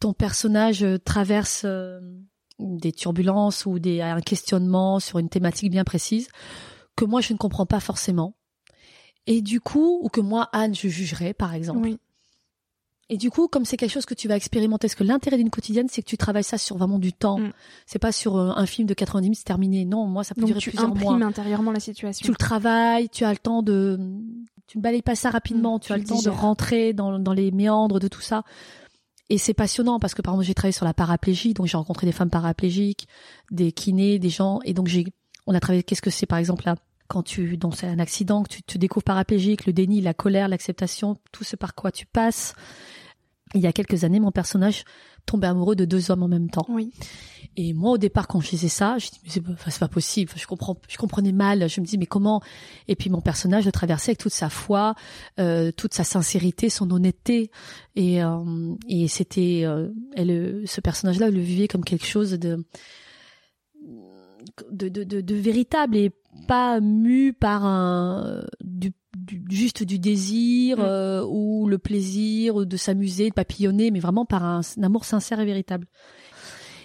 ton 0.00 0.12
personnage 0.12 0.84
euh, 0.84 0.98
traverse 0.98 1.62
euh, 1.64 1.98
des 2.58 2.92
turbulences 2.92 3.64
ou 3.64 3.78
des, 3.78 4.02
un 4.02 4.20
questionnement 4.20 5.00
sur 5.00 5.18
une 5.18 5.30
thématique 5.30 5.70
bien 5.70 5.84
précise 5.84 6.28
que 6.94 7.06
moi 7.06 7.22
je 7.22 7.32
ne 7.32 7.38
comprends 7.38 7.64
pas 7.64 7.80
forcément. 7.80 8.36
Et 9.26 9.40
du 9.42 9.60
coup, 9.60 9.98
ou 10.02 10.08
que 10.08 10.20
moi, 10.20 10.48
Anne, 10.52 10.74
je 10.74 10.88
jugerais, 10.88 11.32
par 11.34 11.54
exemple. 11.54 11.80
Oui. 11.82 11.98
Et 13.08 13.18
du 13.18 13.30
coup, 13.30 13.46
comme 13.46 13.64
c'est 13.64 13.76
quelque 13.76 13.90
chose 13.90 14.06
que 14.06 14.14
tu 14.14 14.26
vas 14.26 14.36
expérimenter, 14.36 14.86
parce 14.86 14.94
que 14.94 15.04
l'intérêt 15.04 15.36
d'une 15.36 15.50
quotidienne, 15.50 15.86
c'est 15.90 16.02
que 16.02 16.06
tu 16.08 16.16
travailles 16.16 16.44
ça 16.44 16.56
sur 16.56 16.78
vraiment 16.78 16.98
du 16.98 17.12
temps. 17.12 17.38
Mm. 17.38 17.52
C'est 17.84 17.98
pas 17.98 18.10
sur 18.12 18.36
euh, 18.36 18.52
un 18.56 18.64
film 18.64 18.88
de 18.88 18.94
90 18.94 19.24
minutes, 19.24 19.38
c'est 19.38 19.44
terminé. 19.44 19.84
Non, 19.84 20.06
moi, 20.06 20.24
ça 20.24 20.34
peut 20.34 20.40
Donc 20.40 20.48
durer 20.48 20.60
tu 20.60 20.70
plusieurs 20.70 20.88
imprimes 20.90 21.18
mois. 21.18 21.26
intérieurement 21.26 21.72
la 21.72 21.80
situation. 21.80 22.24
Tu 22.24 22.30
le 22.30 22.36
travailles, 22.36 23.10
tu 23.10 23.24
as 23.24 23.30
le 23.30 23.36
temps 23.38 23.62
de, 23.62 23.98
tu 24.66 24.78
ne 24.78 24.82
balayes 24.82 25.02
pas 25.02 25.14
ça 25.14 25.30
rapidement, 25.30 25.76
Mm, 25.76 25.80
tu 25.80 25.86
tu 25.88 25.92
as 25.92 25.96
le 25.96 26.02
le 26.02 26.08
temps 26.08 26.22
de 26.22 26.30
rentrer 26.30 26.92
dans, 26.94 27.18
dans 27.18 27.34
les 27.34 27.50
méandres 27.50 28.00
de 28.00 28.08
tout 28.08 28.22
ça. 28.22 28.44
Et 29.28 29.36
c'est 29.36 29.54
passionnant 29.54 29.98
parce 29.98 30.14
que 30.14 30.22
par 30.22 30.34
exemple, 30.34 30.46
j'ai 30.46 30.54
travaillé 30.54 30.72
sur 30.72 30.86
la 30.86 30.94
paraplégie, 30.94 31.52
donc 31.52 31.66
j'ai 31.66 31.76
rencontré 31.76 32.06
des 32.06 32.12
femmes 32.12 32.30
paraplégiques, 32.30 33.08
des 33.50 33.72
kinés, 33.72 34.18
des 34.18 34.30
gens, 34.30 34.60
et 34.64 34.72
donc 34.72 34.88
j'ai, 34.88 35.06
on 35.46 35.54
a 35.54 35.60
travaillé, 35.60 35.82
qu'est-ce 35.82 36.02
que 36.02 36.10
c'est 36.10 36.26
par 36.26 36.38
exemple 36.38 36.64
là, 36.66 36.76
quand 37.12 37.22
tu, 37.22 37.58
dans 37.58 37.72
un 37.84 37.98
accident, 37.98 38.42
que 38.42 38.48
tu 38.48 38.62
te 38.62 38.78
découvres 38.78 39.04
paraplégique, 39.04 39.66
le 39.66 39.74
déni, 39.74 40.00
la 40.00 40.14
colère, 40.14 40.48
l'acceptation, 40.48 41.18
tout 41.30 41.44
ce 41.44 41.56
par 41.56 41.74
quoi 41.74 41.92
tu 41.92 42.06
passes. 42.06 42.54
Il 43.54 43.60
y 43.60 43.66
a 43.66 43.72
quelques 43.74 44.04
années, 44.04 44.18
mon 44.18 44.30
personnage 44.30 44.84
tombait 45.26 45.46
amoureux 45.46 45.76
de 45.76 45.84
deux 45.84 46.10
hommes 46.10 46.22
en 46.22 46.28
même 46.28 46.48
temps. 46.48 46.64
Oui. 46.70 46.90
Et 47.58 47.74
moi, 47.74 47.90
au 47.90 47.98
départ, 47.98 48.28
quand 48.28 48.40
je 48.40 48.48
disais 48.48 48.70
ça, 48.70 48.96
je 48.96 49.10
dis 49.10 49.20
mais 49.24 49.28
c'est 49.28 49.42
pas, 49.42 49.52
enfin, 49.52 49.70
c'est 49.70 49.78
pas 49.78 49.88
possible. 49.88 50.30
Enfin, 50.30 50.40
je 50.40 50.46
comprends, 50.46 50.78
je 50.88 50.96
comprenais 50.96 51.32
mal. 51.32 51.68
Je 51.68 51.82
me 51.82 51.86
dis 51.86 51.98
mais 51.98 52.06
comment? 52.06 52.40
Et 52.88 52.96
puis 52.96 53.10
mon 53.10 53.20
personnage 53.20 53.66
le 53.66 53.72
traversait 53.72 54.12
avec 54.12 54.18
toute 54.18 54.32
sa 54.32 54.48
foi, 54.48 54.94
euh, 55.38 55.70
toute 55.70 55.92
sa 55.92 56.04
sincérité, 56.04 56.70
son 56.70 56.90
honnêteté. 56.90 57.50
Et 57.94 58.24
euh, 58.24 58.74
et 58.88 59.06
c'était, 59.06 59.64
euh, 59.64 59.90
elle, 60.16 60.62
ce 60.64 60.80
personnage-là, 60.80 61.28
le 61.28 61.40
vivait 61.40 61.68
comme 61.68 61.84
quelque 61.84 62.06
chose 62.06 62.30
de 62.32 62.64
de, 64.70 64.88
de, 64.88 65.04
de, 65.04 65.20
de 65.20 65.34
véritable 65.34 65.96
et 65.96 66.10
pas 66.46 66.80
mu 66.80 67.32
par 67.32 67.64
un 67.64 68.44
du, 68.62 68.92
du- 69.16 69.44
juste 69.50 69.82
du 69.82 69.98
désir 69.98 70.78
Mm. 70.78 70.82
euh, 70.82 71.24
ou 71.26 71.66
le 71.68 71.78
plaisir 71.78 72.66
de 72.66 72.76
s'amuser, 72.76 73.28
de 73.30 73.34
papillonner, 73.34 73.90
mais 73.90 74.00
vraiment 74.00 74.24
par 74.24 74.44
un, 74.44 74.60
un 74.78 74.82
amour 74.82 75.04
sincère 75.04 75.40
et 75.40 75.44
véritable. 75.44 75.86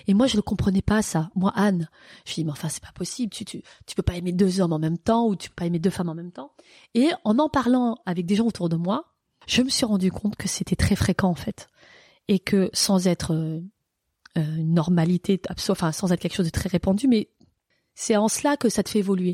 Et 0.10 0.14
moi, 0.14 0.26
je 0.28 0.38
ne 0.38 0.42
comprenais 0.42 0.82
pas 0.82 1.02
ça. 1.02 1.30
Moi, 1.36 1.52
Anne, 1.56 1.90
je 2.26 2.34
dis, 2.36 2.46
mais 2.46 2.52
enfin, 2.52 2.70
c'est 2.70 2.82
pas 2.84 2.94
possible. 2.94 3.30
Tu, 3.30 3.44
tu, 3.44 3.62
tu 3.86 3.96
peux 3.96 4.04
pas 4.04 4.16
aimer 4.16 4.32
deux 4.32 4.62
hommes 4.62 4.72
en 4.72 4.80
même 4.80 4.98
temps 4.98 5.28
ou 5.28 5.36
tu 5.36 5.50
peux 5.50 5.56
pas 5.56 5.66
aimer 5.66 5.80
deux 5.80 5.90
femmes 5.90 6.08
en 6.10 6.16
même 6.16 6.32
temps. 6.32 6.54
Et 6.94 7.10
en 7.26 7.38
en 7.40 7.50
parlant 7.50 7.98
avec 8.06 8.26
des 8.26 8.36
gens 8.36 8.46
autour 8.48 8.70
de 8.70 8.78
moi, 8.78 9.04
je 9.48 9.62
me 9.62 9.70
suis 9.70 9.86
rendu 9.86 10.10
compte 10.12 10.38
que 10.38 10.48
c'était 10.48 10.78
très 10.78 10.96
fréquent, 10.96 11.30
en 11.30 11.36
fait. 11.36 11.68
Et 12.30 12.40
que 12.40 12.70
sans 12.72 13.08
être 13.08 13.34
euh, 13.34 13.60
euh, 14.38 14.56
une 14.58 14.74
normalité, 14.74 15.42
enfin, 15.70 15.92
sans 15.92 16.12
être 16.14 16.22
quelque 16.22 16.36
chose 16.36 16.46
de 16.46 16.52
très 16.52 16.70
répandu, 16.70 17.08
mais 17.10 17.30
c'est 17.98 18.16
en 18.16 18.28
cela 18.28 18.58
que 18.58 18.70
ça 18.70 18.84
te 18.84 18.90
fait 18.90 19.00
évoluer. 19.00 19.34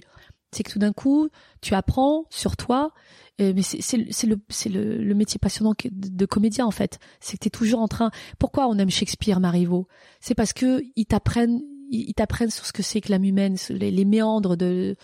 C'est 0.54 0.64
que 0.64 0.72
tout 0.72 0.80
d'un 0.80 0.94
coup, 0.94 1.28
tu 1.62 1.76
apprends 1.76 2.24
sur 2.30 2.56
toi, 2.56 2.94
euh, 3.42 3.52
mais 3.54 3.62
c'est 3.62 3.98
le, 3.98 5.14
métier 5.14 5.38
passionnant 5.38 5.74
de, 5.92 6.26
comédien 6.26 6.66
en 6.66 6.72
fait. 6.72 6.98
C'est 7.20 7.38
que 7.38 7.42
tu 7.42 7.48
es 7.48 7.52
toujours 7.52 7.82
en 7.82 7.90
train. 7.90 8.10
Pourquoi 8.40 8.68
on 8.68 8.78
aime 8.78 8.90
Shakespeare, 8.90 9.42
Marivaux? 9.42 9.88
C'est 10.22 10.34
parce 10.34 10.54
que 10.54 10.82
ils 10.96 11.06
t'apprennent, 11.06 11.62
ils 11.90 12.14
t'apprennent 12.14 12.52
sur 12.52 12.66
ce 12.66 12.72
que 12.72 12.84
c'est 12.84 13.02
que 13.02 13.12
l'âme 13.12 13.26
humaine, 13.26 13.58
les, 13.70 14.06
méandres 14.06 14.56
de, 14.56 14.96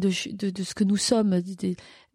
ce 0.00 0.74
que 0.74 0.84
nous 0.84 0.96
sommes, 0.96 1.38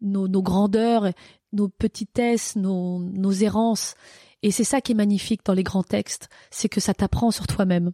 nos 0.00 0.42
grandeurs, 0.42 1.12
nos 1.52 1.68
petitesses, 1.68 2.56
nos, 2.56 2.98
nos 2.98 3.32
errances. 3.32 3.94
Et 4.42 4.50
c'est 4.50 4.64
ça 4.64 4.80
qui 4.80 4.92
est 4.92 4.96
magnifique 4.96 5.44
dans 5.44 5.54
les 5.54 5.64
grands 5.64 5.82
textes, 5.82 6.28
c'est 6.50 6.68
que 6.68 6.80
ça 6.80 6.94
t'apprend 6.94 7.30
sur 7.30 7.46
toi-même. 7.46 7.92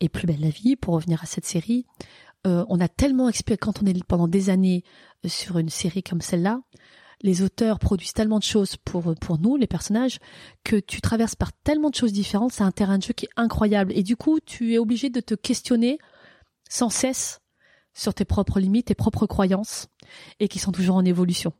Et 0.00 0.08
plus 0.08 0.26
belle 0.26 0.40
la 0.40 0.50
vie, 0.50 0.76
pour 0.76 0.94
revenir 0.94 1.22
à 1.22 1.26
cette 1.26 1.46
série, 1.46 1.84
euh, 2.46 2.64
on 2.68 2.80
a 2.80 2.88
tellement 2.88 3.28
expérimenté 3.28 3.58
quand 3.58 3.82
on 3.82 3.86
est 3.86 4.04
pendant 4.04 4.28
des 4.28 4.50
années 4.50 4.84
euh, 5.24 5.28
sur 5.28 5.58
une 5.58 5.68
série 5.68 6.02
comme 6.02 6.20
celle-là, 6.20 6.60
les 7.22 7.42
auteurs 7.42 7.78
produisent 7.78 8.14
tellement 8.14 8.38
de 8.38 8.44
choses 8.44 8.76
pour 8.76 9.14
pour 9.20 9.38
nous, 9.38 9.56
les 9.56 9.66
personnages, 9.66 10.18
que 10.64 10.76
tu 10.76 11.00
traverses 11.00 11.34
par 11.34 11.52
tellement 11.52 11.90
de 11.90 11.94
choses 11.94 12.12
différentes. 12.12 12.52
C'est 12.52 12.62
un 12.62 12.70
terrain 12.70 12.98
de 12.98 13.02
jeu 13.02 13.12
qui 13.12 13.26
est 13.26 13.30
incroyable. 13.36 13.92
Et 13.94 14.02
du 14.02 14.16
coup, 14.16 14.40
tu 14.40 14.72
es 14.72 14.78
obligé 14.78 15.10
de 15.10 15.20
te 15.20 15.34
questionner 15.34 15.98
sans 16.68 16.88
cesse 16.88 17.40
sur 17.92 18.14
tes 18.14 18.24
propres 18.24 18.60
limites, 18.60 18.86
tes 18.86 18.94
propres 18.94 19.26
croyances, 19.26 19.88
et 20.38 20.48
qui 20.48 20.58
sont 20.58 20.72
toujours 20.72 20.96
en 20.96 21.04
évolution. 21.04 21.52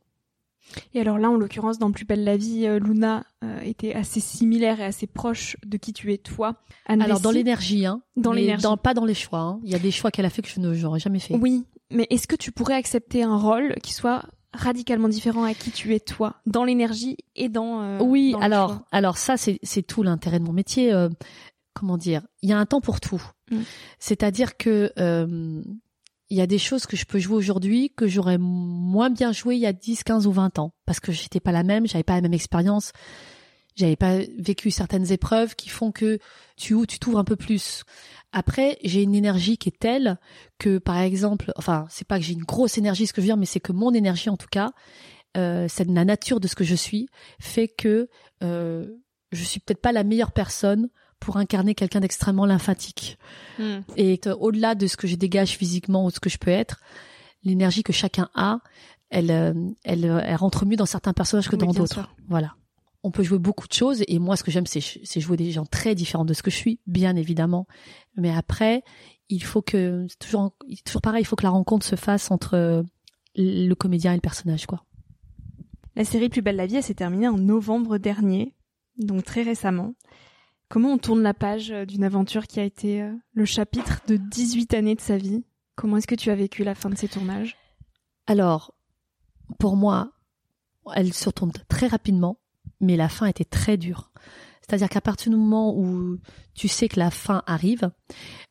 Et 0.93 1.01
alors 1.01 1.17
là, 1.17 1.29
en 1.29 1.35
l'occurrence, 1.35 1.79
dans 1.79 1.91
Plus 1.91 2.05
belle 2.05 2.23
la 2.23 2.37
vie, 2.37 2.65
euh, 2.65 2.79
Luna 2.79 3.23
euh, 3.43 3.59
était 3.61 3.93
assez 3.93 4.19
similaire 4.19 4.79
et 4.79 4.85
assez 4.85 5.07
proche 5.07 5.57
de 5.65 5.77
qui 5.77 5.93
tu 5.93 6.13
es 6.13 6.17
toi. 6.17 6.55
Anne 6.85 7.01
Alors 7.01 7.19
dans 7.19 7.31
l'énergie, 7.31 7.85
hein, 7.85 8.01
Dans 8.15 8.31
l'énergie. 8.31 8.65
pas 8.83 8.93
dans 8.93 9.05
les 9.05 9.13
choix. 9.13 9.39
hein. 9.39 9.59
Il 9.63 9.71
y 9.71 9.75
a 9.75 9.79
des 9.79 9.91
choix 9.91 10.11
qu'elle 10.11 10.25
a 10.25 10.29
fait 10.29 10.41
que 10.41 10.49
je 10.49 10.59
ne 10.59 10.73
j'aurais 10.73 10.99
jamais 10.99 11.19
fait. 11.19 11.35
Oui, 11.35 11.65
mais 11.89 12.07
est-ce 12.09 12.27
que 12.27 12.35
tu 12.35 12.51
pourrais 12.51 12.75
accepter 12.75 13.23
un 13.23 13.37
rôle 13.37 13.75
qui 13.83 13.93
soit 13.93 14.23
radicalement 14.53 15.07
différent 15.07 15.43
à 15.43 15.53
qui 15.53 15.71
tu 15.71 15.95
es 15.95 15.99
toi, 15.99 16.35
dans 16.45 16.65
l'énergie 16.65 17.15
et 17.35 17.47
dans 17.49 17.81
euh, 17.81 17.99
Oui, 18.01 18.33
dans 18.33 18.39
alors, 18.39 18.69
choix 18.69 18.83
alors 18.91 19.17
ça, 19.17 19.37
c'est, 19.37 19.59
c'est 19.63 19.81
tout 19.83 20.03
l'intérêt 20.03 20.39
de 20.39 20.43
mon 20.45 20.51
métier. 20.53 20.91
euh, 20.93 21.07
comment 21.73 21.97
dire 21.97 22.21
Il 22.41 22.49
y 22.49 22.53
a 22.53 22.57
un 22.57 22.65
temps 22.65 22.81
pour 22.81 22.99
tout. 22.99 23.21
Mm. 23.49 23.59
C'est-à-dire 23.99 24.57
que 24.57 24.91
euh, 24.99 25.61
il 26.31 26.37
y 26.37 26.41
a 26.41 26.47
des 26.47 26.57
choses 26.57 26.85
que 26.85 26.95
je 26.95 27.05
peux 27.05 27.19
jouer 27.19 27.35
aujourd'hui 27.35 27.91
que 27.95 28.07
j'aurais 28.07 28.37
moins 28.39 29.09
bien 29.09 29.33
joué 29.33 29.55
il 29.55 29.61
y 29.61 29.65
a 29.65 29.73
10, 29.73 30.05
15 30.05 30.27
ou 30.27 30.31
20 30.31 30.59
ans. 30.59 30.73
Parce 30.85 31.01
que 31.01 31.11
j'étais 31.11 31.41
pas 31.41 31.51
la 31.51 31.63
même, 31.63 31.85
j'avais 31.85 32.05
pas 32.05 32.15
la 32.15 32.21
même 32.21 32.33
expérience, 32.33 32.93
j'avais 33.75 33.97
pas 33.97 34.19
vécu 34.39 34.71
certaines 34.71 35.11
épreuves 35.11 35.55
qui 35.55 35.67
font 35.67 35.91
que 35.91 36.19
tu, 36.55 36.75
tu 36.87 36.99
t'ouvres 36.99 37.19
un 37.19 37.25
peu 37.25 37.35
plus. 37.35 37.83
Après, 38.31 38.77
j'ai 38.81 39.03
une 39.03 39.13
énergie 39.13 39.57
qui 39.57 39.67
est 39.67 39.77
telle 39.77 40.17
que, 40.57 40.77
par 40.77 40.99
exemple, 40.99 41.51
enfin, 41.57 41.85
c'est 41.89 42.07
pas 42.07 42.17
que 42.17 42.23
j'ai 42.23 42.33
une 42.33 42.45
grosse 42.45 42.77
énergie, 42.77 43.07
ce 43.07 43.13
que 43.13 43.19
je 43.19 43.25
veux 43.25 43.33
dire, 43.33 43.37
mais 43.37 43.45
c'est 43.45 43.59
que 43.59 43.73
mon 43.73 43.93
énergie, 43.93 44.29
en 44.29 44.37
tout 44.37 44.47
cas, 44.49 44.71
euh, 45.35 45.65
c'est 45.67 45.85
la 45.89 46.05
nature 46.05 46.39
de 46.39 46.47
ce 46.47 46.55
que 46.55 46.63
je 46.63 46.75
suis, 46.75 47.09
fait 47.41 47.67
que 47.67 48.07
euh, 48.41 48.87
je 49.33 49.43
suis 49.43 49.59
peut-être 49.59 49.81
pas 49.81 49.91
la 49.91 50.05
meilleure 50.05 50.31
personne 50.31 50.87
pour 51.21 51.37
incarner 51.37 51.75
quelqu'un 51.75 52.01
d'extrêmement 52.01 52.45
lymphatique. 52.45 53.17
Hmm. 53.57 53.79
Et 53.95 54.19
euh, 54.25 54.35
au-delà 54.35 54.75
de 54.75 54.87
ce 54.87 54.97
que 54.97 55.07
je 55.07 55.15
dégage 55.15 55.51
physiquement 55.51 56.03
ou 56.03 56.09
de 56.09 56.15
ce 56.15 56.19
que 56.19 56.29
je 56.29 56.37
peux 56.37 56.51
être, 56.51 56.81
l'énergie 57.43 57.83
que 57.83 57.93
chacun 57.93 58.29
a, 58.35 58.59
elle, 59.09 59.31
euh, 59.31 59.53
elle, 59.83 60.05
euh, 60.05 60.19
elle 60.23 60.35
rentre 60.35 60.65
mieux 60.65 60.75
dans 60.75 60.85
certains 60.85 61.13
personnages 61.13 61.47
que 61.47 61.55
Oui, 61.55 61.65
dans 61.65 61.71
d'autres. 61.71 62.13
Voilà. 62.27 62.55
On 63.03 63.11
peut 63.11 63.23
jouer 63.23 63.39
beaucoup 63.39 63.67
de 63.67 63.73
choses 63.73 64.03
et 64.07 64.19
moi, 64.19 64.35
ce 64.35 64.43
que 64.43 64.51
j'aime, 64.51 64.65
c'est 64.65 65.21
jouer 65.21 65.37
des 65.37 65.51
gens 65.51 65.65
très 65.65 65.95
différents 65.95 66.25
de 66.25 66.33
ce 66.33 66.43
que 66.43 66.51
je 66.51 66.57
suis, 66.57 66.79
bien 66.85 67.15
évidemment. 67.15 67.67
Mais 68.15 68.31
après, 68.31 68.83
il 69.29 69.43
faut 69.43 69.61
que 69.61 70.05
toujours 70.19 70.55
toujours 70.85 71.01
pareil, 71.01 71.21
il 71.21 71.25
faut 71.25 71.35
que 71.35 71.43
la 71.43 71.49
rencontre 71.49 71.85
se 71.85 71.95
fasse 71.95 72.29
entre 72.29 72.83
le 73.35 73.73
comédien 73.73 74.11
et 74.11 74.15
le 74.15 74.21
personnage, 74.21 74.67
quoi. 74.67 74.83
La 75.95 76.05
série 76.05 76.29
Plus 76.29 76.43
belle 76.43 76.57
la 76.57 76.67
vie, 76.67 76.75
elle 76.75 76.83
s'est 76.83 76.93
terminée 76.93 77.27
en 77.27 77.37
novembre 77.37 77.97
dernier, 77.97 78.53
donc 78.99 79.23
très 79.23 79.41
récemment. 79.41 79.95
Comment 80.71 80.93
on 80.93 80.97
tourne 80.97 81.21
la 81.21 81.33
page 81.33 81.69
euh, 81.69 81.85
d'une 81.85 82.05
aventure 82.05 82.47
qui 82.47 82.61
a 82.61 82.63
été 82.63 83.01
euh, 83.01 83.11
le 83.33 83.43
chapitre 83.43 83.99
de 84.07 84.15
18 84.15 84.73
années 84.73 84.95
de 84.95 85.01
sa 85.01 85.17
vie? 85.17 85.43
Comment 85.75 85.97
est-ce 85.97 86.07
que 86.07 86.15
tu 86.15 86.29
as 86.29 86.35
vécu 86.35 86.63
la 86.63 86.75
fin 86.75 86.89
de 86.89 86.95
ces 86.95 87.09
tournages? 87.09 87.57
Alors, 88.25 88.73
pour 89.59 89.75
moi, 89.75 90.13
elle 90.95 91.13
se 91.13 91.25
retourne 91.25 91.51
très 91.67 91.87
rapidement, 91.87 92.37
mais 92.79 92.95
la 92.95 93.09
fin 93.09 93.25
était 93.25 93.43
très 93.43 93.75
dure. 93.75 94.11
C'est-à-dire 94.61 94.87
qu'à 94.87 95.01
partir 95.01 95.29
du 95.29 95.37
moment 95.37 95.75
où 95.75 96.17
tu 96.53 96.69
sais 96.69 96.87
que 96.87 97.01
la 97.01 97.11
fin 97.11 97.43
arrive, 97.47 97.91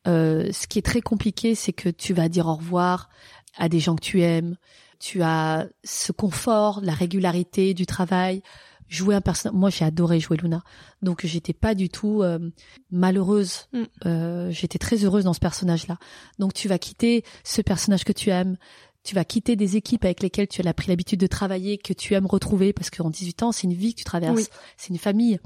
euh, 0.07 0.53
ce 0.53 0.67
qui 0.67 0.79
est 0.79 0.83
très 0.83 1.01
compliqué, 1.01 1.55
c'est 1.55 1.73
que 1.73 1.89
tu 1.89 2.13
vas 2.13 2.29
dire 2.29 2.49
au 2.49 2.57
revoir 2.57 3.09
à 3.57 3.71
des 3.71 3.81
gens 3.81 3.97
que 3.97 4.05
tu 4.05 4.21
aimes. 4.21 4.59
Tu 4.99 5.23
as 5.23 5.69
ce 5.85 6.13
confort, 6.13 6.83
la 6.83 6.93
régularité 6.93 7.73
du 7.73 7.87
travail. 7.87 8.43
Jouer 8.91 9.15
un 9.15 9.21
personnage. 9.21 9.57
Moi, 9.57 9.71
j'ai 9.71 9.85
adoré 9.85 10.21
jouer 10.21 10.37
Luna, 10.37 10.63
donc 11.01 11.25
j'étais 11.25 11.53
pas 11.53 11.75
du 11.75 11.89
tout 11.89 12.23
euh, 12.23 12.51
malheureuse. 12.91 13.69
Mm. 13.73 13.83
Euh, 14.07 14.51
j'étais 14.51 14.79
très 14.79 15.05
heureuse 15.05 15.25
dans 15.25 15.33
ce 15.33 15.41
personnage-là. 15.41 15.97
Donc, 16.39 16.55
tu 16.55 16.67
vas 16.67 16.79
quitter 16.79 17.25
ce 17.45 17.63
personnage 17.63 18.05
que 18.05 18.13
tu 18.13 18.31
aimes, 18.31 18.57
tu 19.05 19.15
vas 19.15 19.25
quitter 19.25 19.57
des 19.57 19.77
équipes 19.77 20.05
avec 20.05 20.23
lesquelles 20.23 20.49
tu 20.49 20.61
as 20.67 20.75
pris 20.75 20.89
l'habitude 20.89 21.21
de 21.21 21.29
travailler, 21.29 21.79
que 21.79 21.93
tu 21.93 22.15
aimes 22.15 22.27
retrouver, 22.27 22.73
parce 22.73 22.91
qu'en 22.91 23.11
18 23.11 23.45
ans, 23.45 23.53
c'est 23.53 23.69
une 23.69 23.75
vie 23.75 23.95
que 23.95 24.01
tu 24.01 24.05
traverses, 24.05 24.37
Oui. 24.37 24.47
c'est 24.77 24.89
une 24.89 24.99
famille. 24.99 25.39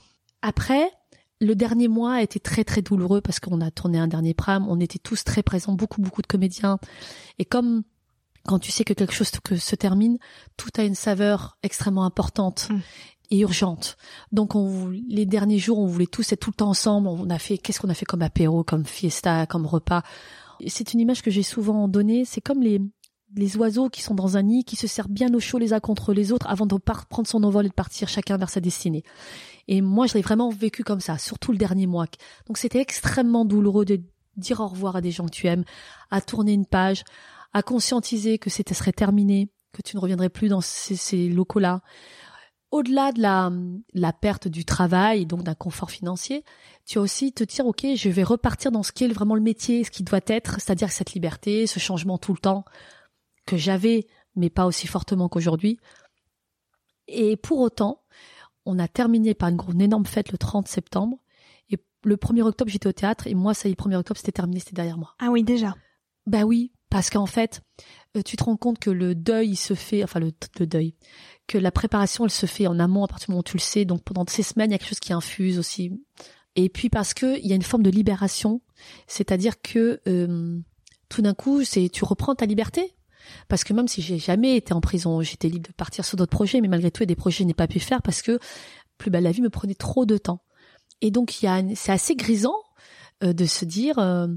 Après, 0.42 0.90
le 1.40 1.54
dernier 1.54 1.88
mois 1.88 2.14
a 2.14 2.22
été 2.22 2.40
très 2.40 2.64
très 2.64 2.82
douloureux 2.82 3.20
parce 3.20 3.40
qu'on 3.40 3.60
a 3.60 3.70
tourné 3.70 3.98
un 3.98 4.08
dernier 4.08 4.34
pram, 4.34 4.66
on 4.68 4.80
était 4.80 4.98
tous 4.98 5.24
très 5.24 5.42
présents, 5.42 5.72
beaucoup 5.72 6.00
beaucoup 6.00 6.22
de 6.22 6.26
comédiens. 6.26 6.78
Et 7.38 7.44
comme 7.44 7.82
quand 8.46 8.58
tu 8.58 8.70
sais 8.70 8.84
que 8.84 8.92
quelque 8.92 9.12
chose 9.14 9.30
se 9.30 9.76
termine, 9.76 10.18
tout 10.56 10.70
a 10.76 10.82
une 10.82 10.94
saveur 10.94 11.56
extrêmement 11.62 12.04
importante. 12.04 12.68
Mm. 12.70 12.80
Et 13.34 13.40
urgente. 13.40 13.96
Donc 14.32 14.54
on, 14.54 14.88
les 15.08 15.26
derniers 15.26 15.58
jours, 15.58 15.78
on 15.78 15.86
voulait 15.86 16.06
tous 16.06 16.32
être 16.32 16.40
tout 16.40 16.50
le 16.50 16.56
temps 16.56 16.70
ensemble. 16.70 17.08
On 17.08 17.28
a 17.30 17.38
fait, 17.38 17.58
qu'est-ce 17.58 17.80
qu'on 17.80 17.88
a 17.88 17.94
fait 17.94 18.04
comme 18.04 18.22
apéro, 18.22 18.64
comme 18.64 18.84
fiesta, 18.84 19.46
comme 19.46 19.66
repas? 19.66 20.02
C'est 20.66 20.94
une 20.94 21.00
image 21.00 21.22
que 21.22 21.30
j'ai 21.30 21.42
souvent 21.42 21.88
donnée. 21.88 22.24
C'est 22.24 22.40
comme 22.40 22.62
les, 22.62 22.80
les 23.36 23.56
oiseaux 23.56 23.88
qui 23.88 24.02
sont 24.02 24.14
dans 24.14 24.36
un 24.36 24.42
nid, 24.42 24.64
qui 24.64 24.76
se 24.76 24.86
servent 24.86 25.10
bien 25.10 25.32
au 25.34 25.40
chaud 25.40 25.58
les 25.58 25.72
uns 25.72 25.80
contre 25.80 26.12
les 26.12 26.32
autres 26.32 26.46
avant 26.48 26.66
de 26.66 26.76
prendre 26.76 27.26
son 27.26 27.42
envol 27.42 27.66
et 27.66 27.68
de 27.68 27.74
partir 27.74 28.08
chacun 28.08 28.36
vers 28.36 28.50
sa 28.50 28.60
destinée. 28.60 29.02
Et 29.66 29.80
moi, 29.80 30.06
je 30.06 30.14
l'ai 30.14 30.22
vraiment 30.22 30.50
vécu 30.50 30.84
comme 30.84 31.00
ça, 31.00 31.18
surtout 31.18 31.52
le 31.52 31.58
dernier 31.58 31.86
mois. 31.86 32.06
Donc 32.46 32.58
c'était 32.58 32.80
extrêmement 32.80 33.44
douloureux 33.44 33.84
de 33.84 34.00
dire 34.36 34.60
au 34.60 34.68
revoir 34.68 34.96
à 34.96 35.00
des 35.00 35.10
gens 35.10 35.26
que 35.26 35.30
tu 35.30 35.46
aimes, 35.46 35.64
à 36.10 36.20
tourner 36.20 36.52
une 36.52 36.66
page, 36.66 37.04
à 37.52 37.62
conscientiser 37.62 38.38
que 38.38 38.50
c'était 38.50 38.74
serait 38.74 38.92
terminé, 38.92 39.48
que 39.72 39.82
tu 39.82 39.96
ne 39.96 40.00
reviendrais 40.00 40.28
plus 40.28 40.48
dans 40.48 40.60
ces, 40.60 41.28
locaux-là. 41.28 41.82
Au-delà 42.74 43.12
de 43.12 43.22
la, 43.22 43.52
la 43.92 44.12
perte 44.12 44.48
du 44.48 44.64
travail, 44.64 45.26
donc 45.26 45.44
d'un 45.44 45.54
confort 45.54 45.92
financier, 45.92 46.42
tu 46.84 46.98
as 46.98 47.00
aussi 47.00 47.32
te 47.32 47.44
dire, 47.44 47.64
OK, 47.66 47.86
je 47.94 48.08
vais 48.08 48.24
repartir 48.24 48.72
dans 48.72 48.82
ce 48.82 48.90
qui 48.90 49.04
est 49.04 49.08
vraiment 49.12 49.36
le 49.36 49.40
métier, 49.40 49.84
ce 49.84 49.92
qui 49.92 50.02
doit 50.02 50.18
être, 50.26 50.54
c'est-à-dire 50.54 50.90
cette 50.90 51.12
liberté, 51.12 51.68
ce 51.68 51.78
changement 51.78 52.18
tout 52.18 52.32
le 52.32 52.40
temps 52.40 52.64
que 53.46 53.56
j'avais, 53.56 54.08
mais 54.34 54.50
pas 54.50 54.66
aussi 54.66 54.88
fortement 54.88 55.28
qu'aujourd'hui. 55.28 55.78
Et 57.06 57.36
pour 57.36 57.60
autant, 57.60 58.02
on 58.66 58.80
a 58.80 58.88
terminé 58.88 59.34
par 59.34 59.50
une, 59.50 59.80
énorme 59.80 60.06
fête 60.06 60.32
le 60.32 60.38
30 60.38 60.66
septembre. 60.66 61.18
Et 61.70 61.78
le 62.02 62.16
1er 62.16 62.42
octobre, 62.42 62.72
j'étais 62.72 62.88
au 62.88 62.92
théâtre. 62.92 63.28
Et 63.28 63.34
moi, 63.34 63.54
ça 63.54 63.68
y 63.68 63.70
est, 63.70 63.80
le 63.80 63.88
1er 63.88 63.98
octobre, 63.98 64.18
c'était 64.18 64.32
terminé, 64.32 64.58
c'était 64.58 64.74
derrière 64.74 64.98
moi. 64.98 65.14
Ah 65.20 65.28
oui, 65.30 65.44
déjà. 65.44 65.76
Bah 66.26 66.42
oui, 66.42 66.72
parce 66.94 67.10
qu'en 67.10 67.26
fait, 67.26 67.60
euh, 68.16 68.22
tu 68.22 68.36
te 68.36 68.44
rends 68.44 68.56
compte 68.56 68.78
que 68.78 68.90
le 68.90 69.16
deuil, 69.16 69.50
il 69.50 69.56
se 69.56 69.74
fait, 69.74 70.04
enfin 70.04 70.20
le, 70.20 70.30
le, 70.60 70.66
deuil, 70.66 70.94
que 71.46 71.58
la 71.58 71.70
préparation, 71.70 72.24
elle 72.24 72.30
se 72.30 72.46
fait 72.46 72.66
en 72.66 72.78
amont 72.78 73.04
à 73.04 73.08
partir 73.08 73.26
du 73.26 73.32
moment 73.32 73.40
où 73.40 73.44
tu 73.44 73.56
le 73.56 73.62
sais. 73.62 73.84
Donc 73.84 74.02
pendant 74.02 74.24
ces 74.28 74.42
semaines, 74.42 74.70
il 74.70 74.72
y 74.72 74.76
a 74.76 74.78
quelque 74.78 74.88
chose 74.88 75.00
qui 75.00 75.12
infuse 75.12 75.58
aussi. 75.58 75.92
Et 76.56 76.68
puis 76.68 76.88
parce 76.88 77.14
que 77.14 77.38
il 77.38 77.46
y 77.46 77.52
a 77.52 77.56
une 77.56 77.62
forme 77.62 77.82
de 77.82 77.90
libération, 77.90 78.60
c'est-à-dire 79.06 79.60
que 79.60 80.00
euh, 80.06 80.58
tout 81.08 81.22
d'un 81.22 81.34
coup, 81.34 81.64
c'est 81.64 81.88
tu 81.88 82.04
reprends 82.04 82.34
ta 82.34 82.46
liberté. 82.46 82.94
Parce 83.48 83.64
que 83.64 83.72
même 83.72 83.88
si 83.88 84.02
j'ai 84.02 84.18
jamais 84.18 84.56
été 84.56 84.74
en 84.74 84.82
prison, 84.82 85.22
j'étais 85.22 85.48
libre 85.48 85.68
de 85.68 85.72
partir 85.72 86.04
sur 86.04 86.18
d'autres 86.18 86.30
projets, 86.30 86.60
mais 86.60 86.68
malgré 86.68 86.90
tout, 86.90 87.02
il 87.02 87.04
y 87.04 87.08
a 87.10 87.14
des 87.14 87.16
projets 87.16 87.38
que 87.38 87.44
je 87.44 87.48
n'ai 87.48 87.54
pas 87.54 87.66
pu 87.66 87.80
faire 87.80 88.02
parce 88.02 88.20
que 88.20 88.38
plus 88.98 89.10
belle 89.10 89.24
la 89.24 89.32
vie 89.32 89.40
me 89.40 89.48
prenait 89.48 89.74
trop 89.74 90.04
de 90.04 90.18
temps. 90.18 90.42
Et 91.00 91.10
donc, 91.10 91.42
il 91.42 91.46
y 91.46 91.48
a, 91.48 91.62
c'est 91.74 91.92
assez 91.92 92.16
grisant 92.16 92.56
euh, 93.22 93.32
de 93.32 93.44
se 93.44 93.64
dire, 93.64 93.98
euh, 93.98 94.28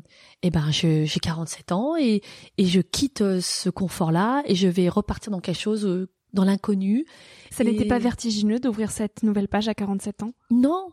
eh 0.43 0.51
ben, 0.51 0.71
j'ai 0.71 1.07
47 1.07 1.71
ans 1.71 1.95
et, 1.97 2.21
et 2.57 2.65
je 2.65 2.81
quitte 2.81 3.21
euh, 3.21 3.41
ce 3.41 3.69
confort-là 3.69 4.43
et 4.45 4.55
je 4.55 4.67
vais 4.67 4.87
repartir 4.87 5.31
dans 5.31 5.39
quelque 5.39 5.59
chose, 5.59 6.07
dans 6.37 6.45
l'inconnu. 6.45 7.05
Ça 7.51 7.63
n'était 7.63 7.85
pas 7.85 7.99
vertigineux 7.99 8.59
d'ouvrir 8.59 8.91
cette 8.91 9.23
nouvelle 9.23 9.47
page 9.47 9.67
à 9.67 9.73
47 9.73 10.23
ans? 10.23 10.31
Non, 10.51 10.91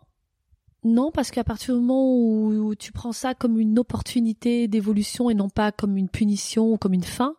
non, 0.85 1.11
parce 1.11 1.31
qu'à 1.31 1.45
partir 1.45 1.75
du 1.75 1.81
moment 1.81 2.05
où, 2.07 2.75
tu 2.75 2.93
prends 2.93 3.13
ça 3.13 3.35
comme 3.35 3.61
une 3.61 3.79
opportunité 3.79 4.69
d'évolution 4.69 5.31
et 5.31 5.35
non 5.35 5.51
pas 5.51 5.71
comme 5.71 5.97
une 5.97 6.09
punition 6.09 6.73
ou 6.73 6.79
comme 6.79 6.95
une 6.95 7.05
fin, 7.05 7.35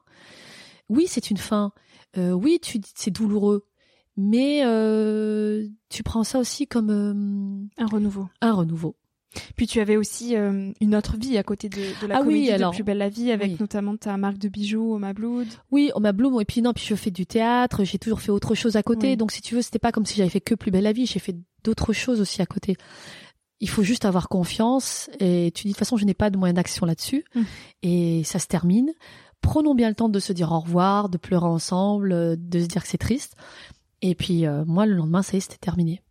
oui, 0.90 1.06
c'est 1.08 1.32
une 1.32 1.38
fin. 1.38 1.72
Euh, 2.18 2.32
oui, 2.32 2.60
tu 2.62 2.80
c'est 2.96 3.12
douloureux, 3.12 3.66
mais 4.18 4.64
euh, 4.66 5.68
tu 5.90 6.04
prends 6.04 6.24
ça 6.24 6.40
aussi 6.40 6.68
comme 6.68 6.90
euh, 6.92 7.84
un 7.84 7.88
renouveau. 7.88 8.30
Un 8.42 8.54
renouveau. 8.54 8.96
Puis 9.56 9.68
tu 9.68 9.80
avais 9.80 9.98
aussi 9.98 10.36
une 10.36 10.96
autre 10.96 11.18
vie 11.18 11.38
à 11.38 11.44
côté 11.44 11.70
de, 11.70 12.02
de 12.02 12.08
la 12.08 12.18
ah 12.18 12.20
comédie 12.20 12.42
oui, 12.42 12.52
alors, 12.52 12.72
de 12.72 12.76
Plus 12.76 12.84
belle 12.84 12.98
la 12.98 13.10
vie, 13.10 13.32
avec 13.32 13.60
notamment 13.60 13.96
ta 13.98 14.18
marque 14.18 14.38
de 14.38 14.50
bijoux, 14.50 14.94
Oma 14.96 15.14
Blood. 15.14 15.48
Oui, 15.72 15.92
Oma 15.96 16.12
Blood. 16.12 16.42
Et 16.42 16.46
puis 16.46 16.62
non, 16.62 16.74
puis 16.74 16.86
je 16.88 16.96
fais 16.96 17.12
du 17.12 17.26
théâtre. 17.26 17.84
J'ai 17.84 17.98
toujours 17.98 18.22
fait 18.22 18.32
autre 18.32 18.56
chose 18.56 18.76
à 18.76 18.84
côté. 18.84 19.16
Donc 19.16 19.32
si 19.32 19.42
tu 19.42 19.56
veux, 19.56 19.62
c'était 19.62 19.80
pas 19.80 19.92
comme 19.92 20.06
si 20.06 20.16
j'avais 20.18 20.30
fait 20.30 20.42
que 20.42 20.56
Plus 20.56 20.72
belle 20.72 20.84
la 20.84 20.94
vie. 20.94 21.06
J'ai 21.06 21.20
fait 21.20 21.36
d'autres 21.64 21.94
choses 21.94 22.22
aussi 22.22 22.42
à 22.42 22.46
côté. 22.46 22.78
Il 23.62 23.70
faut 23.70 23.84
juste 23.84 24.06
avoir 24.06 24.28
confiance. 24.30 25.10
Et 25.20 25.52
tu 25.56 25.64
dis 25.64 25.70
de 25.70 25.74
toute 25.74 25.80
façon, 25.80 25.98
je 25.98 26.06
n'ai 26.06 26.14
pas 26.14 26.30
de 26.30 26.38
moyen 26.38 26.54
d'action 26.54 26.86
là-dessus. 26.86 27.24
Mmh. 27.34 27.42
Et 27.84 28.24
ça 28.24 28.40
se 28.40 28.48
termine 28.48 28.92
prenons 29.46 29.76
bien 29.76 29.90
le 29.90 29.96
temps 29.96 30.10
de 30.10 30.20
se 30.20 30.34
dire 30.34 30.52
au 30.52 30.60
revoir, 30.60 31.08
de 31.08 31.18
pleurer 31.18 31.46
ensemble, 31.46 32.12
euh, 32.12 32.36
de 32.38 32.60
se 32.60 32.66
dire 32.66 32.82
que 32.82 32.88
c'est 32.88 32.98
triste. 32.98 33.36
Et 34.02 34.16
puis 34.16 34.46
euh, 34.46 34.66
moi, 34.66 34.86
le 34.86 34.96
lendemain, 34.96 35.22
ça 35.22 35.34
y 35.34 35.38
est, 35.38 35.42
c'était 35.42 35.58
terminé. 35.58 36.02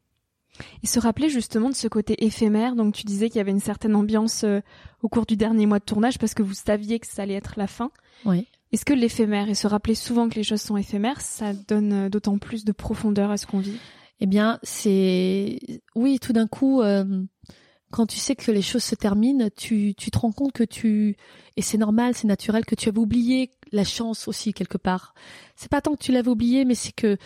Et 0.83 0.87
se 0.87 1.01
rappeler 1.01 1.29
justement 1.29 1.69
de 1.69 1.75
ce 1.75 1.89
côté 1.89 2.25
éphémère. 2.25 2.77
Donc 2.77 2.95
tu 2.95 3.05
disais 3.05 3.29
qu'il 3.29 3.39
y 3.39 3.41
avait 3.41 3.51
une 3.51 3.61
certaine 3.61 3.95
ambiance 3.95 4.45
euh, 4.45 4.61
au 5.03 5.09
cours 5.09 5.27
du 5.27 5.37
dernier 5.37 5.67
mois 5.67 5.79
de 5.79 5.85
tournage 5.85 6.19
parce 6.19 6.35
que 6.35 6.43
vous 6.43 6.55
saviez 6.55 6.99
que 7.01 7.07
ça 7.07 7.23
allait 7.23 7.35
être 7.35 7.55
la 7.57 7.67
fin. 7.67 7.91
Oui. 8.25 8.47
Est-ce 8.73 8.85
que 8.85 8.93
l'éphémère 8.93 9.49
et 9.49 9.55
se 9.55 9.67
rappeler 9.67 9.95
souvent 9.95 10.29
que 10.29 10.35
les 10.35 10.43
choses 10.43 10.63
sont 10.63 10.77
éphémères, 10.77 11.21
ça 11.21 11.53
donne 11.53 12.09
d'autant 12.09 12.39
plus 12.39 12.65
de 12.65 12.73
profondeur 12.73 13.31
à 13.31 13.37
ce 13.37 13.47
qu'on 13.47 13.61
vit? 13.61 13.79
Eh 14.19 14.27
bien, 14.27 14.59
c'est 14.65 15.61
oui, 15.95 16.19
tout 16.19 16.33
d'un 16.33 16.49
coup, 16.49 16.83
quand 17.93 18.07
tu 18.07 18.19
sais 18.19 18.35
que 18.35 18.51
les 18.51 18.63
choses 18.63 18.83
se 18.83 18.97
terminent, 18.97 19.49
tu, 19.57 19.95
tu 19.95 20.11
te 20.11 20.19
rends 20.19 20.33
compte 20.33 20.53
que 20.53 20.65
tu 20.65 21.17
et 21.57 21.63
c'est 21.63 21.79
normal, 21.79 22.15
c'est 22.15 22.27
naturel 22.27 22.65
que 22.65 22.75
tu 22.75 22.89
avais 22.89 22.99
oublié 22.99 23.53
la 23.71 23.85
chance 23.85 24.27
aussi 24.27 24.53
quelque 24.53 24.79
part. 24.79 25.15
C'est 25.55 25.71
pas 25.71 25.81
tant 25.81 25.95
que 25.95 26.03
tu 26.03 26.11
l'avais 26.11 26.29
oublié, 26.29 26.65
mais 26.65 26.75
c'est 26.75 26.93
que 26.93 27.17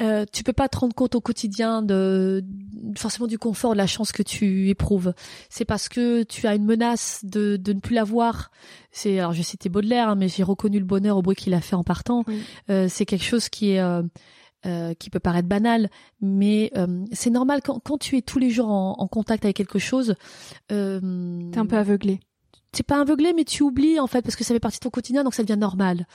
euh, 0.00 0.24
tu 0.32 0.42
peux 0.42 0.52
pas 0.52 0.68
te 0.68 0.78
rendre 0.78 0.94
compte 0.94 1.14
au 1.14 1.20
quotidien 1.20 1.82
de 1.82 2.44
forcément 2.96 3.26
du 3.26 3.38
confort, 3.38 3.72
de 3.72 3.78
la 3.78 3.86
chance 3.86 4.12
que 4.12 4.22
tu 4.22 4.68
éprouves. 4.68 5.14
C'est 5.48 5.64
parce 5.64 5.88
que 5.88 6.22
tu 6.24 6.46
as 6.46 6.54
une 6.54 6.64
menace 6.64 7.20
de, 7.24 7.56
de 7.56 7.72
ne 7.72 7.80
plus 7.80 7.94
l'avoir. 7.94 8.50
C'est 8.90 9.18
alors 9.18 9.32
je 9.32 9.42
citais 9.42 9.68
Baudelaire, 9.68 10.10
hein, 10.10 10.14
mais 10.16 10.28
j'ai 10.28 10.42
reconnu 10.42 10.78
le 10.78 10.84
bonheur 10.84 11.16
au 11.16 11.22
bruit 11.22 11.36
qu'il 11.36 11.54
a 11.54 11.60
fait 11.60 11.76
en 11.76 11.84
partant. 11.84 12.24
Euh, 12.70 12.86
c'est 12.88 13.06
quelque 13.06 13.24
chose 13.24 13.48
qui 13.48 13.70
est 13.72 13.80
euh, 13.80 14.02
euh, 14.66 14.94
qui 14.94 15.10
peut 15.10 15.20
paraître 15.20 15.46
banal, 15.46 15.90
mais 16.22 16.70
euh, 16.74 17.04
c'est 17.12 17.28
normal 17.28 17.60
quand, 17.62 17.80
quand, 17.80 17.98
tu 17.98 18.16
es 18.16 18.22
tous 18.22 18.38
les 18.38 18.48
jours 18.48 18.70
en, 18.70 18.94
en 18.98 19.08
contact 19.08 19.44
avec 19.44 19.56
quelque 19.56 19.78
chose. 19.78 20.14
Euh, 20.72 21.50
T'es 21.52 21.58
un 21.58 21.66
peu 21.66 21.76
aveuglé. 21.76 22.18
T'es 22.72 22.82
pas 22.82 22.98
aveuglé, 22.98 23.34
mais 23.34 23.44
tu 23.44 23.62
oublies 23.62 24.00
en 24.00 24.06
fait 24.06 24.22
parce 24.22 24.36
que 24.36 24.42
ça 24.42 24.54
fait 24.54 24.60
partie 24.60 24.78
de 24.78 24.84
ton 24.84 24.90
quotidien, 24.90 25.22
donc 25.22 25.34
ça 25.34 25.42
devient 25.42 25.60
normal. 25.60 26.06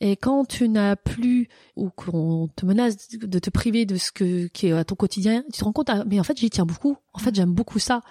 Et 0.00 0.16
quand 0.16 0.44
tu 0.44 0.68
n'as 0.68 0.96
plus 0.96 1.48
ou 1.74 1.90
qu'on 1.90 2.48
te 2.54 2.66
menace 2.66 3.08
de 3.08 3.38
te 3.38 3.50
priver 3.50 3.86
de 3.86 3.96
ce 3.96 4.12
que 4.12 4.46
qui 4.48 4.66
est 4.66 4.72
à 4.72 4.84
ton 4.84 4.94
quotidien, 4.94 5.42
tu 5.52 5.60
te 5.60 5.64
rends 5.64 5.72
compte, 5.72 5.88
ah, 5.88 6.04
mais 6.06 6.20
en 6.20 6.24
fait 6.24 6.36
j'y 6.38 6.50
tiens 6.50 6.66
beaucoup. 6.66 6.96
En 7.14 7.18
fait 7.18 7.34
j'aime 7.34 7.52
beaucoup 7.52 7.78
ça. 7.78 8.02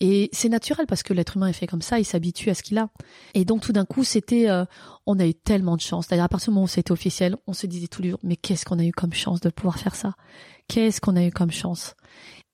Et 0.00 0.30
c'est 0.32 0.48
naturel 0.48 0.86
parce 0.86 1.02
que 1.02 1.12
l'être 1.12 1.36
humain 1.36 1.48
est 1.48 1.52
fait 1.52 1.66
comme 1.66 1.82
ça, 1.82 1.98
il 1.98 2.04
s'habitue 2.04 2.50
à 2.50 2.54
ce 2.54 2.62
qu'il 2.62 2.78
a. 2.78 2.88
Et 3.34 3.44
donc 3.44 3.62
tout 3.62 3.72
d'un 3.72 3.84
coup, 3.84 4.04
c'était, 4.04 4.48
euh, 4.48 4.64
on 5.06 5.18
a 5.18 5.26
eu 5.26 5.34
tellement 5.34 5.76
de 5.76 5.80
chance. 5.80 6.06
D'ailleurs, 6.06 6.26
à 6.26 6.28
partir 6.28 6.50
du 6.50 6.54
moment 6.54 6.64
où 6.64 6.68
c'était 6.68 6.92
officiel, 6.92 7.36
on 7.48 7.52
se 7.52 7.66
disait 7.66 7.88
tous 7.88 8.02
les 8.02 8.10
jours, 8.10 8.20
mais 8.22 8.36
qu'est-ce 8.36 8.64
qu'on 8.64 8.78
a 8.78 8.84
eu 8.84 8.92
comme 8.92 9.12
chance 9.12 9.40
de 9.40 9.50
pouvoir 9.50 9.78
faire 9.78 9.96
ça? 9.96 10.14
Qu'est-ce 10.68 11.00
qu'on 11.00 11.16
a 11.16 11.24
eu 11.24 11.32
comme 11.32 11.50
chance? 11.50 11.96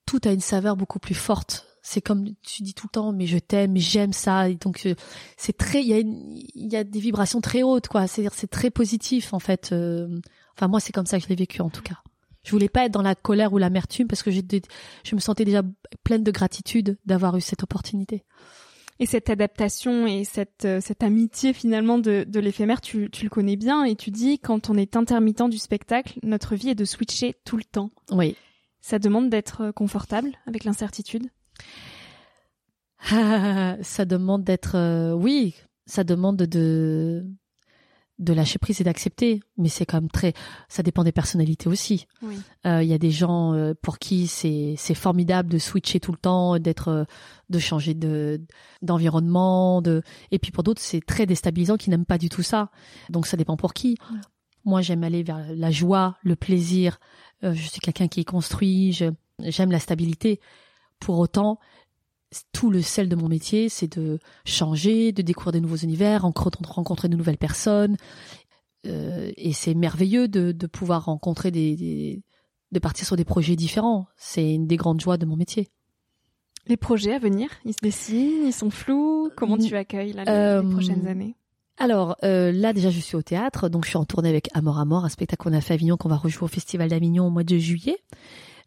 Tout 0.07 0.19
a 0.25 0.31
une 0.31 0.41
saveur 0.41 0.75
beaucoup 0.75 0.99
plus 0.99 1.13
forte. 1.13 1.67
C'est 1.87 2.01
comme 2.01 2.25
tu 2.41 2.63
dis 2.63 2.73
tout 2.73 2.87
le 2.87 2.93
temps, 2.93 3.13
mais 3.13 3.27
je 3.27 3.37
t'aime, 3.37 3.77
j'aime 3.77 4.11
ça. 4.11 4.49
Et 4.49 4.55
donc 4.55 4.87
euh, 4.87 4.95
c'est 5.37 5.55
très, 5.55 5.83
il 5.83 5.87
y 5.87 5.93
a, 5.93 5.99
il 5.99 6.73
y 6.73 6.75
a 6.75 6.83
des 6.83 6.99
vibrations 6.99 7.41
très 7.41 7.61
hautes, 7.61 7.87
quoi. 7.87 8.07
C'est-à-dire 8.07 8.33
c'est 8.33 8.49
très 8.49 8.71
positif 8.71 9.35
en 9.35 9.39
fait. 9.39 9.69
Euh, 9.71 10.19
enfin 10.57 10.67
moi, 10.67 10.79
c'est 10.79 10.91
comme 10.91 11.05
ça 11.05 11.19
que 11.19 11.25
je 11.25 11.29
l'ai 11.29 11.35
vécu 11.35 11.61
en 11.61 11.69
tout 11.69 11.83
cas. 11.83 12.01
Je 12.43 12.49
voulais 12.49 12.69
pas 12.69 12.85
être 12.85 12.91
dans 12.91 13.03
la 13.03 13.13
colère 13.13 13.53
ou 13.53 13.59
l'amertume 13.59 14.07
parce 14.07 14.23
que 14.23 14.31
je 14.31 14.41
me 15.13 15.19
sentais 15.19 15.45
déjà 15.45 15.61
pleine 16.03 16.23
de 16.23 16.31
gratitude 16.31 16.97
d'avoir 17.05 17.37
eu 17.37 17.41
cette 17.41 17.61
opportunité. 17.61 18.23
Et 18.97 19.05
cette 19.05 19.29
adaptation 19.29 20.07
et 20.07 20.23
cette, 20.23 20.65
euh, 20.65 20.79
cette 20.81 21.03
amitié 21.03 21.53
finalement 21.53 21.99
de, 21.99 22.25
de 22.27 22.39
l'éphémère, 22.39 22.81
tu, 22.81 23.11
tu 23.11 23.25
le 23.25 23.29
connais 23.29 23.57
bien 23.57 23.83
et 23.83 23.95
tu 23.95 24.09
dis 24.09 24.39
quand 24.39 24.71
on 24.71 24.75
est 24.75 24.95
intermittent 24.95 25.49
du 25.49 25.59
spectacle, 25.59 26.17
notre 26.23 26.55
vie 26.55 26.69
est 26.69 26.75
de 26.75 26.85
switcher 26.85 27.35
tout 27.45 27.57
le 27.57 27.63
temps. 27.63 27.91
Oui. 28.11 28.35
Ça 28.81 28.97
demande 28.97 29.29
d'être 29.29 29.69
confortable 29.69 30.31
avec 30.47 30.63
l'incertitude 30.63 31.29
Ça 32.99 34.05
demande 34.05 34.43
d'être... 34.43 34.75
Euh, 34.75 35.13
oui, 35.13 35.55
ça 35.85 36.03
demande 36.03 36.37
de 36.37 37.25
de 38.17 38.31
lâcher 38.31 38.59
prise 38.59 38.79
et 38.79 38.83
d'accepter, 38.85 39.41
mais 39.57 39.67
c'est 39.67 39.85
quand 39.85 39.99
même 39.99 40.09
très, 40.09 40.33
ça 40.69 40.83
dépend 40.83 41.03
des 41.03 41.11
personnalités 41.11 41.67
aussi. 41.67 42.07
Euh, 42.65 42.81
il 42.81 42.87
y 42.87 42.93
a 42.93 42.97
des 42.97 43.11
gens 43.11 43.53
euh, 43.53 43.73
pour 43.81 43.99
qui 43.99 44.27
c'est 44.27 44.75
c'est 44.77 44.93
formidable 44.93 45.49
de 45.49 45.57
switcher 45.57 45.99
tout 45.99 46.13
le 46.13 46.17
temps, 46.17 46.57
d'être, 46.57 47.05
de 47.49 47.59
changer 47.59 47.93
de 47.93 48.41
d'environnement, 48.81 49.81
de, 49.81 50.01
et 50.31 50.39
puis 50.39 50.51
pour 50.51 50.63
d'autres 50.63 50.81
c'est 50.81 51.05
très 51.05 51.25
déstabilisant 51.25 51.75
qui 51.75 51.89
n'aiment 51.89 52.05
pas 52.05 52.17
du 52.17 52.29
tout 52.29 52.43
ça. 52.43 52.71
Donc 53.09 53.27
ça 53.27 53.35
dépend 53.35 53.57
pour 53.57 53.73
qui. 53.73 53.97
Moi 54.63 54.81
j'aime 54.81 55.03
aller 55.03 55.21
vers 55.21 55.43
la 55.53 55.71
joie, 55.71 56.17
le 56.23 56.37
plaisir. 56.37 56.99
je 57.41 57.53
suis 57.53 57.81
quelqu'un 57.81 58.07
qui 58.07 58.21
est 58.21 58.25
construit, 58.25 58.93
j'aime 58.93 59.71
la 59.71 59.79
stabilité. 59.79 60.39
Pour 60.99 61.19
autant, 61.19 61.59
tout 62.51 62.69
le 62.69 62.81
sel 62.81 63.09
de 63.09 63.15
mon 63.15 63.27
métier, 63.27 63.69
c'est 63.69 63.97
de 63.97 64.19
changer, 64.45 65.11
de 65.11 65.21
découvrir 65.21 65.53
de 65.53 65.59
nouveaux 65.59 65.75
univers, 65.75 66.23
rencontrer 66.23 67.09
de 67.09 67.15
nouvelles 67.15 67.37
personnes. 67.37 67.97
Euh, 68.85 69.31
et 69.37 69.53
c'est 69.53 69.73
merveilleux 69.73 70.27
de, 70.27 70.67
pouvoir 70.67 71.05
rencontrer 71.05 71.51
des, 71.51 72.21
de 72.71 72.79
partir 72.79 73.05
sur 73.05 73.15
des 73.15 73.25
projets 73.25 73.55
différents. 73.55 74.07
C'est 74.17 74.53
une 74.53 74.67
des 74.67 74.77
grandes 74.77 75.01
joies 75.01 75.17
de 75.17 75.25
mon 75.25 75.35
métier. 75.35 75.69
Les 76.67 76.77
projets 76.77 77.13
à 77.13 77.19
venir, 77.19 77.49
ils 77.63 77.73
se 77.73 77.79
dessinent, 77.81 78.47
ils 78.47 78.53
sont 78.53 78.71
flous. 78.71 79.29
Comment 79.35 79.57
tu 79.57 79.75
accueilles 79.75 80.13
là, 80.13 80.23
les, 80.23 80.31
Euh, 80.31 80.61
les 80.63 80.69
prochaines 80.69 81.07
années? 81.07 81.35
Alors 81.77 82.15
euh, 82.23 82.53
là 82.53 82.71
déjà 82.71 82.89
je 82.89 83.01
suis 83.01 83.17
au 83.17 83.21
théâtre, 83.21 83.67
donc 83.67 83.83
je 83.83 83.89
suis 83.89 83.97
en 83.97 84.05
tournée 84.05 84.29
avec 84.29 84.49
Amor 84.53 84.79
Amor, 84.79 85.03
un 85.03 85.09
spectacle 85.09 85.43
qu'on 85.43 85.53
a 85.53 85.59
fait 85.59 85.73
à 85.73 85.75
Avignon 85.75 85.97
qu'on 85.97 86.07
va 86.07 86.15
rejouer 86.15 86.45
au 86.45 86.47
Festival 86.47 86.89
d'Avignon 86.89 87.27
au 87.27 87.29
mois 87.29 87.43
de 87.43 87.57
juillet. 87.57 87.97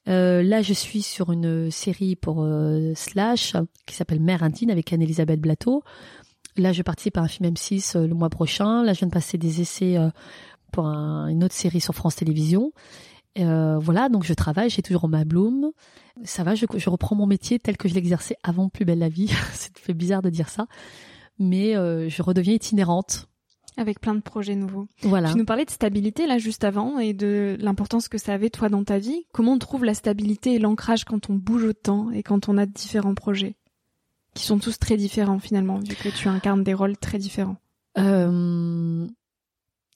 Euh, 0.08 0.42
là 0.42 0.62
je 0.62 0.72
suis 0.72 1.02
sur 1.02 1.32
une 1.32 1.70
série 1.70 2.16
pour 2.16 2.42
euh, 2.42 2.92
Slash 2.94 3.56
qui 3.86 3.94
s'appelle 3.94 4.20
Mère 4.20 4.42
Indigne 4.42 4.70
avec 4.70 4.92
Anne-Elisabeth 4.92 5.40
Blateau. 5.40 5.82
Là 6.56 6.72
je 6.72 6.82
participe 6.82 7.18
à 7.18 7.22
un 7.22 7.28
film 7.28 7.50
M6 7.50 7.96
euh, 7.96 8.06
le 8.06 8.14
mois 8.14 8.30
prochain. 8.30 8.82
Là 8.84 8.92
je 8.94 9.00
viens 9.00 9.08
de 9.08 9.12
passer 9.12 9.38
des 9.38 9.60
essais 9.60 9.96
pour 10.72 10.86
un- 10.86 11.28
une 11.28 11.44
autre 11.44 11.54
série 11.54 11.80
sur 11.80 11.94
France 11.94 12.16
Télévisions. 12.16 12.72
Voilà, 13.36 14.08
donc 14.08 14.24
je 14.24 14.34
travaille, 14.34 14.68
j'ai 14.68 14.82
toujours 14.82 15.08
ma 15.08 15.24
bloom. 15.24 15.70
Ça 16.24 16.42
va, 16.42 16.56
je, 16.56 16.66
reprends 16.90 17.14
mon 17.14 17.26
métier 17.26 17.60
tel 17.60 17.76
que 17.76 17.88
je 17.88 17.94
l'exerçais 17.94 18.36
avant 18.42 18.68
Plus 18.68 18.84
belle 18.84 18.98
la 18.98 19.08
vie. 19.08 19.30
C'est 19.52 19.78
fait 19.78 19.94
bizarre 19.94 20.22
de 20.22 20.30
dire 20.30 20.48
ça, 20.48 20.66
mais 21.38 21.74
je 21.74 22.22
redeviens 22.22 22.54
itinérante. 22.54 23.28
Avec 23.78 24.00
plein 24.00 24.14
de 24.14 24.20
projets 24.20 24.56
nouveaux. 24.56 24.88
Voilà. 25.02 25.30
Tu 25.32 25.38
nous 25.38 25.44
parlais 25.46 25.64
de 25.64 25.70
stabilité 25.70 26.26
là 26.26 26.36
juste 26.36 26.64
avant 26.64 26.98
et 26.98 27.14
de 27.14 27.56
l'importance 27.60 28.08
que 28.08 28.18
ça 28.18 28.34
avait 28.34 28.50
toi 28.50 28.68
dans 28.68 28.84
ta 28.84 28.98
vie. 28.98 29.24
Comment 29.32 29.52
on 29.52 29.58
trouve 29.58 29.84
la 29.84 29.94
stabilité 29.94 30.54
et 30.54 30.58
l'ancrage 30.58 31.04
quand 31.04 31.30
on 31.30 31.34
bouge 31.34 31.62
autant 31.64 32.10
et 32.10 32.22
quand 32.22 32.48
on 32.48 32.58
a 32.58 32.66
différents 32.66 33.14
projets 33.14 33.54
qui 34.34 34.44
sont 34.44 34.58
tous 34.58 34.78
très 34.78 34.96
différents 34.96 35.38
finalement 35.38 35.78
vu 35.78 35.94
que 35.94 36.08
tu 36.10 36.28
incarnes 36.28 36.62
des 36.64 36.74
rôles 36.74 36.96
très 36.98 37.18
différents? 37.18 37.56
Euh, 37.98 39.06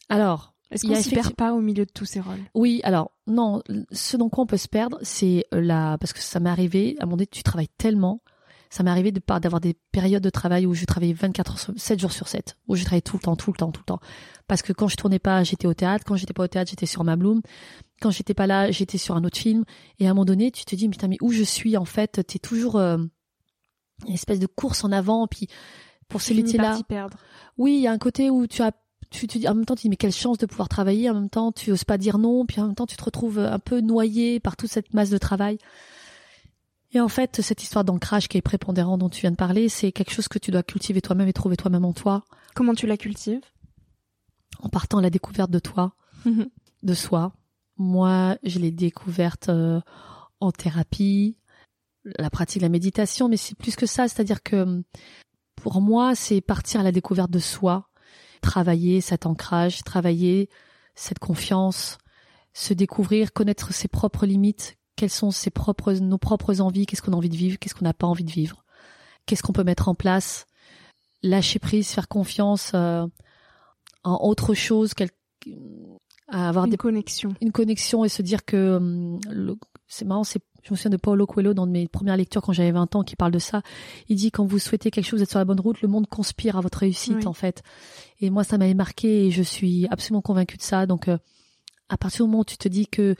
alors, 0.08 0.54
Est-ce 0.70 0.86
qu'on 0.86 0.94
s'y 0.94 1.10
perd 1.10 1.26
effecti- 1.28 1.34
pas 1.34 1.52
au 1.52 1.60
milieu 1.60 1.84
de 1.84 1.90
tous 1.92 2.04
ces 2.04 2.20
rôles? 2.20 2.40
Oui, 2.54 2.80
alors 2.84 3.10
non, 3.26 3.62
ce 3.90 4.16
dont 4.16 4.28
quoi 4.28 4.44
on 4.44 4.46
peut 4.46 4.56
se 4.56 4.68
perdre, 4.68 4.98
c'est 5.02 5.44
la 5.52 5.96
parce 5.98 6.12
que 6.12 6.20
ça 6.20 6.40
m'est 6.40 6.50
arrivé. 6.50 6.96
À 6.98 7.02
un 7.02 7.06
moment 7.06 7.16
donné, 7.16 7.26
tu 7.26 7.42
travailles 7.42 7.68
tellement. 7.78 8.20
Ça 8.74 8.82
m'est 8.82 8.90
arrivé 8.90 9.12
de 9.12 9.20
d'avoir 9.40 9.60
des 9.60 9.74
périodes 9.92 10.22
de 10.22 10.30
travail 10.30 10.64
où 10.64 10.72
je 10.72 10.86
travaillais 10.86 11.12
24 11.12 11.50
heures, 11.52 11.58
sur- 11.58 11.74
7 11.76 12.00
jours 12.00 12.10
sur 12.12 12.26
7, 12.26 12.56
où 12.68 12.74
je 12.74 12.84
travaillais 12.84 13.02
tout 13.02 13.16
le 13.18 13.22
temps, 13.22 13.36
tout 13.36 13.52
le 13.52 13.58
temps, 13.58 13.70
tout 13.70 13.82
le 13.82 13.84
temps. 13.84 14.00
Parce 14.48 14.62
que 14.62 14.72
quand 14.72 14.88
je 14.88 14.96
tournais 14.96 15.18
pas, 15.18 15.44
j'étais 15.44 15.66
au 15.66 15.74
théâtre. 15.74 16.04
Quand 16.06 16.16
j'étais 16.16 16.32
pas 16.32 16.44
au 16.44 16.48
théâtre, 16.48 16.70
j'étais 16.70 16.86
sur 16.86 17.04
ma 17.04 17.16
bloom. 17.16 17.42
Quand 18.00 18.10
j'étais 18.10 18.32
pas 18.32 18.46
là, 18.46 18.70
j'étais 18.70 18.96
sur 18.96 19.14
un 19.14 19.24
autre 19.24 19.36
film. 19.36 19.64
Et 19.98 20.06
à 20.06 20.10
un 20.10 20.14
moment 20.14 20.24
donné, 20.24 20.50
tu 20.50 20.64
te 20.64 20.74
dis, 20.74 20.88
putain, 20.88 21.08
mais 21.08 21.18
où 21.20 21.32
je 21.32 21.42
suis 21.42 21.76
en 21.76 21.84
fait? 21.84 22.22
T'es 22.26 22.38
toujours 22.38 22.76
euh, 22.76 22.96
une 24.08 24.14
espèce 24.14 24.38
de 24.38 24.46
course 24.46 24.84
en 24.84 24.90
avant. 24.92 25.26
Puis 25.26 25.48
pour 26.08 26.22
ces 26.22 26.34
Tu 26.34 26.40
t'y 26.52 26.52
perdre. 26.84 27.18
oui, 27.58 27.74
il 27.76 27.80
y 27.82 27.86
a 27.86 27.92
un 27.92 27.98
côté 27.98 28.30
où 28.30 28.46
tu 28.46 28.62
as 28.62 28.72
tu 29.10 29.26
dis 29.26 29.46
en 29.46 29.54
même 29.54 29.66
temps 29.66 29.74
tu 29.74 29.82
dis 29.82 29.88
mais 29.90 29.96
quelle 29.96 30.10
chance 30.12 30.38
de 30.38 30.46
pouvoir 30.46 30.70
travailler 30.70 31.10
en 31.10 31.14
même 31.14 31.28
temps 31.28 31.52
tu 31.52 31.70
oses 31.70 31.84
pas 31.84 31.98
dire 31.98 32.16
non 32.16 32.46
puis 32.46 32.62
en 32.62 32.66
même 32.68 32.74
temps 32.74 32.86
tu 32.86 32.96
te 32.96 33.04
retrouves 33.04 33.38
un 33.38 33.58
peu 33.58 33.82
noyé 33.82 34.40
par 34.40 34.56
toute 34.56 34.70
cette 34.70 34.94
masse 34.94 35.10
de 35.10 35.18
travail 35.18 35.58
et 36.92 37.00
en 37.00 37.08
fait 37.08 37.40
cette 37.40 37.62
histoire 37.62 37.84
d'ancrage 37.84 38.28
qui 38.28 38.38
est 38.38 38.42
prépondérant 38.42 38.98
dont 38.98 39.08
tu 39.08 39.22
viens 39.22 39.30
de 39.30 39.36
parler 39.36 39.68
c'est 39.68 39.92
quelque 39.92 40.12
chose 40.12 40.28
que 40.28 40.38
tu 40.38 40.50
dois 40.50 40.62
cultiver 40.62 41.00
toi-même 41.00 41.28
et 41.28 41.32
trouver 41.32 41.56
toi-même 41.56 41.84
en 41.84 41.92
toi. 41.92 42.24
Comment 42.54 42.74
tu 42.74 42.86
la 42.86 42.96
cultives? 42.96 43.42
En 44.60 44.68
partant 44.68 44.98
à 44.98 45.02
la 45.02 45.10
découverte 45.10 45.50
de 45.50 45.58
toi 45.58 45.94
de 46.82 46.94
soi. 46.94 47.32
Moi 47.76 48.36
je 48.42 48.58
l'ai 48.58 48.70
découverte 48.70 49.48
euh, 49.48 49.80
en 50.40 50.52
thérapie 50.52 51.38
la 52.04 52.30
pratique 52.30 52.60
de 52.60 52.66
la 52.66 52.70
méditation 52.70 53.28
mais 53.28 53.36
c'est 53.36 53.56
plus 53.56 53.76
que 53.76 53.86
ça. 53.86 54.08
C'est-à-dire 54.08 54.42
que 54.42 54.82
pour 55.56 55.80
moi 55.80 56.14
c'est 56.14 56.40
partir 56.40 56.80
à 56.80 56.84
la 56.84 56.92
découverte 56.92 57.30
de 57.30 57.38
soi 57.38 57.88
travailler 58.42 59.00
cet 59.00 59.24
ancrage, 59.24 59.82
travailler 59.84 60.50
cette 60.94 61.18
confiance, 61.18 61.96
se 62.52 62.74
découvrir, 62.74 63.32
connaître 63.32 63.72
ses 63.72 63.88
propres 63.88 64.26
limites, 64.26 64.76
quelles 65.02 65.10
sont 65.10 65.32
ses 65.32 65.50
propres, 65.50 65.92
nos 65.94 66.16
propres 66.16 66.60
envies, 66.60 66.86
qu'est-ce 66.86 67.02
qu'on 67.02 67.12
a 67.12 67.16
envie 67.16 67.28
de 67.28 67.34
vivre, 67.36 67.58
qu'est-ce 67.58 67.74
qu'on 67.74 67.84
n'a 67.84 67.92
pas 67.92 68.06
envie 68.06 68.22
de 68.22 68.30
vivre, 68.30 68.64
qu'est-ce 69.26 69.42
qu'on 69.42 69.52
peut 69.52 69.64
mettre 69.64 69.88
en 69.88 69.96
place, 69.96 70.46
lâcher 71.24 71.58
prise, 71.58 71.88
faire 71.90 72.06
confiance 72.06 72.70
euh, 72.76 73.04
en 74.04 74.18
autre 74.24 74.54
chose, 74.54 74.94
quel- 74.94 75.10
à 76.28 76.48
avoir 76.48 76.66
Une 76.66 76.70
des 76.70 76.76
connexion. 76.76 77.34
une 77.40 77.50
connexion 77.50 78.04
et 78.04 78.08
se 78.08 78.22
dire 78.22 78.44
que 78.44 78.76
hum, 78.76 79.18
c'est 79.88 80.04
marrant, 80.04 80.22
c'est 80.22 80.40
je 80.62 80.70
me 80.70 80.76
souviens 80.76 80.92
de 80.92 80.96
Paulo 80.96 81.26
Coelho 81.26 81.52
dans 81.52 81.66
mes 81.66 81.88
premières 81.88 82.16
lectures 82.16 82.40
quand 82.42 82.52
j'avais 82.52 82.70
20 82.70 82.94
ans 82.94 83.02
qui 83.02 83.16
parle 83.16 83.32
de 83.32 83.40
ça. 83.40 83.62
Il 84.08 84.14
dit 84.14 84.30
quand 84.30 84.44
vous 84.46 84.60
souhaitez 84.60 84.92
quelque 84.92 85.04
chose, 85.06 85.18
vous 85.18 85.24
êtes 85.24 85.30
sur 85.30 85.40
la 85.40 85.44
bonne 85.44 85.58
route, 85.58 85.80
le 85.82 85.88
monde 85.88 86.06
conspire 86.06 86.56
à 86.56 86.60
votre 86.60 86.78
réussite 86.78 87.16
Oui. 87.16 87.26
en 87.26 87.32
fait. 87.32 87.64
Et 88.20 88.30
moi 88.30 88.44
ça 88.44 88.56
m'avait 88.56 88.72
marqué 88.74 89.26
et 89.26 89.30
je 89.32 89.42
suis 89.42 89.88
absolument 89.88 90.22
convaincue 90.22 90.56
de 90.58 90.62
ça. 90.62 90.86
Donc 90.86 91.08
euh, 91.08 91.18
à 91.88 91.96
partir 91.98 92.24
du 92.24 92.30
moment 92.30 92.42
où 92.42 92.44
tu 92.44 92.56
te 92.56 92.68
dis 92.68 92.86
que 92.86 93.16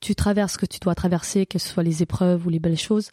tu 0.00 0.14
traverses 0.14 0.52
ce 0.54 0.58
que 0.58 0.66
tu 0.66 0.78
dois 0.80 0.94
traverser, 0.94 1.46
que 1.46 1.58
ce 1.58 1.68
soit 1.68 1.82
les 1.82 2.02
épreuves 2.02 2.46
ou 2.46 2.50
les 2.50 2.58
belles 2.60 2.78
choses, 2.78 3.10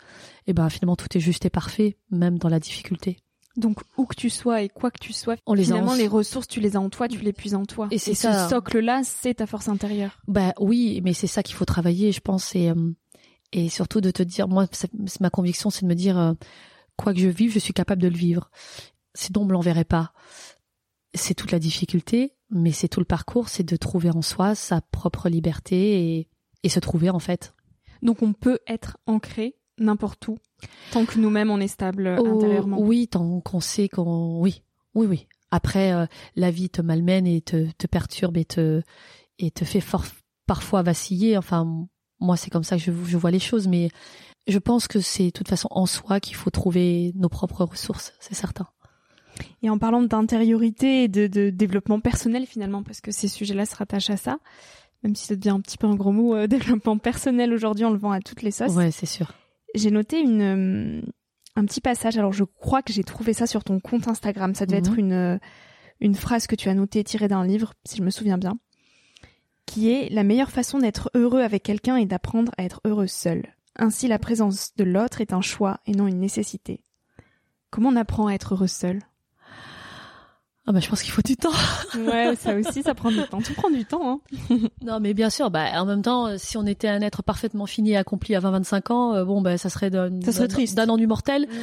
et 0.48 0.54
ben 0.54 0.70
finalement 0.70 0.96
tout 0.96 1.08
est 1.18 1.20
juste 1.22 1.46
et 1.46 1.50
parfait, 1.50 1.98
même 2.12 2.38
dans 2.38 2.50
la 2.50 2.60
difficulté. 2.60 3.18
Donc 3.58 3.80
où 3.98 4.06
que 4.06 4.16
tu 4.16 4.30
sois 4.30 4.62
et 4.64 4.70
quoi 4.70 4.92
que 4.92 5.00
tu 5.00 5.14
sois, 5.14 5.36
On 5.46 5.54
les 5.54 5.64
finalement 5.64 5.94
en- 5.94 5.96
les 5.96 6.08
ressources 6.10 6.48
tu 6.48 6.60
les 6.60 6.76
as 6.76 6.82
en 6.82 6.90
toi, 6.90 7.08
tu 7.08 7.20
les 7.20 7.32
puises 7.34 7.56
en 7.56 7.66
toi. 7.66 7.88
Et 7.90 7.98
c'est 7.98 8.14
ce 8.14 8.24
ça. 8.24 8.50
socle-là, 8.50 9.02
c'est 9.04 9.36
ta 9.36 9.48
force 9.48 9.70
intérieure. 9.70 10.20
Bah 10.28 10.54
oui, 10.60 11.00
mais 11.04 11.14
c'est 11.14 11.28
ça 11.28 11.42
qu'il 11.42 11.56
faut 11.56 11.64
travailler, 11.66 12.12
je 12.12 12.20
pense, 12.20 12.54
et 12.56 12.70
euh, 12.70 12.92
et 13.54 13.70
surtout 13.70 14.02
de 14.02 14.12
te 14.12 14.22
dire, 14.24 14.48
moi, 14.50 14.68
ma 15.22 15.30
conviction, 15.30 15.70
c'est 15.70 15.84
de 15.84 15.88
me 15.88 15.96
dire, 15.96 16.18
euh, 16.20 16.34
quoi 16.98 17.14
que 17.14 17.20
je 17.20 17.30
vive, 17.30 17.54
je 17.54 17.60
suis 17.60 17.74
capable 17.74 18.02
de 18.02 18.10
le 18.10 18.18
vivre. 18.18 18.50
Sinon, 19.14 19.44
on 19.44 19.46
me 19.46 19.54
l'enverrait 19.54 19.86
pas. 19.86 20.12
C'est 21.14 21.36
toute 21.36 21.52
la 21.54 21.60
difficulté, 21.60 22.34
mais 22.50 22.74
c'est 22.74 22.90
tout 22.90 23.00
le 23.00 23.06
parcours, 23.06 23.48
c'est 23.48 23.64
de 23.64 23.78
trouver 23.78 24.10
en 24.10 24.22
soi 24.22 24.56
sa 24.56 24.82
propre 24.82 25.30
liberté 25.30 26.18
et 26.20 26.28
et 26.66 26.70
se 26.70 26.80
trouver 26.82 27.10
en 27.10 27.20
fait. 27.20 27.54
Donc 28.02 28.22
on 28.22 28.34
peut 28.34 28.60
être 28.68 28.98
ancré 29.06 29.56
n'importe 29.78 30.28
où 30.28 30.38
tant 30.92 31.06
que 31.06 31.20
nous-mêmes 31.20 31.50
on 31.52 31.60
est 31.60 31.68
stable 31.68 32.16
Oh, 32.20 32.26
intérieurement. 32.26 32.80
oui, 32.80 33.08
tant 33.08 33.40
qu'on 33.42 33.60
sait 33.62 33.88
qu'on, 33.88 34.40
oui, 34.42 34.64
oui, 34.96 35.06
oui. 35.08 35.28
Après, 35.52 35.94
euh, 35.94 36.06
la 36.36 36.52
vie 36.52 36.70
te 36.70 36.82
malmène 36.82 37.28
et 37.28 37.40
te, 37.42 37.72
te 37.78 37.88
perturbe 37.88 38.36
et 38.38 38.46
te 38.46 38.82
et 39.38 39.52
te 39.52 39.64
fait 39.64 39.82
fort, 39.82 40.06
parfois 40.48 40.82
vaciller. 40.82 41.38
Enfin, 41.38 41.88
moi, 42.20 42.36
c'est 42.38 42.50
comme 42.50 42.64
ça 42.64 42.78
que 42.78 42.82
je, 42.82 42.92
je 43.06 43.18
vois 43.18 43.32
les 43.32 43.40
choses, 43.40 43.68
mais 43.68 43.90
je 44.48 44.58
pense 44.58 44.88
que 44.88 45.00
c'est 45.02 45.26
de 45.26 45.30
toute 45.30 45.48
façon 45.50 45.68
en 45.72 45.86
soi 45.86 46.20
qu'il 46.20 46.36
faut 46.36 46.50
trouver 46.50 47.12
nos 47.16 47.30
propres 47.30 47.64
ressources, 47.66 48.14
c'est 48.20 48.34
certain. 48.36 48.68
Et 49.62 49.70
en 49.70 49.78
parlant 49.78 50.02
d'intériorité 50.02 51.04
et 51.04 51.08
de, 51.10 51.28
de 51.28 51.50
développement 51.50 52.00
personnel 52.00 52.46
finalement, 52.46 52.84
parce 52.84 53.02
que 53.02 53.12
ces 53.12 53.28
sujets-là 53.28 53.66
se 53.66 53.76
rattachent 53.76 54.10
à 54.10 54.18
ça, 54.18 54.38
même 55.04 55.16
si 55.16 55.26
ça 55.28 55.36
devient 55.36 55.50
un 55.50 55.62
petit 55.62 55.78
peu 55.78 55.88
un 55.88 55.96
gros 55.96 56.12
mot, 56.12 56.36
euh, 56.36 56.48
développement 56.84 56.98
personnel 56.98 57.54
aujourd'hui, 57.54 57.86
on 57.86 57.92
le 57.92 57.98
vend 58.00 58.12
à 58.12 58.20
toutes 58.22 58.42
les 58.42 58.52
sauces. 58.52 58.74
Ouais, 58.76 58.92
c'est 58.92 59.06
sûr. 59.06 59.32
J'ai 59.76 59.92
noté 59.92 60.20
une, 60.20 60.42
euh, 60.42 61.02
un 61.56 61.66
petit 61.66 61.82
passage, 61.82 62.18
alors 62.18 62.34
je 62.34 62.44
crois 62.44 62.82
que 62.82 62.94
j'ai 62.94 63.04
trouvé 63.04 63.34
ça 63.34 63.46
sur 63.48 63.64
ton 63.64 63.80
compte 63.80 64.08
Instagram, 64.08 64.56
ça 64.56 64.66
devait 64.66 64.80
Mhm. 64.82 64.86
être 64.88 65.00
une, 65.00 65.14
euh, 65.14 65.38
une 66.02 66.16
phrase 66.16 66.48
que 66.48 66.56
tu 66.56 66.70
as 66.70 66.74
notée 66.74 67.04
tirée 67.04 67.28
d'un 67.28 67.46
livre, 67.46 67.74
si 67.86 67.98
je 67.98 68.04
me 68.04 68.10
souviens 68.10 68.38
bien, 68.38 68.58
qui 69.66 69.90
est 69.92 70.10
La 70.12 70.24
meilleure 70.24 70.52
façon 70.52 70.80
d'être 70.80 71.10
heureux 71.16 71.42
avec 71.42 71.64
quelqu'un 71.64 71.98
est 71.98 72.06
d'apprendre 72.06 72.52
à 72.58 72.64
être 72.64 72.82
heureux 72.86 73.08
seul. 73.08 73.44
Ainsi 73.78 74.08
la 74.08 74.20
présence 74.20 74.74
de 74.78 74.84
l'autre 74.86 75.20
est 75.22 75.34
un 75.34 75.42
choix 75.42 75.80
et 75.86 75.92
non 75.92 76.08
une 76.08 76.20
nécessité. 76.20 76.82
Comment 77.72 77.90
on 77.90 77.96
apprend 77.98 78.28
à 78.28 78.34
être 78.34 78.54
heureux 78.54 78.68
seul? 78.68 79.00
Ah 80.68 80.72
bah, 80.72 80.80
je 80.80 80.90
pense 80.90 81.04
qu'il 81.04 81.12
faut 81.12 81.22
du 81.22 81.38
temps. 81.38 81.52
Ouais, 81.96 82.36
ça 82.36 82.56
aussi, 82.56 82.82
ça 82.84 82.94
prend 82.96 83.12
du 83.12 83.22
temps. 83.28 83.40
Tout 83.42 83.54
prend 83.54 83.70
du 83.70 83.86
temps, 83.86 84.20
hein. 84.50 84.58
Non, 84.84 85.00
mais 85.00 85.14
bien 85.14 85.30
sûr. 85.30 85.50
Bah, 85.52 85.66
en 85.82 85.86
même 85.86 86.02
temps, 86.02 86.28
euh, 86.28 86.36
si 86.38 86.58
on 86.58 86.66
était 86.66 86.88
un 86.88 87.02
être 87.02 87.22
parfaitement 87.24 87.66
fini 87.68 87.92
et 87.92 87.98
accompli 87.98 88.36
à 88.36 88.40
20-25 88.40 88.92
ans, 88.92 89.14
euh, 89.14 89.24
bon, 89.26 89.42
bah, 89.42 89.58
ça 89.58 89.70
serait 89.70 89.90
d'un, 89.92 90.10
Ça 90.24 90.32
serait 90.32 90.48
d'un- 90.48 90.54
triste. 90.54 90.76
d'un 90.76 90.90
ennui 90.90 91.06
mortel. 91.08 91.44
Mm. 91.44 91.54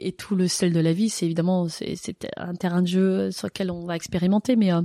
Et 0.00 0.12
tout 0.12 0.36
le 0.36 0.46
sel 0.48 0.72
de 0.72 0.80
la 0.80 0.92
vie, 0.92 1.08
c'est 1.08 1.24
évidemment, 1.26 1.68
c'est, 1.68 1.94
c'est 1.96 2.28
un 2.36 2.54
terrain 2.54 2.82
de 2.82 2.86
jeu 2.86 3.30
sur 3.32 3.46
lequel 3.48 3.70
on 3.70 3.84
va 3.84 3.96
expérimenter, 3.96 4.54
mais 4.56 4.72
euh, 4.72 4.82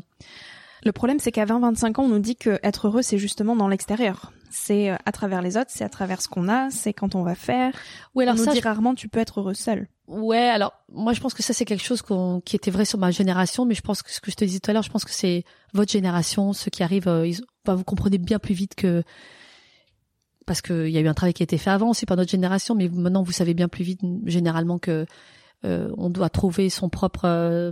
Le 0.84 0.92
problème, 0.92 1.20
c'est 1.20 1.32
qu'à 1.32 1.46
20-25 1.46 2.00
ans, 2.00 2.04
on 2.06 2.10
nous 2.10 2.20
dit 2.20 2.36
que 2.36 2.60
être 2.64 2.88
heureux, 2.88 3.02
c'est 3.02 3.18
justement 3.20 3.56
dans 3.56 3.68
l'extérieur. 3.68 4.32
C'est 4.50 4.90
euh, 4.92 4.96
à 5.06 5.12
travers 5.12 5.42
les 5.42 5.58
autres, 5.58 5.70
c'est 5.70 5.84
à 5.84 5.90
travers 5.90 6.22
ce 6.22 6.28
qu'on 6.28 6.48
a, 6.50 6.70
c'est 6.72 6.94
quand 6.94 7.14
on 7.16 7.24
va 7.24 7.36
faire. 7.36 7.74
oui, 8.16 8.24
alors 8.24 8.36
on 8.36 8.38
nous 8.40 8.44
ça, 8.46 8.52
dit 8.54 8.60
je- 8.60 8.64
rarement, 8.64 8.96
tu 8.96 9.08
peux 9.10 9.20
être 9.20 9.40
heureux 9.40 9.54
seul. 9.56 9.88
Ouais, 10.08 10.50
alors 10.50 10.74
moi, 10.92 11.14
je 11.14 11.22
pense 11.22 11.34
que 11.34 11.44
ça, 11.44 11.54
c'est 11.54 11.66
quelque 11.66 11.84
chose 11.84 12.04
qui 12.46 12.56
était 12.56 12.72
vrai 12.72 12.86
sur 12.86 13.00
ma 13.00 13.12
génération, 13.12 13.66
mais 13.66 13.76
je 13.76 13.82
pense 13.82 14.02
que 14.02 14.12
ce 14.12 14.20
que 14.20 14.32
je 14.32 14.36
te 14.36 14.46
disais 14.46 14.60
tout 14.60 14.70
à 14.70 14.74
l'heure, 14.74 14.84
je 14.84 14.90
pense 14.90 15.06
que 15.06 15.12
c'est 15.12 15.44
votre 15.74 15.92
génération, 15.92 16.54
ceux 16.54 16.70
qui 16.70 16.84
arrivent, 16.84 17.08
euh, 17.08 17.28
ils, 17.28 17.42
enfin, 17.66 17.76
vous 17.76 17.84
comprenez 17.84 18.18
bien 18.18 18.40
plus 18.40 18.54
vite 18.54 18.76
que 18.76 19.04
parce 20.46 20.62
qu'il 20.62 20.90
y 20.90 20.98
a 20.98 21.02
eu 21.02 21.08
un 21.08 21.14
travail 21.14 21.34
qui 21.34 21.44
a 21.44 21.46
été 21.46 21.58
fait 21.58 21.70
avant 21.70 21.90
aussi 21.92 22.06
par 22.06 22.18
notre 22.18 22.32
génération, 22.32 22.76
mais 22.76 22.90
maintenant 22.90 23.24
vous 23.24 23.32
savez 23.32 23.54
bien 23.54 23.70
plus 23.70 23.84
vite 23.84 24.02
généralement 24.26 24.78
que 24.78 25.06
euh, 25.66 25.90
on 25.98 26.10
doit 26.10 26.30
trouver 26.30 26.70
son 26.70 26.90
propre 26.90 27.26
euh, 27.26 27.72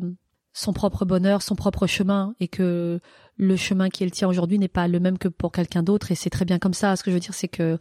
son 0.53 0.73
propre 0.73 1.05
bonheur, 1.05 1.41
son 1.41 1.55
propre 1.55 1.87
chemin, 1.87 2.35
et 2.39 2.47
que 2.47 2.99
le 3.37 3.55
chemin 3.55 3.89
qui 3.89 4.03
est 4.03 4.05
le 4.05 4.11
tien 4.11 4.27
aujourd'hui 4.27 4.59
n'est 4.59 4.67
pas 4.67 4.87
le 4.87 4.99
même 4.99 5.17
que 5.17 5.27
pour 5.27 5.51
quelqu'un 5.51 5.83
d'autre, 5.83 6.11
et 6.11 6.15
c'est 6.15 6.29
très 6.29 6.45
bien 6.45 6.59
comme 6.59 6.73
ça. 6.73 6.95
Ce 6.95 7.03
que 7.03 7.11
je 7.11 7.15
veux 7.15 7.21
dire, 7.21 7.33
c'est 7.33 7.47
que 7.47 7.77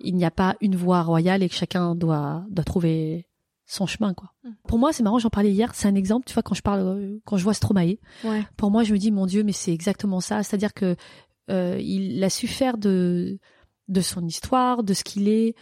il 0.00 0.16
n'y 0.16 0.24
a 0.24 0.30
pas 0.30 0.56
une 0.60 0.76
voie 0.76 1.02
royale 1.02 1.42
et 1.42 1.48
que 1.48 1.54
chacun 1.54 1.94
doit 1.94 2.44
doit 2.50 2.64
trouver 2.64 3.26
son 3.70 3.86
chemin, 3.86 4.14
quoi. 4.14 4.32
Mm. 4.44 4.50
Pour 4.66 4.78
moi, 4.78 4.92
c'est 4.92 5.02
marrant, 5.02 5.18
j'en 5.18 5.30
parlais 5.30 5.52
hier. 5.52 5.74
C'est 5.74 5.88
un 5.88 5.94
exemple, 5.94 6.26
tu 6.26 6.34
vois, 6.34 6.42
quand 6.42 6.54
je 6.54 6.62
parle, 6.62 6.80
euh, 6.80 7.18
quand 7.24 7.36
je 7.36 7.44
vois 7.44 7.54
Stromae, 7.54 7.98
Ouais. 8.24 8.44
pour 8.56 8.70
moi, 8.70 8.82
je 8.82 8.92
me 8.92 8.98
dis, 8.98 9.10
mon 9.10 9.26
Dieu, 9.26 9.42
mais 9.44 9.52
c'est 9.52 9.72
exactement 9.72 10.20
ça. 10.20 10.42
C'est-à-dire 10.42 10.74
que 10.74 10.96
euh, 11.50 11.78
il 11.80 12.22
a 12.22 12.30
su 12.30 12.46
faire 12.46 12.78
de 12.78 13.38
de 13.88 14.00
son 14.02 14.24
histoire, 14.24 14.84
de 14.84 14.94
ce 14.94 15.02
qu'il 15.02 15.28
est, 15.28 15.56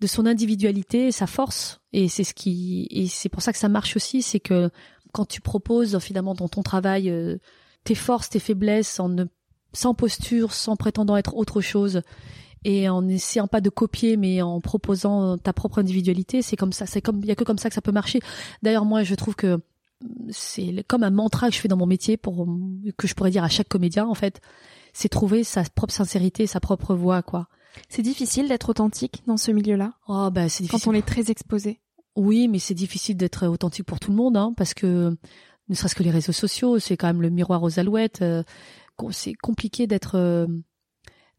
de 0.00 0.06
son 0.08 0.26
individualité, 0.26 1.12
sa 1.12 1.28
force. 1.28 1.80
Et 1.92 2.08
c'est 2.08 2.24
ce 2.24 2.34
qui, 2.34 2.88
et 2.90 3.06
c'est 3.06 3.28
pour 3.28 3.40
ça 3.40 3.52
que 3.52 3.58
ça 3.58 3.68
marche 3.68 3.94
aussi, 3.94 4.20
c'est 4.22 4.40
que 4.40 4.70
quand 5.12 5.26
tu 5.26 5.40
proposes 5.40 5.96
finalement 6.00 6.34
dans 6.34 6.48
ton 6.48 6.62
travail 6.62 7.08
euh, 7.08 7.38
tes 7.84 7.94
forces, 7.94 8.30
tes 8.30 8.40
faiblesses, 8.40 8.98
en 8.98 9.08
ne, 9.10 9.24
sans 9.72 9.94
posture, 9.94 10.52
sans 10.52 10.74
prétendant 10.74 11.16
être 11.16 11.36
autre 11.36 11.60
chose, 11.60 12.02
et 12.64 12.88
en 12.88 13.06
essayant 13.08 13.46
pas 13.46 13.60
de 13.60 13.70
copier, 13.70 14.16
mais 14.16 14.42
en 14.42 14.60
proposant 14.60 15.38
ta 15.38 15.52
propre 15.52 15.78
individualité, 15.78 16.42
c'est 16.42 16.56
comme 16.56 16.72
ça. 16.72 16.86
C'est 16.86 17.00
comme, 17.00 17.20
il 17.22 17.26
y 17.26 17.30
a 17.30 17.34
que 17.34 17.44
comme 17.44 17.58
ça 17.58 17.68
que 17.68 17.74
ça 17.74 17.80
peut 17.80 17.92
marcher. 17.92 18.20
D'ailleurs, 18.62 18.84
moi, 18.84 19.02
je 19.02 19.14
trouve 19.14 19.34
que 19.34 19.60
c'est 20.30 20.84
comme 20.86 21.02
un 21.02 21.10
mantra 21.10 21.48
que 21.48 21.54
je 21.54 21.60
fais 21.60 21.68
dans 21.68 21.76
mon 21.76 21.86
métier 21.86 22.16
pour 22.16 22.46
que 22.96 23.08
je 23.08 23.14
pourrais 23.14 23.30
dire 23.30 23.44
à 23.44 23.48
chaque 23.48 23.68
comédien 23.68 24.06
en 24.06 24.14
fait, 24.14 24.40
c'est 24.92 25.08
trouver 25.08 25.42
sa 25.44 25.64
propre 25.64 25.92
sincérité, 25.92 26.46
sa 26.46 26.60
propre 26.60 26.94
voix 26.94 27.22
quoi. 27.22 27.48
C'est 27.88 28.02
difficile 28.02 28.48
d'être 28.48 28.68
authentique 28.68 29.22
dans 29.26 29.36
ce 29.36 29.50
milieu-là? 29.50 29.94
Oh 30.06 30.30
bah 30.30 30.48
c'est 30.48 30.62
difficile. 30.62 30.84
Quand 30.84 30.90
on 30.90 30.94
est 30.94 31.06
très 31.06 31.30
exposé? 31.30 31.80
Oui, 32.16 32.48
mais 32.48 32.58
c'est 32.58 32.74
difficile 32.74 33.16
d'être 33.16 33.46
authentique 33.46 33.86
pour 33.86 34.00
tout 34.00 34.10
le 34.10 34.16
monde, 34.16 34.36
hein, 34.36 34.52
parce 34.56 34.74
que 34.74 35.16
ne 35.68 35.74
serait-ce 35.74 35.94
que 35.94 36.02
les 36.02 36.10
réseaux 36.10 36.32
sociaux, 36.32 36.78
c'est 36.78 36.96
quand 36.96 37.06
même 37.08 37.22
le 37.22 37.30
miroir 37.30 37.62
aux 37.62 37.78
alouettes. 37.78 38.22
Euh, 38.22 38.42
c'est 39.10 39.34
compliqué 39.34 39.86
d'être 39.86 40.16
euh, 40.16 40.46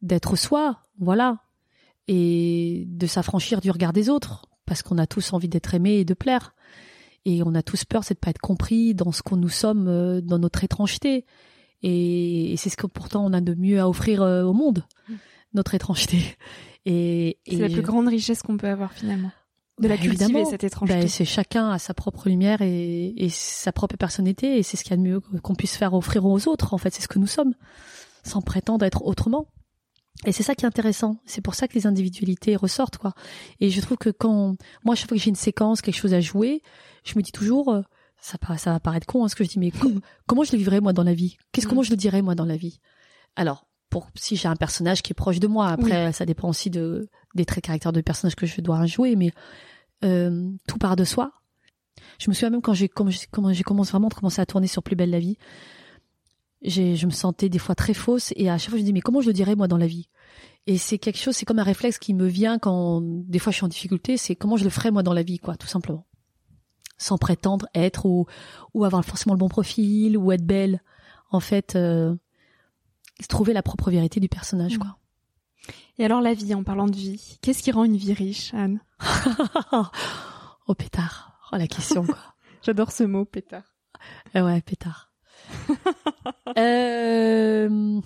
d'être 0.01 0.35
soi, 0.35 0.81
voilà, 0.99 1.39
et 2.07 2.85
de 2.87 3.07
s'affranchir 3.07 3.61
du 3.61 3.71
regard 3.71 3.93
des 3.93 4.09
autres, 4.09 4.45
parce 4.65 4.81
qu'on 4.81 4.97
a 4.97 5.07
tous 5.07 5.33
envie 5.33 5.49
d'être 5.49 5.73
aimé 5.73 5.95
et 5.95 6.05
de 6.05 6.13
plaire, 6.13 6.55
et 7.25 7.43
on 7.43 7.53
a 7.55 7.61
tous 7.61 7.85
peur, 7.85 8.03
c'est 8.03 8.13
de 8.13 8.19
pas 8.19 8.29
être 8.29 8.39
compris 8.39 8.95
dans 8.95 9.11
ce 9.11 9.21
qu'on 9.21 9.37
nous 9.37 9.49
sommes, 9.49 9.87
euh, 9.87 10.21
dans 10.21 10.39
notre 10.39 10.63
étrangeté, 10.63 11.25
et, 11.81 12.55
c'est 12.57 12.69
ce 12.69 12.77
que 12.77 12.87
pourtant 12.87 13.25
on 13.25 13.33
a 13.33 13.41
de 13.41 13.53
mieux 13.53 13.79
à 13.79 13.87
offrir 13.87 14.21
au 14.21 14.53
monde, 14.53 14.83
mm. 15.07 15.13
notre 15.53 15.75
étrangeté. 15.75 16.37
Et, 16.85 17.37
c'est 17.47 17.57
la 17.57 17.69
plus 17.69 17.81
grande 17.81 18.07
richesse 18.07 18.41
qu'on 18.41 18.57
peut 18.57 18.67
avoir 18.67 18.93
finalement 18.93 19.31
de 19.79 19.87
la 19.87 19.95
bah, 19.95 20.01
cultiver 20.01 20.45
cette 20.45 20.63
étrangeté. 20.63 20.99
Bah, 20.99 21.07
c'est 21.07 21.25
chacun 21.25 21.69
à 21.69 21.79
sa 21.79 21.93
propre 21.93 22.29
lumière 22.29 22.61
et, 22.61 23.13
et 23.17 23.29
sa 23.29 23.71
propre 23.71 23.97
personnalité 23.97 24.57
et 24.57 24.63
c'est 24.63 24.77
ce 24.77 24.83
qu'il 24.83 24.91
y 24.91 24.93
a 24.93 24.97
de 24.97 25.01
mieux 25.01 25.19
qu'on 25.19 25.55
puisse 25.55 25.75
faire 25.75 25.93
offrir 25.93 26.25
aux 26.25 26.47
autres. 26.47 26.73
En 26.73 26.77
fait, 26.77 26.93
c'est 26.93 27.01
ce 27.01 27.07
que 27.07 27.19
nous 27.19 27.27
sommes, 27.27 27.53
sans 28.23 28.41
prétendre 28.41 28.85
être 28.85 29.05
autrement. 29.05 29.47
Et 30.25 30.31
c'est 30.31 30.43
ça 30.43 30.53
qui 30.53 30.65
est 30.65 30.67
intéressant. 30.67 31.17
C'est 31.25 31.41
pour 31.41 31.55
ça 31.55 31.67
que 31.67 31.75
les 31.75 31.87
individualités 31.87 32.55
ressortent, 32.55 32.97
quoi. 32.97 33.13
Et 33.59 33.69
je 33.69 33.79
trouve 33.79 33.97
que 33.97 34.09
quand 34.09 34.55
moi, 34.83 34.95
chaque 34.95 35.07
fois 35.07 35.17
que 35.17 35.23
j'ai 35.23 35.29
une 35.29 35.35
séquence, 35.35 35.81
quelque 35.81 35.95
chose 35.95 36.13
à 36.13 36.19
jouer, 36.19 36.61
je 37.05 37.13
me 37.15 37.21
dis 37.21 37.31
toujours, 37.31 37.69
euh, 37.69 37.81
ça, 38.19 38.37
ça 38.57 38.73
va 38.73 38.79
paraître 38.79 39.07
con, 39.07 39.23
hein, 39.23 39.29
ce 39.29 39.35
que 39.35 39.43
je 39.43 39.49
dis, 39.49 39.59
mais 39.59 39.71
comment 40.27 40.43
je 40.43 40.51
le 40.51 40.57
vivrais 40.57 40.81
moi 40.81 40.91
dans 40.91 41.03
la 41.03 41.13
vie? 41.13 41.37
Qu'est-ce 41.51 41.67
mm. 41.67 41.69
comment 41.69 41.83
je 41.83 41.91
le 41.91 41.97
dirais 41.97 42.21
moi 42.21 42.35
dans 42.35 42.45
la 42.45 42.57
vie? 42.57 42.79
Alors, 43.35 43.65
pour 43.89 44.09
si 44.15 44.35
j'ai 44.35 44.47
un 44.47 44.55
personnage 44.55 45.01
qui 45.01 45.13
est 45.13 45.15
proche 45.15 45.39
de 45.39 45.47
moi, 45.47 45.67
après, 45.67 46.11
ça 46.11 46.25
dépend 46.25 46.49
aussi 46.49 46.69
de 46.69 47.09
des 47.35 47.45
traits 47.45 47.63
de 47.63 47.67
caractère 47.67 47.93
de 47.93 48.01
personnage 48.01 48.35
que 48.35 48.45
je 48.45 48.61
dois 48.61 48.85
jouer, 48.85 49.15
mais 49.15 49.31
euh, 50.03 50.51
tout 50.67 50.77
part 50.77 50.95
de 50.95 51.03
soi. 51.03 51.31
Je 52.19 52.29
me 52.29 52.33
souviens 52.33 52.49
même 52.49 52.61
quand 52.61 52.73
j'ai 52.73 52.87
quand 52.87 53.09
j'ai 53.09 53.63
commencé 53.63 53.91
vraiment 53.91 54.09
commencé 54.09 54.41
à 54.41 54.45
tourner 54.45 54.67
sur 54.67 54.83
Plus 54.83 54.95
belle 54.95 55.09
la 55.09 55.19
vie, 55.19 55.37
je 56.61 57.05
me 57.05 57.11
sentais 57.11 57.49
des 57.49 57.59
fois 57.59 57.75
très 57.75 57.93
fausse 57.93 58.33
et 58.35 58.49
à 58.49 58.57
chaque 58.57 58.71
fois 58.71 58.77
je 58.77 58.83
me 58.83 58.87
dis 58.87 58.93
mais 58.93 59.01
comment 59.01 59.21
je 59.21 59.27
le 59.27 59.33
dirais 59.33 59.55
moi 59.55 59.67
dans 59.67 59.77
la 59.77 59.87
vie? 59.87 60.09
Et 60.67 60.77
c'est 60.77 60.97
quelque 60.97 61.17
chose, 61.17 61.35
c'est 61.35 61.45
comme 61.45 61.59
un 61.59 61.63
réflexe 61.63 61.97
qui 61.97 62.13
me 62.13 62.27
vient 62.27 62.59
quand 62.59 63.01
des 63.01 63.39
fois 63.39 63.51
je 63.51 63.57
suis 63.57 63.65
en 63.65 63.69
difficulté, 63.69 64.17
c'est 64.17 64.35
comment 64.35 64.57
je 64.57 64.63
le 64.63 64.69
ferais 64.69 64.91
moi 64.91 65.03
dans 65.03 65.13
la 65.13 65.23
vie 65.23 65.39
quoi, 65.39 65.55
tout 65.55 65.67
simplement. 65.67 66.05
Sans 66.97 67.17
prétendre 67.17 67.67
être 67.73 68.05
ou 68.05 68.25
ou 68.73 68.83
avoir 68.83 69.03
forcément 69.05 69.33
le 69.33 69.39
bon 69.39 69.49
profil 69.49 70.17
ou 70.17 70.31
être 70.31 70.45
belle. 70.45 70.81
En 71.31 71.39
fait, 71.39 71.75
euh, 71.75 72.15
trouver 73.29 73.53
la 73.53 73.61
propre 73.61 73.91
vérité 73.91 74.19
du 74.19 74.29
personnage 74.29 74.75
mmh. 74.75 74.79
quoi. 74.79 74.97
Et 75.97 76.05
alors 76.05 76.21
la 76.21 76.33
vie, 76.33 76.53
en 76.55 76.63
parlant 76.63 76.87
de 76.87 76.95
vie, 76.95 77.37
qu'est-ce 77.41 77.61
qui 77.61 77.71
rend 77.71 77.83
une 77.83 77.97
vie 77.97 78.13
riche, 78.13 78.53
Anne? 78.53 78.81
Oh 80.71 80.75
pétard, 80.75 81.33
oh 81.51 81.55
la 81.55 81.65
question 81.65 82.05
quoi. 82.05 82.35
J'adore 82.61 82.91
ce 82.91 83.03
mot, 83.03 83.25
pétard. 83.25 83.63
Euh, 84.35 84.45
ouais, 84.45 84.61
pétard. 84.61 85.08
euh, 86.57 88.01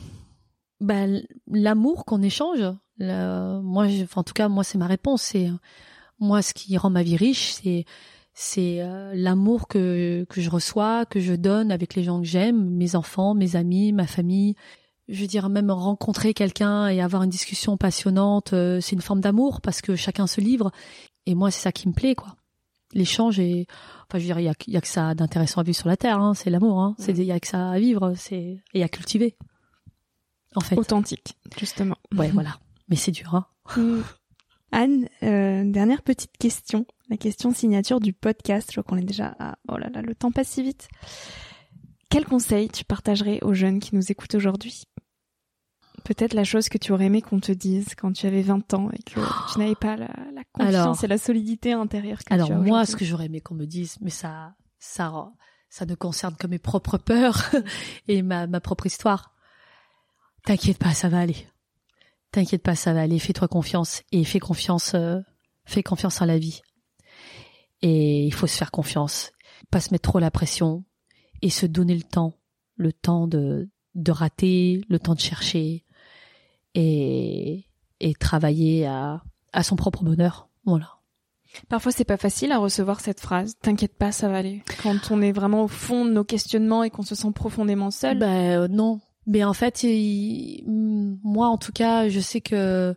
bah, 0.79 1.05
l'amour 1.47 2.05
qu'on 2.05 2.21
échange. 2.21 2.63
moi, 2.99 3.87
en 4.15 4.23
tout 4.23 4.33
cas, 4.33 4.47
moi, 4.49 4.63
c'est 4.63 4.77
ma 4.77 4.87
réponse. 4.87 5.21
C'est 5.23 5.49
moi, 6.19 6.41
ce 6.41 6.53
qui 6.53 6.77
rend 6.77 6.89
ma 6.89 7.03
vie 7.03 7.17
riche, 7.17 7.53
c'est 7.53 7.85
c'est 8.35 8.81
euh, 8.81 9.13
l'amour 9.15 9.67
que 9.67 10.25
que 10.29 10.41
je 10.41 10.49
reçois, 10.49 11.05
que 11.05 11.19
je 11.19 11.33
donne 11.33 11.71
avec 11.71 11.95
les 11.95 12.03
gens 12.03 12.19
que 12.19 12.27
j'aime, 12.27 12.71
mes 12.71 12.95
enfants, 12.95 13.35
mes 13.35 13.55
amis, 13.55 13.93
ma 13.93 14.07
famille 14.07 14.55
je 15.07 15.21
veux 15.21 15.27
dire 15.27 15.49
même 15.49 15.71
rencontrer 15.71 16.33
quelqu'un 16.33 16.87
et 16.87 17.01
avoir 17.01 17.23
une 17.23 17.29
discussion 17.29 17.77
passionnante, 17.77 18.53
euh, 18.53 18.79
c'est 18.79 18.95
une 18.95 19.01
forme 19.01 19.21
d'amour 19.21 19.61
parce 19.61 19.81
que 19.81 19.95
chacun 19.95 20.27
se 20.27 20.41
livre. 20.41 20.71
Et 21.25 21.35
moi, 21.35 21.51
c'est 21.51 21.61
ça 21.61 21.71
qui 21.71 21.87
me 21.87 21.93
plaît, 21.93 22.15
quoi. 22.15 22.35
L'échange 22.93 23.39
et 23.39 23.67
enfin, 24.03 24.19
je 24.19 24.19
veux 24.19 24.25
dire, 24.25 24.39
il 24.39 24.45
y 24.45 24.49
a, 24.49 24.53
y 24.67 24.77
a, 24.77 24.81
que 24.81 24.87
ça 24.87 25.15
d'intéressant 25.15 25.61
à 25.61 25.63
vivre 25.63 25.77
sur 25.77 25.87
la 25.87 25.97
terre, 25.97 26.19
hein, 26.19 26.33
c'est 26.33 26.49
l'amour, 26.49 26.79
hein. 26.79 26.95
C'est 26.99 27.17
il 27.17 27.23
y 27.23 27.31
a 27.31 27.39
que 27.39 27.47
ça 27.47 27.71
à 27.71 27.79
vivre, 27.79 28.13
c'est 28.15 28.61
et 28.73 28.83
à 28.83 28.89
cultiver. 28.89 29.35
En 30.55 30.61
fait. 30.61 30.77
Authentique, 30.77 31.35
justement. 31.57 31.97
Ouais, 32.15 32.29
voilà. 32.29 32.57
Mais 32.89 32.95
c'est 32.95 33.11
dur, 33.11 33.35
hein. 33.35 33.45
Mm. 33.77 34.01
Anne, 34.73 35.07
euh, 35.21 35.63
dernière 35.65 36.01
petite 36.01 36.35
question, 36.37 36.87
la 37.09 37.15
question 37.15 37.51
signature 37.51 37.99
du 37.99 38.11
podcast. 38.11 38.71
Je 38.73 38.81
crois 38.81 38.83
qu'on 38.83 39.01
est 39.01 39.05
déjà 39.05 39.35
à 39.37 39.55
oh 39.67 39.77
là 39.77 39.89
là, 39.93 40.01
le 40.01 40.15
temps 40.15 40.31
passe 40.31 40.47
si 40.47 40.63
vite. 40.63 40.89
Quel 42.09 42.25
conseil 42.25 42.69
tu 42.69 42.83
partagerais 42.83 43.39
aux 43.43 43.53
jeunes 43.53 43.79
qui 43.79 43.95
nous 43.95 44.11
écoutent 44.11 44.33
aujourd'hui? 44.33 44.85
Peut-être 46.03 46.33
la 46.33 46.43
chose 46.43 46.69
que 46.69 46.77
tu 46.77 46.91
aurais 46.91 47.05
aimé 47.05 47.21
qu'on 47.21 47.39
te 47.39 47.51
dise 47.51 47.95
quand 47.95 48.11
tu 48.11 48.27
avais 48.27 48.41
20 48.41 48.73
ans 48.73 48.89
et 48.91 49.01
que 49.03 49.19
tu 49.53 49.59
n'avais 49.59 49.75
pas 49.75 49.95
la, 49.95 50.09
confiance 50.51 51.03
et 51.03 51.07
la 51.07 51.17
solidité 51.17 51.73
intérieure 51.73 52.19
que 52.23 52.33
alors 52.33 52.47
tu 52.47 52.53
as 52.53 52.57
moi, 52.57 52.85
ce 52.85 52.95
que 52.95 53.05
j'aurais 53.05 53.25
aimé 53.25 53.41
qu'on 53.41 53.55
me 53.55 53.65
dise, 53.65 53.97
mais 54.01 54.09
ça, 54.09 54.55
ça, 54.79 55.31
ça 55.69 55.85
ne 55.85 55.95
concerne 55.95 56.35
que 56.35 56.47
mes 56.47 56.59
propres 56.59 56.97
peurs 56.97 57.49
et 58.07 58.21
ma, 58.21 58.47
ma 58.47 58.59
propre 58.59 58.85
histoire. 58.85 59.33
T'inquiète 60.45 60.77
pas, 60.77 60.93
ça 60.93 61.09
va 61.09 61.19
aller. 61.19 61.47
T'inquiète 62.31 62.63
pas, 62.63 62.75
ça 62.75 62.93
va 62.93 63.01
aller. 63.01 63.19
Fais-toi 63.19 63.47
confiance 63.47 64.03
et 64.11 64.23
fais 64.25 64.39
confiance, 64.39 64.93
euh, 64.95 65.19
fais 65.65 65.83
confiance 65.83 66.21
à 66.21 66.25
la 66.25 66.37
vie. 66.37 66.61
Et 67.81 68.25
il 68.25 68.33
faut 68.33 68.47
se 68.47 68.57
faire 68.57 68.71
confiance, 68.71 69.31
pas 69.69 69.79
se 69.79 69.91
mettre 69.91 70.09
trop 70.09 70.19
la 70.19 70.31
pression, 70.31 70.83
et 71.43 71.49
se 71.49 71.65
donner 71.65 71.95
le 71.95 72.03
temps, 72.03 72.39
le 72.75 72.93
temps 72.93 73.27
de, 73.27 73.69
de 73.95 74.11
rater, 74.11 74.81
le 74.87 74.97
temps 74.97 75.13
de 75.13 75.19
chercher 75.19 75.85
et, 76.75 77.65
et 77.99 78.13
travailler 78.13 78.85
à, 78.85 79.23
à 79.51 79.63
son 79.63 79.75
propre 79.75 80.03
bonheur. 80.03 80.49
Voilà. 80.65 80.89
Parfois, 81.69 81.91
c'est 81.91 82.05
pas 82.05 82.17
facile 82.17 82.51
à 82.51 82.57
recevoir 82.57 82.99
cette 82.99 83.19
phrase. 83.19 83.55
T'inquiète 83.61 83.95
pas, 83.95 84.11
ça 84.11 84.27
va 84.27 84.37
aller. 84.37 84.63
Quand 84.81 85.11
on 85.11 85.21
est 85.21 85.31
vraiment 85.31 85.63
au 85.63 85.67
fond 85.67 86.03
de 86.05 86.11
nos 86.11 86.23
questionnements 86.23 86.83
et 86.83 86.89
qu'on 86.89 87.03
se 87.03 87.15
sent 87.15 87.31
profondément 87.33 87.91
seul. 87.91 88.17
Ben 88.17 88.67
non. 88.67 89.01
Mais 89.27 89.43
en 89.43 89.53
fait, 89.53 89.85
moi, 90.65 91.47
en 91.47 91.57
tout 91.57 91.71
cas, 91.71 92.09
je 92.09 92.19
sais 92.19 92.41
que 92.41 92.95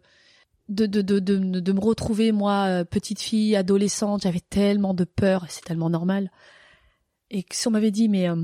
de, 0.69 0.87
de, 0.87 1.03
de, 1.03 1.19
de, 1.21 1.39
de 1.39 1.73
me 1.73 1.81
retrouver, 1.81 2.33
moi, 2.33 2.65
euh, 2.65 2.85
petite 2.85 3.21
fille, 3.21 3.55
adolescente, 3.55 4.23
j'avais 4.23 4.41
tellement 4.41 4.95
de 4.95 5.05
peur, 5.05 5.45
c'est 5.49 5.65
tellement 5.65 5.91
normal 5.91 6.31
et 7.31 7.45
si 7.51 7.69
on 7.69 7.71
m'avait 7.71 7.91
dit 7.91 8.09
mais 8.09 8.29
euh, 8.29 8.37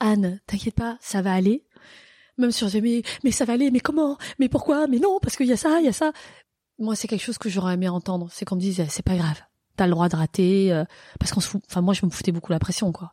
Anne, 0.00 0.40
t'inquiète 0.46 0.74
pas, 0.74 0.96
ça 1.00 1.22
va 1.22 1.32
aller. 1.32 1.64
Même 2.38 2.52
si 2.52 2.64
on 2.64 2.68
mais 2.80 3.02
mais 3.24 3.30
ça 3.32 3.44
va 3.44 3.54
aller, 3.54 3.70
mais 3.70 3.80
comment, 3.80 4.16
mais 4.38 4.48
pourquoi, 4.48 4.86
mais 4.86 4.98
non 4.98 5.18
parce 5.20 5.36
qu'il 5.36 5.46
y 5.46 5.52
a 5.52 5.56
ça, 5.56 5.80
il 5.80 5.86
y 5.86 5.88
a 5.88 5.92
ça. 5.92 6.12
Moi 6.78 6.94
c'est 6.94 7.08
quelque 7.08 7.24
chose 7.24 7.38
que 7.38 7.48
j'aurais 7.48 7.74
aimé 7.74 7.88
entendre, 7.88 8.28
c'est 8.32 8.44
qu'on 8.44 8.54
me 8.54 8.60
dise 8.60 8.84
c'est 8.88 9.04
pas 9.04 9.16
grave, 9.16 9.40
t'as 9.76 9.86
le 9.86 9.90
droit 9.90 10.08
de 10.08 10.16
rater, 10.16 10.72
euh, 10.72 10.84
parce 11.18 11.32
qu'on 11.32 11.40
se 11.40 11.48
fout. 11.48 11.62
Enfin 11.68 11.80
moi 11.80 11.94
je 11.94 12.06
me 12.06 12.10
foutais 12.10 12.32
beaucoup 12.32 12.52
la 12.52 12.60
pression 12.60 12.92
quoi. 12.92 13.12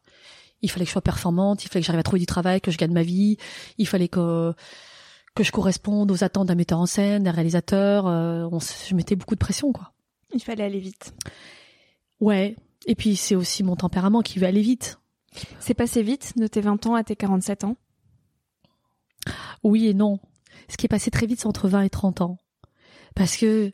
Il 0.62 0.70
fallait 0.70 0.86
que 0.86 0.90
je 0.90 0.94
sois 0.94 1.02
performante, 1.02 1.66
il 1.66 1.70
fallait 1.70 1.82
que 1.82 1.88
j'arrive 1.88 2.00
à 2.00 2.04
trouver 2.04 2.20
du 2.20 2.28
travail, 2.28 2.62
que 2.62 2.72
je 2.72 2.78
gagne 2.78 2.94
ma 2.94 3.04
vie, 3.04 3.38
il 3.78 3.88
fallait 3.88 4.08
que 4.08 4.54
que 5.34 5.44
je 5.44 5.52
corresponde 5.52 6.12
aux 6.12 6.24
attentes 6.24 6.48
d'un 6.48 6.56
metteur 6.56 6.80
en 6.80 6.86
scène, 6.86 7.24
d'un 7.24 7.32
réalisateur. 7.32 8.08
Euh, 8.08 8.48
on, 8.52 8.60
je 8.60 8.96
mettais 8.96 9.16
beaucoup 9.16 9.36
de 9.36 9.40
pression 9.40 9.74
quoi. 9.74 9.92
Il 10.34 10.42
fallait 10.42 10.64
aller 10.64 10.80
vite. 10.80 11.14
Ouais. 12.20 12.56
Et 12.86 12.94
puis 12.96 13.16
c'est 13.16 13.36
aussi 13.36 13.64
mon 13.64 13.76
tempérament 13.76 14.22
qui 14.22 14.38
veut 14.38 14.46
aller 14.46 14.62
vite. 14.62 15.00
C'est 15.60 15.74
passé 15.74 16.04
vite 16.04 16.34
de 16.38 16.48
tes 16.48 16.62
20 16.62 16.86
ans 16.86 16.96
à 16.96 17.04
tes 17.04 17.16
47 17.16 17.64
ans? 17.66 17.76
Oui 19.64 19.88
et 19.88 19.94
non. 19.94 20.20
Ce 20.70 20.78
qui 20.78 20.86
est 20.86 20.90
passé 20.90 21.12
très 21.12 21.26
vite, 21.26 21.40
c'est 21.40 21.48
entre 21.48 21.68
20 21.68 21.82
et 21.82 21.90
30 21.90 22.22
ans. 22.22 22.38
Parce 23.16 23.38
que 23.38 23.72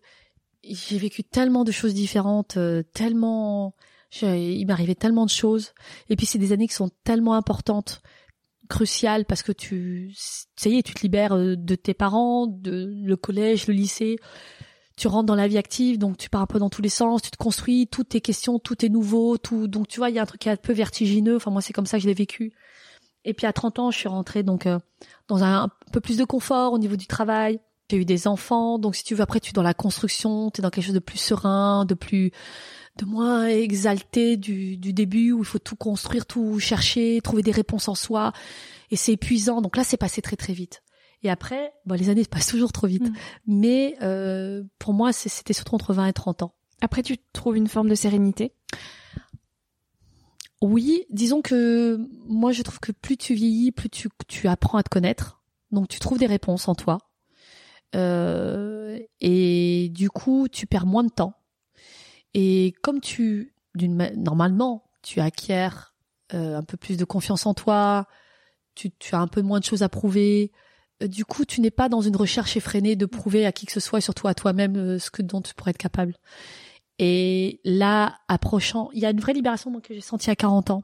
j'ai 0.64 0.98
vécu 0.98 1.24
tellement 1.24 1.64
de 1.64 1.72
choses 1.72 1.94
différentes, 1.94 2.58
euh, 2.58 2.84
tellement... 2.94 3.76
Il 4.22 4.66
m'arrivait 4.66 4.96
tellement 4.96 5.26
de 5.26 5.32
choses. 5.32 5.72
Et 6.10 6.18
puis 6.18 6.26
c'est 6.26 6.38
des 6.38 6.52
années 6.52 6.68
qui 6.68 6.74
sont 6.74 6.92
tellement 7.06 7.34
importantes, 7.34 8.02
cruciales, 8.70 9.26
parce 9.26 9.42
que 9.42 9.54
tu... 9.54 10.14
Ça 10.58 10.70
y 10.70 10.78
est, 10.78 10.84
tu 10.84 10.94
te 10.94 11.02
libères 11.02 11.34
euh, 11.34 11.56
de 11.56 11.76
tes 11.76 11.94
parents, 11.94 12.46
de 12.46 12.92
le 12.94 13.16
collège, 13.16 13.68
le 13.68 13.74
lycée 13.74 14.18
tu 15.02 15.08
rentres 15.08 15.26
dans 15.26 15.36
la 15.36 15.48
vie 15.48 15.58
active, 15.58 15.98
donc 15.98 16.18
tu 16.18 16.30
pars 16.30 16.42
un 16.42 16.46
peu 16.46 16.60
dans 16.60 16.70
tous 16.70 16.84
les 16.84 16.90
sens, 16.90 17.24
tu 17.24 17.32
te 17.32 17.38
construis, 17.38 17.88
toutes 17.88 18.10
tes 18.10 18.22
questions, 18.22 18.60
tout 18.60 18.86
est 18.86 18.90
nouveau, 18.90 19.38
tout. 19.38 19.68
Donc 19.68 19.88
tu 19.88 19.98
vois, 19.98 20.12
il 20.12 20.16
y 20.16 20.20
a 20.20 20.22
un 20.22 20.26
truc 20.28 20.42
qui 20.42 20.50
est 20.50 20.52
un 20.52 20.58
peu 20.58 20.74
vertigineux. 20.74 21.38
Enfin 21.38 21.50
moi 21.50 21.62
c'est 21.62 21.74
comme 21.74 21.88
ça 21.88 21.98
que 21.98 22.04
je 22.04 22.08
l'ai 22.08 22.14
vécu. 22.14 22.54
Et 23.26 23.34
puis 23.34 23.46
à 23.46 23.54
30 23.54 23.80
ans, 23.80 23.92
je 23.92 23.98
suis 23.98 24.08
rentrée 24.08 24.44
donc 24.44 24.66
euh, 24.66 24.80
dans 25.28 25.44
un, 25.44 25.70
peu 25.92 26.00
plus 26.00 26.18
de 26.18 26.24
confort 26.24 26.74
au 26.74 26.80
niveau 26.80 26.96
du 26.96 27.08
travail. 27.08 27.60
J'ai 27.90 27.98
eu 27.98 28.06
des 28.06 28.28
enfants, 28.28 28.80
donc 28.80 28.96
si 28.96 29.04
tu 29.04 29.16
veux, 29.16 29.22
après 29.22 29.42
tu 29.42 29.50
es 29.50 29.54
dans 29.54 29.64
la 29.64 29.74
construction, 29.74 30.50
tu 30.50 30.62
es 30.62 30.64
dans 30.64 30.70
quelque 30.70 30.86
chose 30.86 30.94
de 30.94 31.00
plus 31.00 31.18
serein, 31.18 31.84
de 31.84 31.94
plus 31.94 32.32
de 32.98 33.06
moins 33.06 33.48
exalté 33.48 34.38
du, 34.38 34.78
du 34.78 34.94
début 34.94 35.34
où 35.34 35.40
il 35.40 35.46
faut 35.46 35.60
tout 35.60 35.76
construire, 35.76 36.26
tout 36.26 36.58
chercher, 36.60 37.20
trouver 37.22 37.42
des 37.42 37.52
réponses 37.52 37.90
en 37.90 37.96
soi, 37.96 38.32
et 38.92 38.96
c'est 38.96 39.14
épuisant. 39.14 39.62
Donc 39.62 39.76
là, 39.76 39.84
c'est 39.84 39.98
passé 39.98 40.22
très 40.22 40.38
très 40.38 40.54
vite. 40.54 40.84
Et 41.24 41.30
après, 41.30 41.74
bon, 41.86 41.96
les 41.96 42.10
années 42.10 42.26
passent 42.26 42.48
toujours 42.48 42.72
trop 42.72 42.88
vite. 42.88 43.10
Mm. 43.10 43.14
Mais 43.48 43.98
euh, 44.02 44.64
pour 44.80 44.94
moi, 44.94 45.14
c'était 45.14 45.54
surtout 45.54 45.76
entre 45.76 45.94
20 45.94 46.08
et 46.08 46.14
30 46.14 46.44
ans. 46.44 46.56
Après, 46.82 47.04
tu 47.04 47.18
trouves 47.34 47.58
une 47.58 47.68
forme 47.68 47.90
de 47.90 47.96
sérénité? 47.96 48.54
Oui, 50.62 51.06
disons 51.10 51.42
que 51.42 52.00
moi 52.28 52.52
je 52.52 52.62
trouve 52.62 52.80
que 52.80 52.92
plus 52.92 53.18
tu 53.18 53.34
vieillis, 53.34 53.72
plus 53.72 53.90
tu, 53.90 54.48
apprends 54.48 54.78
à 54.78 54.84
te 54.84 54.90
connaître. 54.90 55.42
Donc 55.72 55.88
tu 55.88 56.00
trouves 56.00 56.20
des 56.20 56.28
réponses 56.28 56.68
en 56.68 56.76
toi. 56.76 57.00
Euh, 57.96 59.00
et 59.20 59.90
du 59.90 60.10
coup, 60.10 60.48
tu 60.50 60.68
perds 60.68 60.86
moins 60.86 61.04
de 61.04 61.10
temps. 61.10 61.34
Et 62.34 62.74
comme 62.84 63.02
tu, 63.02 63.56
normalement, 64.16 64.84
tu 65.02 65.20
acquiers 65.20 65.70
euh, 66.34 66.58
un 66.58 66.64
peu 66.64 66.78
plus 66.78 66.96
de 66.96 67.06
confiance 67.06 67.46
en 67.46 67.54
toi, 67.54 68.08
tu, 68.76 68.92
as 69.14 69.20
un 69.20 69.28
peu 69.28 69.42
moins 69.42 69.60
de 69.60 69.66
choses 69.66 69.84
à 69.84 69.90
prouver. 69.90 70.52
euh, 71.02 71.08
Du 71.08 71.26
coup, 71.26 71.44
tu 71.44 71.60
n'es 71.60 71.72
pas 71.72 71.90
dans 71.90 72.02
une 72.02 72.16
recherche 72.16 72.56
effrénée 72.56 72.96
de 72.96 73.06
prouver 73.08 73.46
à 73.46 73.52
qui 73.52 73.66
que 73.66 73.72
ce 73.72 73.80
soit 73.80 74.00
et 74.00 74.02
surtout 74.02 74.28
à 74.28 74.36
toi-même 74.36 75.00
ce 75.00 75.10
que 75.10 75.24
dont 75.24 75.42
tu 75.42 75.56
pourrais 75.56 75.72
être 75.72 75.78
capable. 75.78 76.16
Et 77.04 77.60
là, 77.66 78.20
approchant, 78.28 78.90
il 78.94 79.00
y 79.00 79.08
a 79.08 79.10
une 79.10 79.20
vraie 79.20 79.34
libération 79.34 79.72
moi, 79.72 79.82
que 79.82 79.92
j'ai 79.92 80.02
sentie 80.02 80.30
à 80.30 80.36
40 80.36 80.70
ans. 80.70 80.84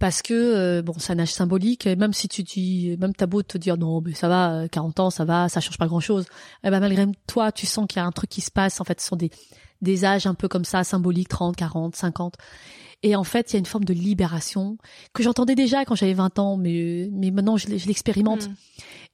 Parce 0.00 0.20
que, 0.20 0.34
euh, 0.34 0.82
bon, 0.82 0.94
c'est 0.98 1.12
un 1.12 1.20
âge 1.20 1.32
symbolique, 1.32 1.86
et 1.86 1.94
même 1.94 2.12
si 2.12 2.26
tu 2.26 2.42
dis, 2.42 2.96
même 2.98 3.14
t'as 3.14 3.26
beau 3.26 3.44
te 3.44 3.56
dire, 3.56 3.76
non, 3.76 4.00
mais 4.00 4.12
ça 4.12 4.28
va, 4.28 4.54
euh, 4.54 4.68
40 4.68 4.98
ans, 4.98 5.10
ça 5.10 5.24
va, 5.24 5.48
ça 5.48 5.60
change 5.60 5.78
pas 5.78 5.86
grand 5.86 6.00
chose. 6.00 6.26
Eh 6.64 6.70
ben, 6.70 6.80
malgré 6.80 7.06
toi, 7.28 7.52
tu 7.52 7.64
sens 7.64 7.86
qu'il 7.86 8.00
y 8.00 8.02
a 8.02 8.06
un 8.06 8.10
truc 8.10 8.28
qui 8.28 8.40
se 8.40 8.50
passe. 8.50 8.80
En 8.80 8.84
fait, 8.84 9.00
ce 9.00 9.06
sont 9.06 9.14
des, 9.14 9.30
des 9.82 10.04
âges 10.04 10.26
un 10.26 10.34
peu 10.34 10.48
comme 10.48 10.64
ça, 10.64 10.82
symboliques, 10.82 11.28
30, 11.28 11.54
40, 11.54 11.94
50. 11.94 12.34
Et 13.04 13.14
en 13.14 13.22
fait, 13.22 13.52
il 13.52 13.54
y 13.54 13.56
a 13.56 13.60
une 13.60 13.66
forme 13.66 13.84
de 13.84 13.94
libération 13.94 14.78
que 15.12 15.22
j'entendais 15.22 15.54
déjà 15.54 15.84
quand 15.84 15.94
j'avais 15.94 16.14
20 16.14 16.40
ans, 16.40 16.56
mais, 16.56 17.08
mais 17.12 17.30
maintenant, 17.30 17.56
je 17.56 17.68
l'expérimente. 17.68 18.48
Mm. 18.48 18.54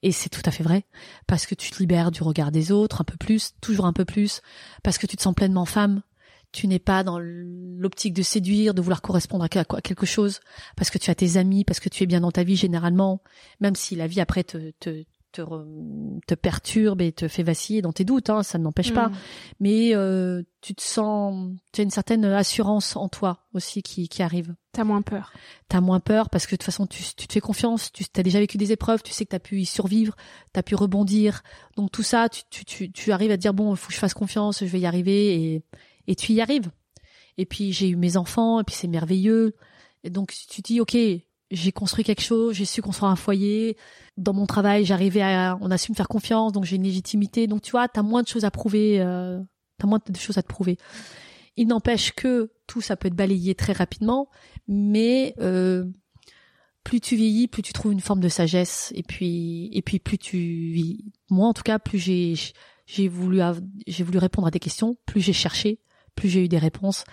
Et 0.01 0.11
c'est 0.11 0.29
tout 0.29 0.41
à 0.45 0.51
fait 0.51 0.63
vrai. 0.63 0.83
Parce 1.27 1.45
que 1.45 1.53
tu 1.53 1.69
te 1.69 1.77
libères 1.77 2.09
du 2.09 2.23
regard 2.23 2.51
des 2.51 2.71
autres 2.71 3.01
un 3.01 3.03
peu 3.03 3.17
plus, 3.17 3.53
toujours 3.61 3.85
un 3.85 3.93
peu 3.93 4.03
plus. 4.03 4.41
Parce 4.81 4.97
que 4.97 5.05
tu 5.05 5.15
te 5.15 5.21
sens 5.21 5.35
pleinement 5.35 5.65
femme. 5.65 6.01
Tu 6.53 6.67
n'es 6.67 6.79
pas 6.79 7.03
dans 7.03 7.19
l'optique 7.19 8.13
de 8.13 8.21
séduire, 8.21 8.73
de 8.73 8.81
vouloir 8.81 9.01
correspondre 9.01 9.43
à 9.43 9.49
quelque 9.49 10.05
chose. 10.05 10.39
Parce 10.77 10.89
que 10.89 10.97
tu 10.97 11.09
as 11.11 11.15
tes 11.15 11.35
amis, 11.37 11.65
parce 11.65 11.79
que 11.81 11.89
tu 11.89 12.03
es 12.03 12.05
bien 12.05 12.21
dans 12.21 12.31
ta 12.31 12.43
vie 12.43 12.55
généralement. 12.55 13.21
Même 13.59 13.75
si 13.75 13.95
la 13.95 14.07
vie 14.07 14.21
après 14.21 14.43
te, 14.43 14.69
te, 14.79 15.03
te, 15.31 15.41
re- 15.41 16.19
te 16.27 16.35
perturbe 16.35 17.01
et 17.01 17.11
te 17.11 17.27
fait 17.27 17.41
vaciller 17.43 17.81
dans 17.81 17.91
tes 17.91 18.05
doutes, 18.05 18.29
hein, 18.29 18.43
ça 18.43 18.59
ne 18.59 18.63
n'empêche 18.63 18.93
pas. 18.93 19.09
Mm. 19.09 19.13
Mais 19.61 19.95
euh, 19.95 20.43
tu 20.61 20.75
te 20.75 20.83
sens, 20.83 21.51
tu 21.73 21.81
as 21.81 21.83
une 21.83 21.89
certaine 21.89 22.23
assurance 22.23 22.95
en 22.95 23.09
toi 23.09 23.39
aussi 23.53 23.81
qui, 23.81 24.07
qui 24.07 24.21
arrive 24.21 24.53
T'as 24.73 24.83
moins 24.83 25.01
peur. 25.01 25.33
t'as 25.69 25.81
moins 25.81 25.99
peur 25.99 26.29
parce 26.29 26.45
que 26.47 26.51
de 26.51 26.57
toute 26.57 26.65
façon 26.65 26.87
tu, 26.87 27.03
tu 27.15 27.27
te 27.27 27.33
fais 27.33 27.39
confiance, 27.41 27.91
tu 27.91 28.05
as 28.15 28.23
déjà 28.23 28.39
vécu 28.39 28.57
des 28.57 28.71
épreuves, 28.71 29.03
tu 29.03 29.11
sais 29.11 29.23
que 29.25 29.29
t'as 29.29 29.39
pu 29.39 29.59
y 29.59 29.65
survivre, 29.65 30.15
t'as 30.51 30.63
pu 30.63 30.73
rebondir. 30.75 31.41
Donc 31.77 31.91
tout 31.91 32.01
ça, 32.03 32.27
tu, 32.29 32.41
tu, 32.49 32.65
tu, 32.65 32.91
tu 32.91 33.11
arrives 33.11 33.29
à 33.31 33.37
te 33.37 33.41
dire 33.41 33.53
bon, 33.53 33.73
il 33.73 33.77
faut 33.77 33.87
que 33.89 33.93
je 33.93 33.99
fasse 33.99 34.13
confiance, 34.15 34.59
je 34.61 34.65
vais 34.65 34.79
y 34.79 34.85
arriver 34.85 35.35
et, 35.55 35.63
et 36.07 36.15
tu 36.15 36.33
y 36.33 36.41
arrives. 36.41 36.71
Et 37.37 37.45
puis 37.45 37.73
j'ai 37.73 37.89
eu 37.89 37.95
mes 37.95 38.17
enfants 38.17 38.59
et 38.59 38.63
puis 38.63 38.75
c'est 38.75 38.87
merveilleux. 38.87 39.55
Et 40.03 40.09
donc 40.09 40.33
tu 40.33 40.61
te 40.61 40.67
dis 40.67 40.79
ok, 40.79 40.95
j'ai 41.51 41.71
construit 41.71 42.03
quelque 42.03 42.21
chose, 42.21 42.55
j'ai 42.55 42.65
su 42.65 42.81
construire 42.81 43.11
un 43.11 43.15
foyer. 43.15 43.77
Dans 44.17 44.33
mon 44.33 44.45
travail, 44.45 44.85
j'arrivais 44.85 45.21
à, 45.21 45.57
on 45.61 45.71
a 45.71 45.77
su 45.77 45.91
me 45.91 45.95
faire 45.95 46.07
confiance, 46.07 46.51
donc 46.51 46.65
j'ai 46.65 46.75
une 46.75 46.83
légitimité. 46.83 47.47
Donc 47.47 47.61
tu 47.61 47.71
vois, 47.71 47.87
t'as 47.87 48.01
moins 48.01 48.23
de 48.23 48.27
choses 48.27 48.45
à 48.45 48.51
prouver, 48.51 48.99
euh, 49.01 49.39
t'as 49.77 49.87
moins 49.87 49.99
de 50.05 50.17
choses 50.17 50.37
à 50.37 50.43
te 50.43 50.47
prouver. 50.47 50.77
Il 51.55 51.67
n'empêche 51.67 52.13
que 52.13 52.51
tout 52.67 52.81
ça 52.81 52.95
peut 52.95 53.07
être 53.07 53.15
balayé 53.15 53.53
très 53.53 53.73
rapidement, 53.73 54.29
mais 54.67 55.35
euh, 55.39 55.85
plus 56.83 56.99
tu 56.99 57.15
vieillis, 57.15 57.47
plus 57.47 57.61
tu 57.61 57.73
trouves 57.73 57.93
une 57.93 57.99
forme 57.99 58.19
de 58.19 58.29
sagesse, 58.29 58.91
et 58.95 59.03
puis 59.03 59.69
et 59.73 59.81
puis 59.81 59.99
plus 59.99 60.17
tu 60.17 60.37
vis. 60.37 61.05
Moi, 61.29 61.47
en 61.47 61.53
tout 61.53 61.63
cas, 61.63 61.77
plus 61.79 61.99
j'ai 61.99 62.33
j'ai 62.85 63.07
voulu 63.07 63.39
j'ai 63.87 64.03
voulu 64.03 64.17
répondre 64.17 64.47
à 64.47 64.51
des 64.51 64.59
questions, 64.59 64.97
plus 65.05 65.21
j'ai 65.21 65.33
cherché, 65.33 65.79
plus 66.15 66.29
j'ai 66.29 66.43
eu 66.45 66.47
des 66.47 66.57
réponses, 66.57 67.03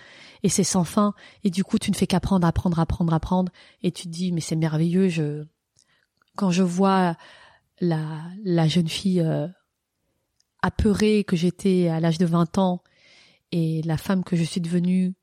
et 0.42 0.48
c'est 0.48 0.64
sans 0.64 0.84
fin. 0.84 1.14
Et 1.44 1.51
du 1.51 1.64
coup, 1.64 1.78
tu 1.78 1.90
ne 1.90 1.96
fais 1.96 2.07
qu'apprendre, 2.07 2.46
apprendre, 2.46 2.78
apprendre, 2.78 3.12
apprendre, 3.12 3.53
et 3.82 3.90
tu 3.92 4.05
te 4.05 4.09
dis 4.09 4.32
mais 4.32 4.40
c'est 4.40 4.57
merveilleux. 4.57 5.09
Je 5.09 5.44
quand 6.36 6.51
je 6.51 6.62
vois 6.62 7.16
la 7.80 8.22
la 8.44 8.68
jeune 8.68 8.88
fille 8.88 9.20
euh, 9.20 9.48
apeurée 10.62 11.24
que 11.24 11.36
j'étais 11.36 11.88
à 11.88 12.01
l'âge 12.01 12.18
de 12.18 12.26
20 12.26 12.59
ans 12.59 12.82
et 13.53 13.82
la 13.82 13.96
femme 13.96 14.22
que 14.24 14.36
je 14.36 14.44
suis 14.44 14.61
devenue 14.61 15.14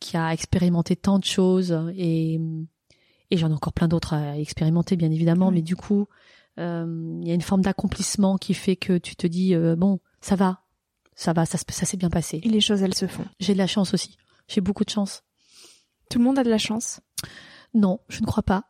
qui 0.00 0.16
a 0.16 0.32
expérimenté 0.32 0.96
tant 0.96 1.18
de 1.18 1.24
choses 1.24 1.76
et 1.96 2.40
et 3.30 3.36
j'en 3.36 3.50
ai 3.50 3.52
encore 3.54 3.72
plein 3.72 3.86
d'autres 3.88 4.14
à 4.14 4.36
expérimenter 4.38 4.96
bien 4.96 5.10
évidemment 5.10 5.48
Oui. 5.48 5.54
mais 5.54 5.62
du 5.62 5.76
coup 5.76 6.06
euh, 6.58 7.18
il 7.22 7.28
y 7.28 7.30
a 7.30 7.34
une 7.34 7.40
forme 7.42 7.62
d'accomplissement 7.62 8.36
qui 8.36 8.54
fait 8.54 8.76
que 8.76 8.98
tu 8.98 9.14
te 9.14 9.26
dis 9.26 9.54
euh, 9.54 9.76
bon 9.76 10.00
ça 10.20 10.34
va 10.34 10.62
ça 11.20 11.32
va 11.32 11.44
ça, 11.46 11.58
se- 11.58 11.64
ça 11.68 11.84
s'est 11.86 11.96
bien 11.96 12.10
passé 12.10 12.40
Et 12.42 12.48
les 12.48 12.60
choses, 12.60 12.82
elles 12.82 12.94
se 12.94 13.06
font. 13.06 13.24
j'ai 13.40 13.52
de 13.52 13.58
la 13.58 13.66
chance 13.66 13.92
aussi 13.94 14.16
j'ai 14.48 14.60
beaucoup 14.60 14.84
de 14.84 14.90
chance 14.90 15.22
Tout 16.10 16.18
le 16.18 16.24
monde 16.24 16.38
a 16.38 16.44
de 16.44 16.50
la 16.50 16.58
chance? 16.58 17.00
non 17.74 18.00
je 18.08 18.20
ne 18.22 18.26
crois 18.26 18.42
pas 18.42 18.64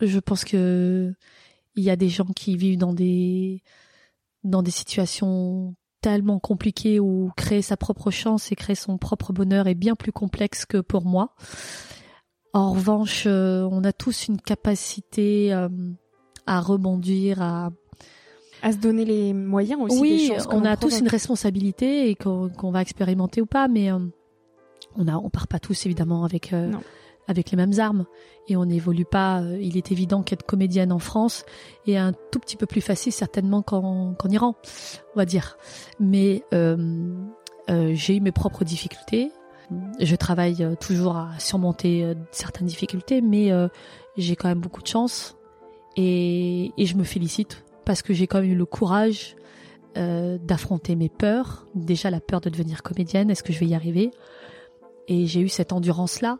je 0.00 0.18
pense 0.18 0.44
que 0.44 1.12
il 1.76 1.84
y 1.84 1.90
a 1.90 1.96
des 1.96 2.08
gens 2.08 2.26
qui 2.40 2.56
vivent 2.56 2.78
dans 2.78 2.92
des 2.92 3.62
dans 4.44 4.62
des 4.62 4.70
situations 4.72 5.74
tellement 6.00 6.38
compliquées 6.38 7.00
où 7.00 7.30
créer 7.36 7.62
sa 7.62 7.76
propre 7.76 8.10
chance 8.10 8.52
et 8.52 8.56
créer 8.56 8.76
son 8.76 8.98
propre 8.98 9.32
bonheur 9.32 9.66
est 9.66 9.74
bien 9.74 9.94
plus 9.96 10.12
complexe 10.12 10.64
que 10.64 10.78
pour 10.78 11.04
moi. 11.04 11.34
En 12.52 12.72
revanche, 12.72 13.24
euh, 13.26 13.68
on 13.70 13.82
a 13.84 13.92
tous 13.92 14.28
une 14.28 14.40
capacité 14.40 15.52
euh, 15.52 15.68
à 16.46 16.60
rebondir, 16.60 17.42
à 17.42 17.70
À 18.62 18.72
se 18.72 18.78
donner 18.78 19.04
les 19.04 19.32
moyens 19.32 19.80
aussi. 19.82 19.96
des 19.96 20.00
oui, 20.00 20.32
chances 20.34 20.46
que 20.46 20.54
on 20.54 20.64
a 20.64 20.76
tous 20.76 20.98
une 21.00 21.08
responsabilité 21.08 22.10
et 22.10 22.14
qu'on 22.14 22.70
va 22.70 22.82
expérimenter 22.82 23.40
ou 23.40 23.46
pas, 23.46 23.68
mais 23.68 23.92
euh, 23.92 23.98
on 24.96 25.06
a, 25.08 25.16
on 25.16 25.30
part 25.30 25.46
pas 25.46 25.58
tous 25.58 25.86
évidemment 25.86 26.24
avec 26.24 26.52
euh, 26.52 26.72
avec 27.28 27.50
les 27.50 27.56
mêmes 27.56 27.78
armes 27.78 28.06
et 28.48 28.56
on 28.56 28.64
n'évolue 28.64 29.04
pas. 29.04 29.42
euh, 29.42 29.58
Il 29.60 29.76
est 29.76 29.92
évident 29.92 30.22
qu'être 30.22 30.44
comédienne 30.44 30.92
en 30.92 30.98
France 30.98 31.44
est 31.86 31.96
un 31.96 32.12
tout 32.32 32.38
petit 32.38 32.56
peu 32.56 32.66
plus 32.66 32.80
facile 32.80 33.12
certainement 33.12 33.62
qu'en 33.62 34.14
Iran, 34.30 34.56
on 35.14 35.18
va 35.18 35.24
dire. 35.24 35.56
Mais 36.00 36.42
euh, 36.54 37.14
j'ai 37.68 38.16
eu 38.16 38.20
mes 38.20 38.32
propres 38.32 38.64
difficultés. 38.64 39.30
Je 40.00 40.16
travaille 40.16 40.66
toujours 40.80 41.16
à 41.16 41.38
surmonter 41.38 42.14
certaines 42.30 42.66
difficultés, 42.66 43.20
mais 43.20 43.50
j'ai 44.16 44.34
quand 44.34 44.48
même 44.48 44.60
beaucoup 44.60 44.80
de 44.80 44.86
chance 44.86 45.36
et, 45.94 46.72
et 46.78 46.86
je 46.86 46.96
me 46.96 47.04
félicite 47.04 47.64
parce 47.88 48.02
que 48.02 48.12
j'ai 48.12 48.26
quand 48.26 48.42
même 48.42 48.50
eu 48.50 48.54
le 48.54 48.66
courage 48.66 49.34
euh, 49.96 50.36
d'affronter 50.36 50.94
mes 50.94 51.08
peurs. 51.08 51.66
Déjà 51.74 52.10
la 52.10 52.20
peur 52.20 52.42
de 52.42 52.50
devenir 52.50 52.82
comédienne, 52.82 53.30
est-ce 53.30 53.42
que 53.42 53.50
je 53.50 53.58
vais 53.58 53.66
y 53.66 53.74
arriver? 53.74 54.10
Et 55.08 55.24
j'ai 55.24 55.40
eu 55.40 55.48
cette 55.48 55.72
endurance-là. 55.72 56.36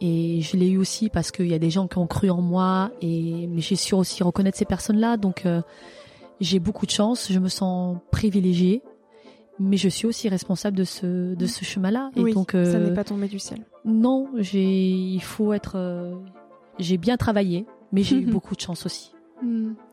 Et 0.00 0.42
je 0.42 0.56
l'ai 0.56 0.68
eu 0.68 0.78
aussi 0.78 1.10
parce 1.10 1.32
qu'il 1.32 1.48
y 1.48 1.54
a 1.54 1.58
des 1.58 1.70
gens 1.70 1.88
qui 1.88 1.98
ont 1.98 2.06
cru 2.06 2.30
en 2.30 2.40
moi, 2.40 2.92
et 3.02 3.48
mais 3.48 3.62
j'ai 3.62 3.74
su 3.74 3.96
aussi 3.96 4.22
reconnaître 4.22 4.56
ces 4.56 4.64
personnes-là. 4.64 5.16
Donc 5.16 5.44
euh, 5.44 5.60
j'ai 6.40 6.60
beaucoup 6.60 6.86
de 6.86 6.92
chance, 6.92 7.32
je 7.32 7.38
me 7.40 7.48
sens 7.48 7.98
privilégiée, 8.12 8.80
mais 9.58 9.78
je 9.78 9.88
suis 9.88 10.06
aussi 10.06 10.28
responsable 10.28 10.76
de 10.76 10.84
ce 10.84 11.34
de 11.34 11.46
ce 11.46 11.64
chemin-là. 11.64 12.12
Et 12.14 12.20
Oui, 12.20 12.32
donc 12.32 12.52
ça 12.52 12.58
euh, 12.58 12.90
n'est 12.90 12.94
pas 12.94 13.02
tombé 13.02 13.26
du 13.26 13.40
ciel. 13.40 13.66
non, 13.84 14.28
j'ai 14.36 14.62
il 14.62 15.22
faut 15.22 15.52
être 15.52 15.72
euh, 15.74 16.14
j'ai 16.78 16.96
bien 16.96 17.16
travaillé, 17.16 17.66
mais 17.90 18.04
j'ai 18.04 18.18
eu 18.18 18.26
beaucoup 18.30 18.54
de 18.54 18.60
chance 18.60 18.86
aussi. 18.86 19.15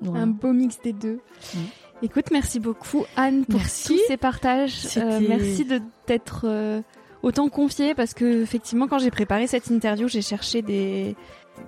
Voilà. 0.02 0.22
Un 0.24 0.28
beau 0.28 0.54
mix 0.54 0.80
des 0.84 0.94
deux. 0.94 1.20
Mm. 1.54 1.58
Écoute, 2.02 2.26
merci 2.32 2.60
beaucoup 2.60 3.04
Anne 3.16 3.46
pour 3.46 3.60
Merci. 3.60 3.88
tous 3.88 4.00
ces 4.08 4.18
partages. 4.18 4.88
Euh, 4.98 5.20
merci 5.28 5.64
de 5.66 5.80
t'être 6.06 6.42
euh, 6.46 6.82
autant 7.22 7.48
confiée 7.50 7.94
parce 7.96 8.14
que 8.14 8.42
effectivement 8.44 8.88
quand 8.88 9.00
j'ai 9.00 9.12
préparé 9.12 9.48
cette 9.48 9.68
interview, 9.70 10.08
j'ai 10.08 10.22
cherché 10.22 10.62
des 10.62 11.16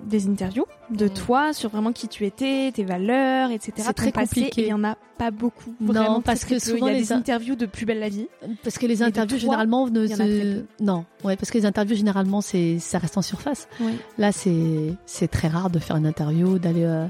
des 0.04 0.26
interviews 0.28 0.64
de 0.90 1.06
Mm. 1.06 1.10
toi 1.10 1.52
sur 1.52 1.70
vraiment 1.70 1.92
qui 1.92 2.08
tu 2.08 2.26
étais, 2.26 2.72
tes 2.74 2.82
valeurs, 2.84 3.52
etc. 3.52 3.72
C'est 3.76 3.92
très 3.92 4.10
compliqué. 4.12 4.62
et 4.62 4.64
Il 4.66 4.70
y 4.70 4.72
en 4.72 4.82
a 4.82 4.96
pas 5.16 5.30
beaucoup. 5.30 5.72
Non, 5.80 6.20
parce 6.20 6.44
que 6.44 6.58
souvent 6.58 6.88
il 6.88 6.92
y 6.92 6.96
a 6.96 6.98
les 6.98 7.04
des 7.04 7.12
in- 7.12 7.18
interviews 7.18 7.54
de 7.54 7.66
Plus 7.66 7.86
belle 7.86 8.00
la 8.00 8.08
vie. 8.08 8.26
Parce 8.64 8.78
que 8.78 8.86
les 8.86 9.02
interviews 9.04 9.38
généralement 9.38 9.86
ne 9.88 10.06
se- 10.08 10.64
non, 10.80 11.04
ouais, 11.24 11.36
parce 11.36 11.50
que 11.52 11.56
les 11.58 11.66
interviews 11.66 11.94
généralement 11.96 12.40
c'est 12.40 12.78
ça 12.80 12.98
reste 12.98 13.16
en 13.16 13.22
surface. 13.22 13.68
Oui. 13.80 13.92
Là 14.18 14.32
c'est 14.32 14.92
c'est 15.06 15.28
très 15.28 15.48
rare 15.48 15.70
de 15.70 15.78
faire 15.78 15.96
une 15.96 16.06
interview, 16.06 16.58
d'aller 16.58 16.82
euh, 16.84 17.06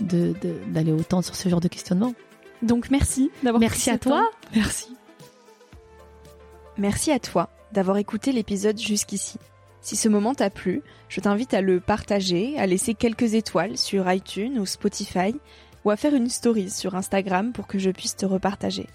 de 0.00 0.34
de- 0.42 0.58
d'aller 0.68 0.92
autant 0.92 1.22
sur 1.22 1.34
ce 1.36 1.48
genre 1.48 1.60
de 1.60 1.68
questionnement. 1.68 2.14
Donc 2.62 2.90
merci 2.90 3.30
d'avoir 3.42 3.60
Merci 3.60 3.90
à 3.90 3.98
toi. 3.98 4.20
temps. 4.20 4.48
Merci. 4.56 4.88
Merci 6.76 7.10
à 7.12 7.18
toi 7.18 7.48
d'avoir 7.72 7.96
écouté 7.98 8.32
l'épisode 8.32 8.78
jusqu'ici. 8.78 9.38
Si 9.80 9.96
ce 9.96 10.08
moment 10.08 10.34
t'a 10.34 10.50
plu, 10.50 10.82
je 11.08 11.20
t'invite 11.20 11.54
à 11.54 11.60
le 11.60 11.80
partager, 11.80 12.58
à 12.58 12.66
laisser 12.66 12.94
quelques 12.94 13.34
étoiles 13.34 13.76
sur 13.76 14.10
iTunes 14.10 14.58
ou 14.58 14.66
Spotify, 14.66 15.34
ou 15.84 15.90
à 15.90 15.96
faire 15.96 16.14
une 16.14 16.28
story 16.28 16.70
sur 16.70 16.94
Instagram 16.94 17.52
pour 17.52 17.66
que 17.66 17.78
je 17.78 17.90
puisse 17.90 18.16
te 18.16 18.26
repartager. 18.26 18.86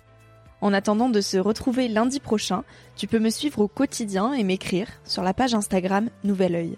En 0.61 0.73
attendant 0.73 1.09
de 1.09 1.21
se 1.21 1.37
retrouver 1.37 1.87
lundi 1.87 2.19
prochain, 2.19 2.63
tu 2.95 3.07
peux 3.07 3.19
me 3.19 3.29
suivre 3.29 3.59
au 3.59 3.67
quotidien 3.67 4.33
et 4.33 4.43
m'écrire 4.43 4.87
sur 5.03 5.23
la 5.23 5.33
page 5.33 5.53
Instagram 5.53 6.09
Nouvel 6.23 6.55
Oeil. 6.55 6.77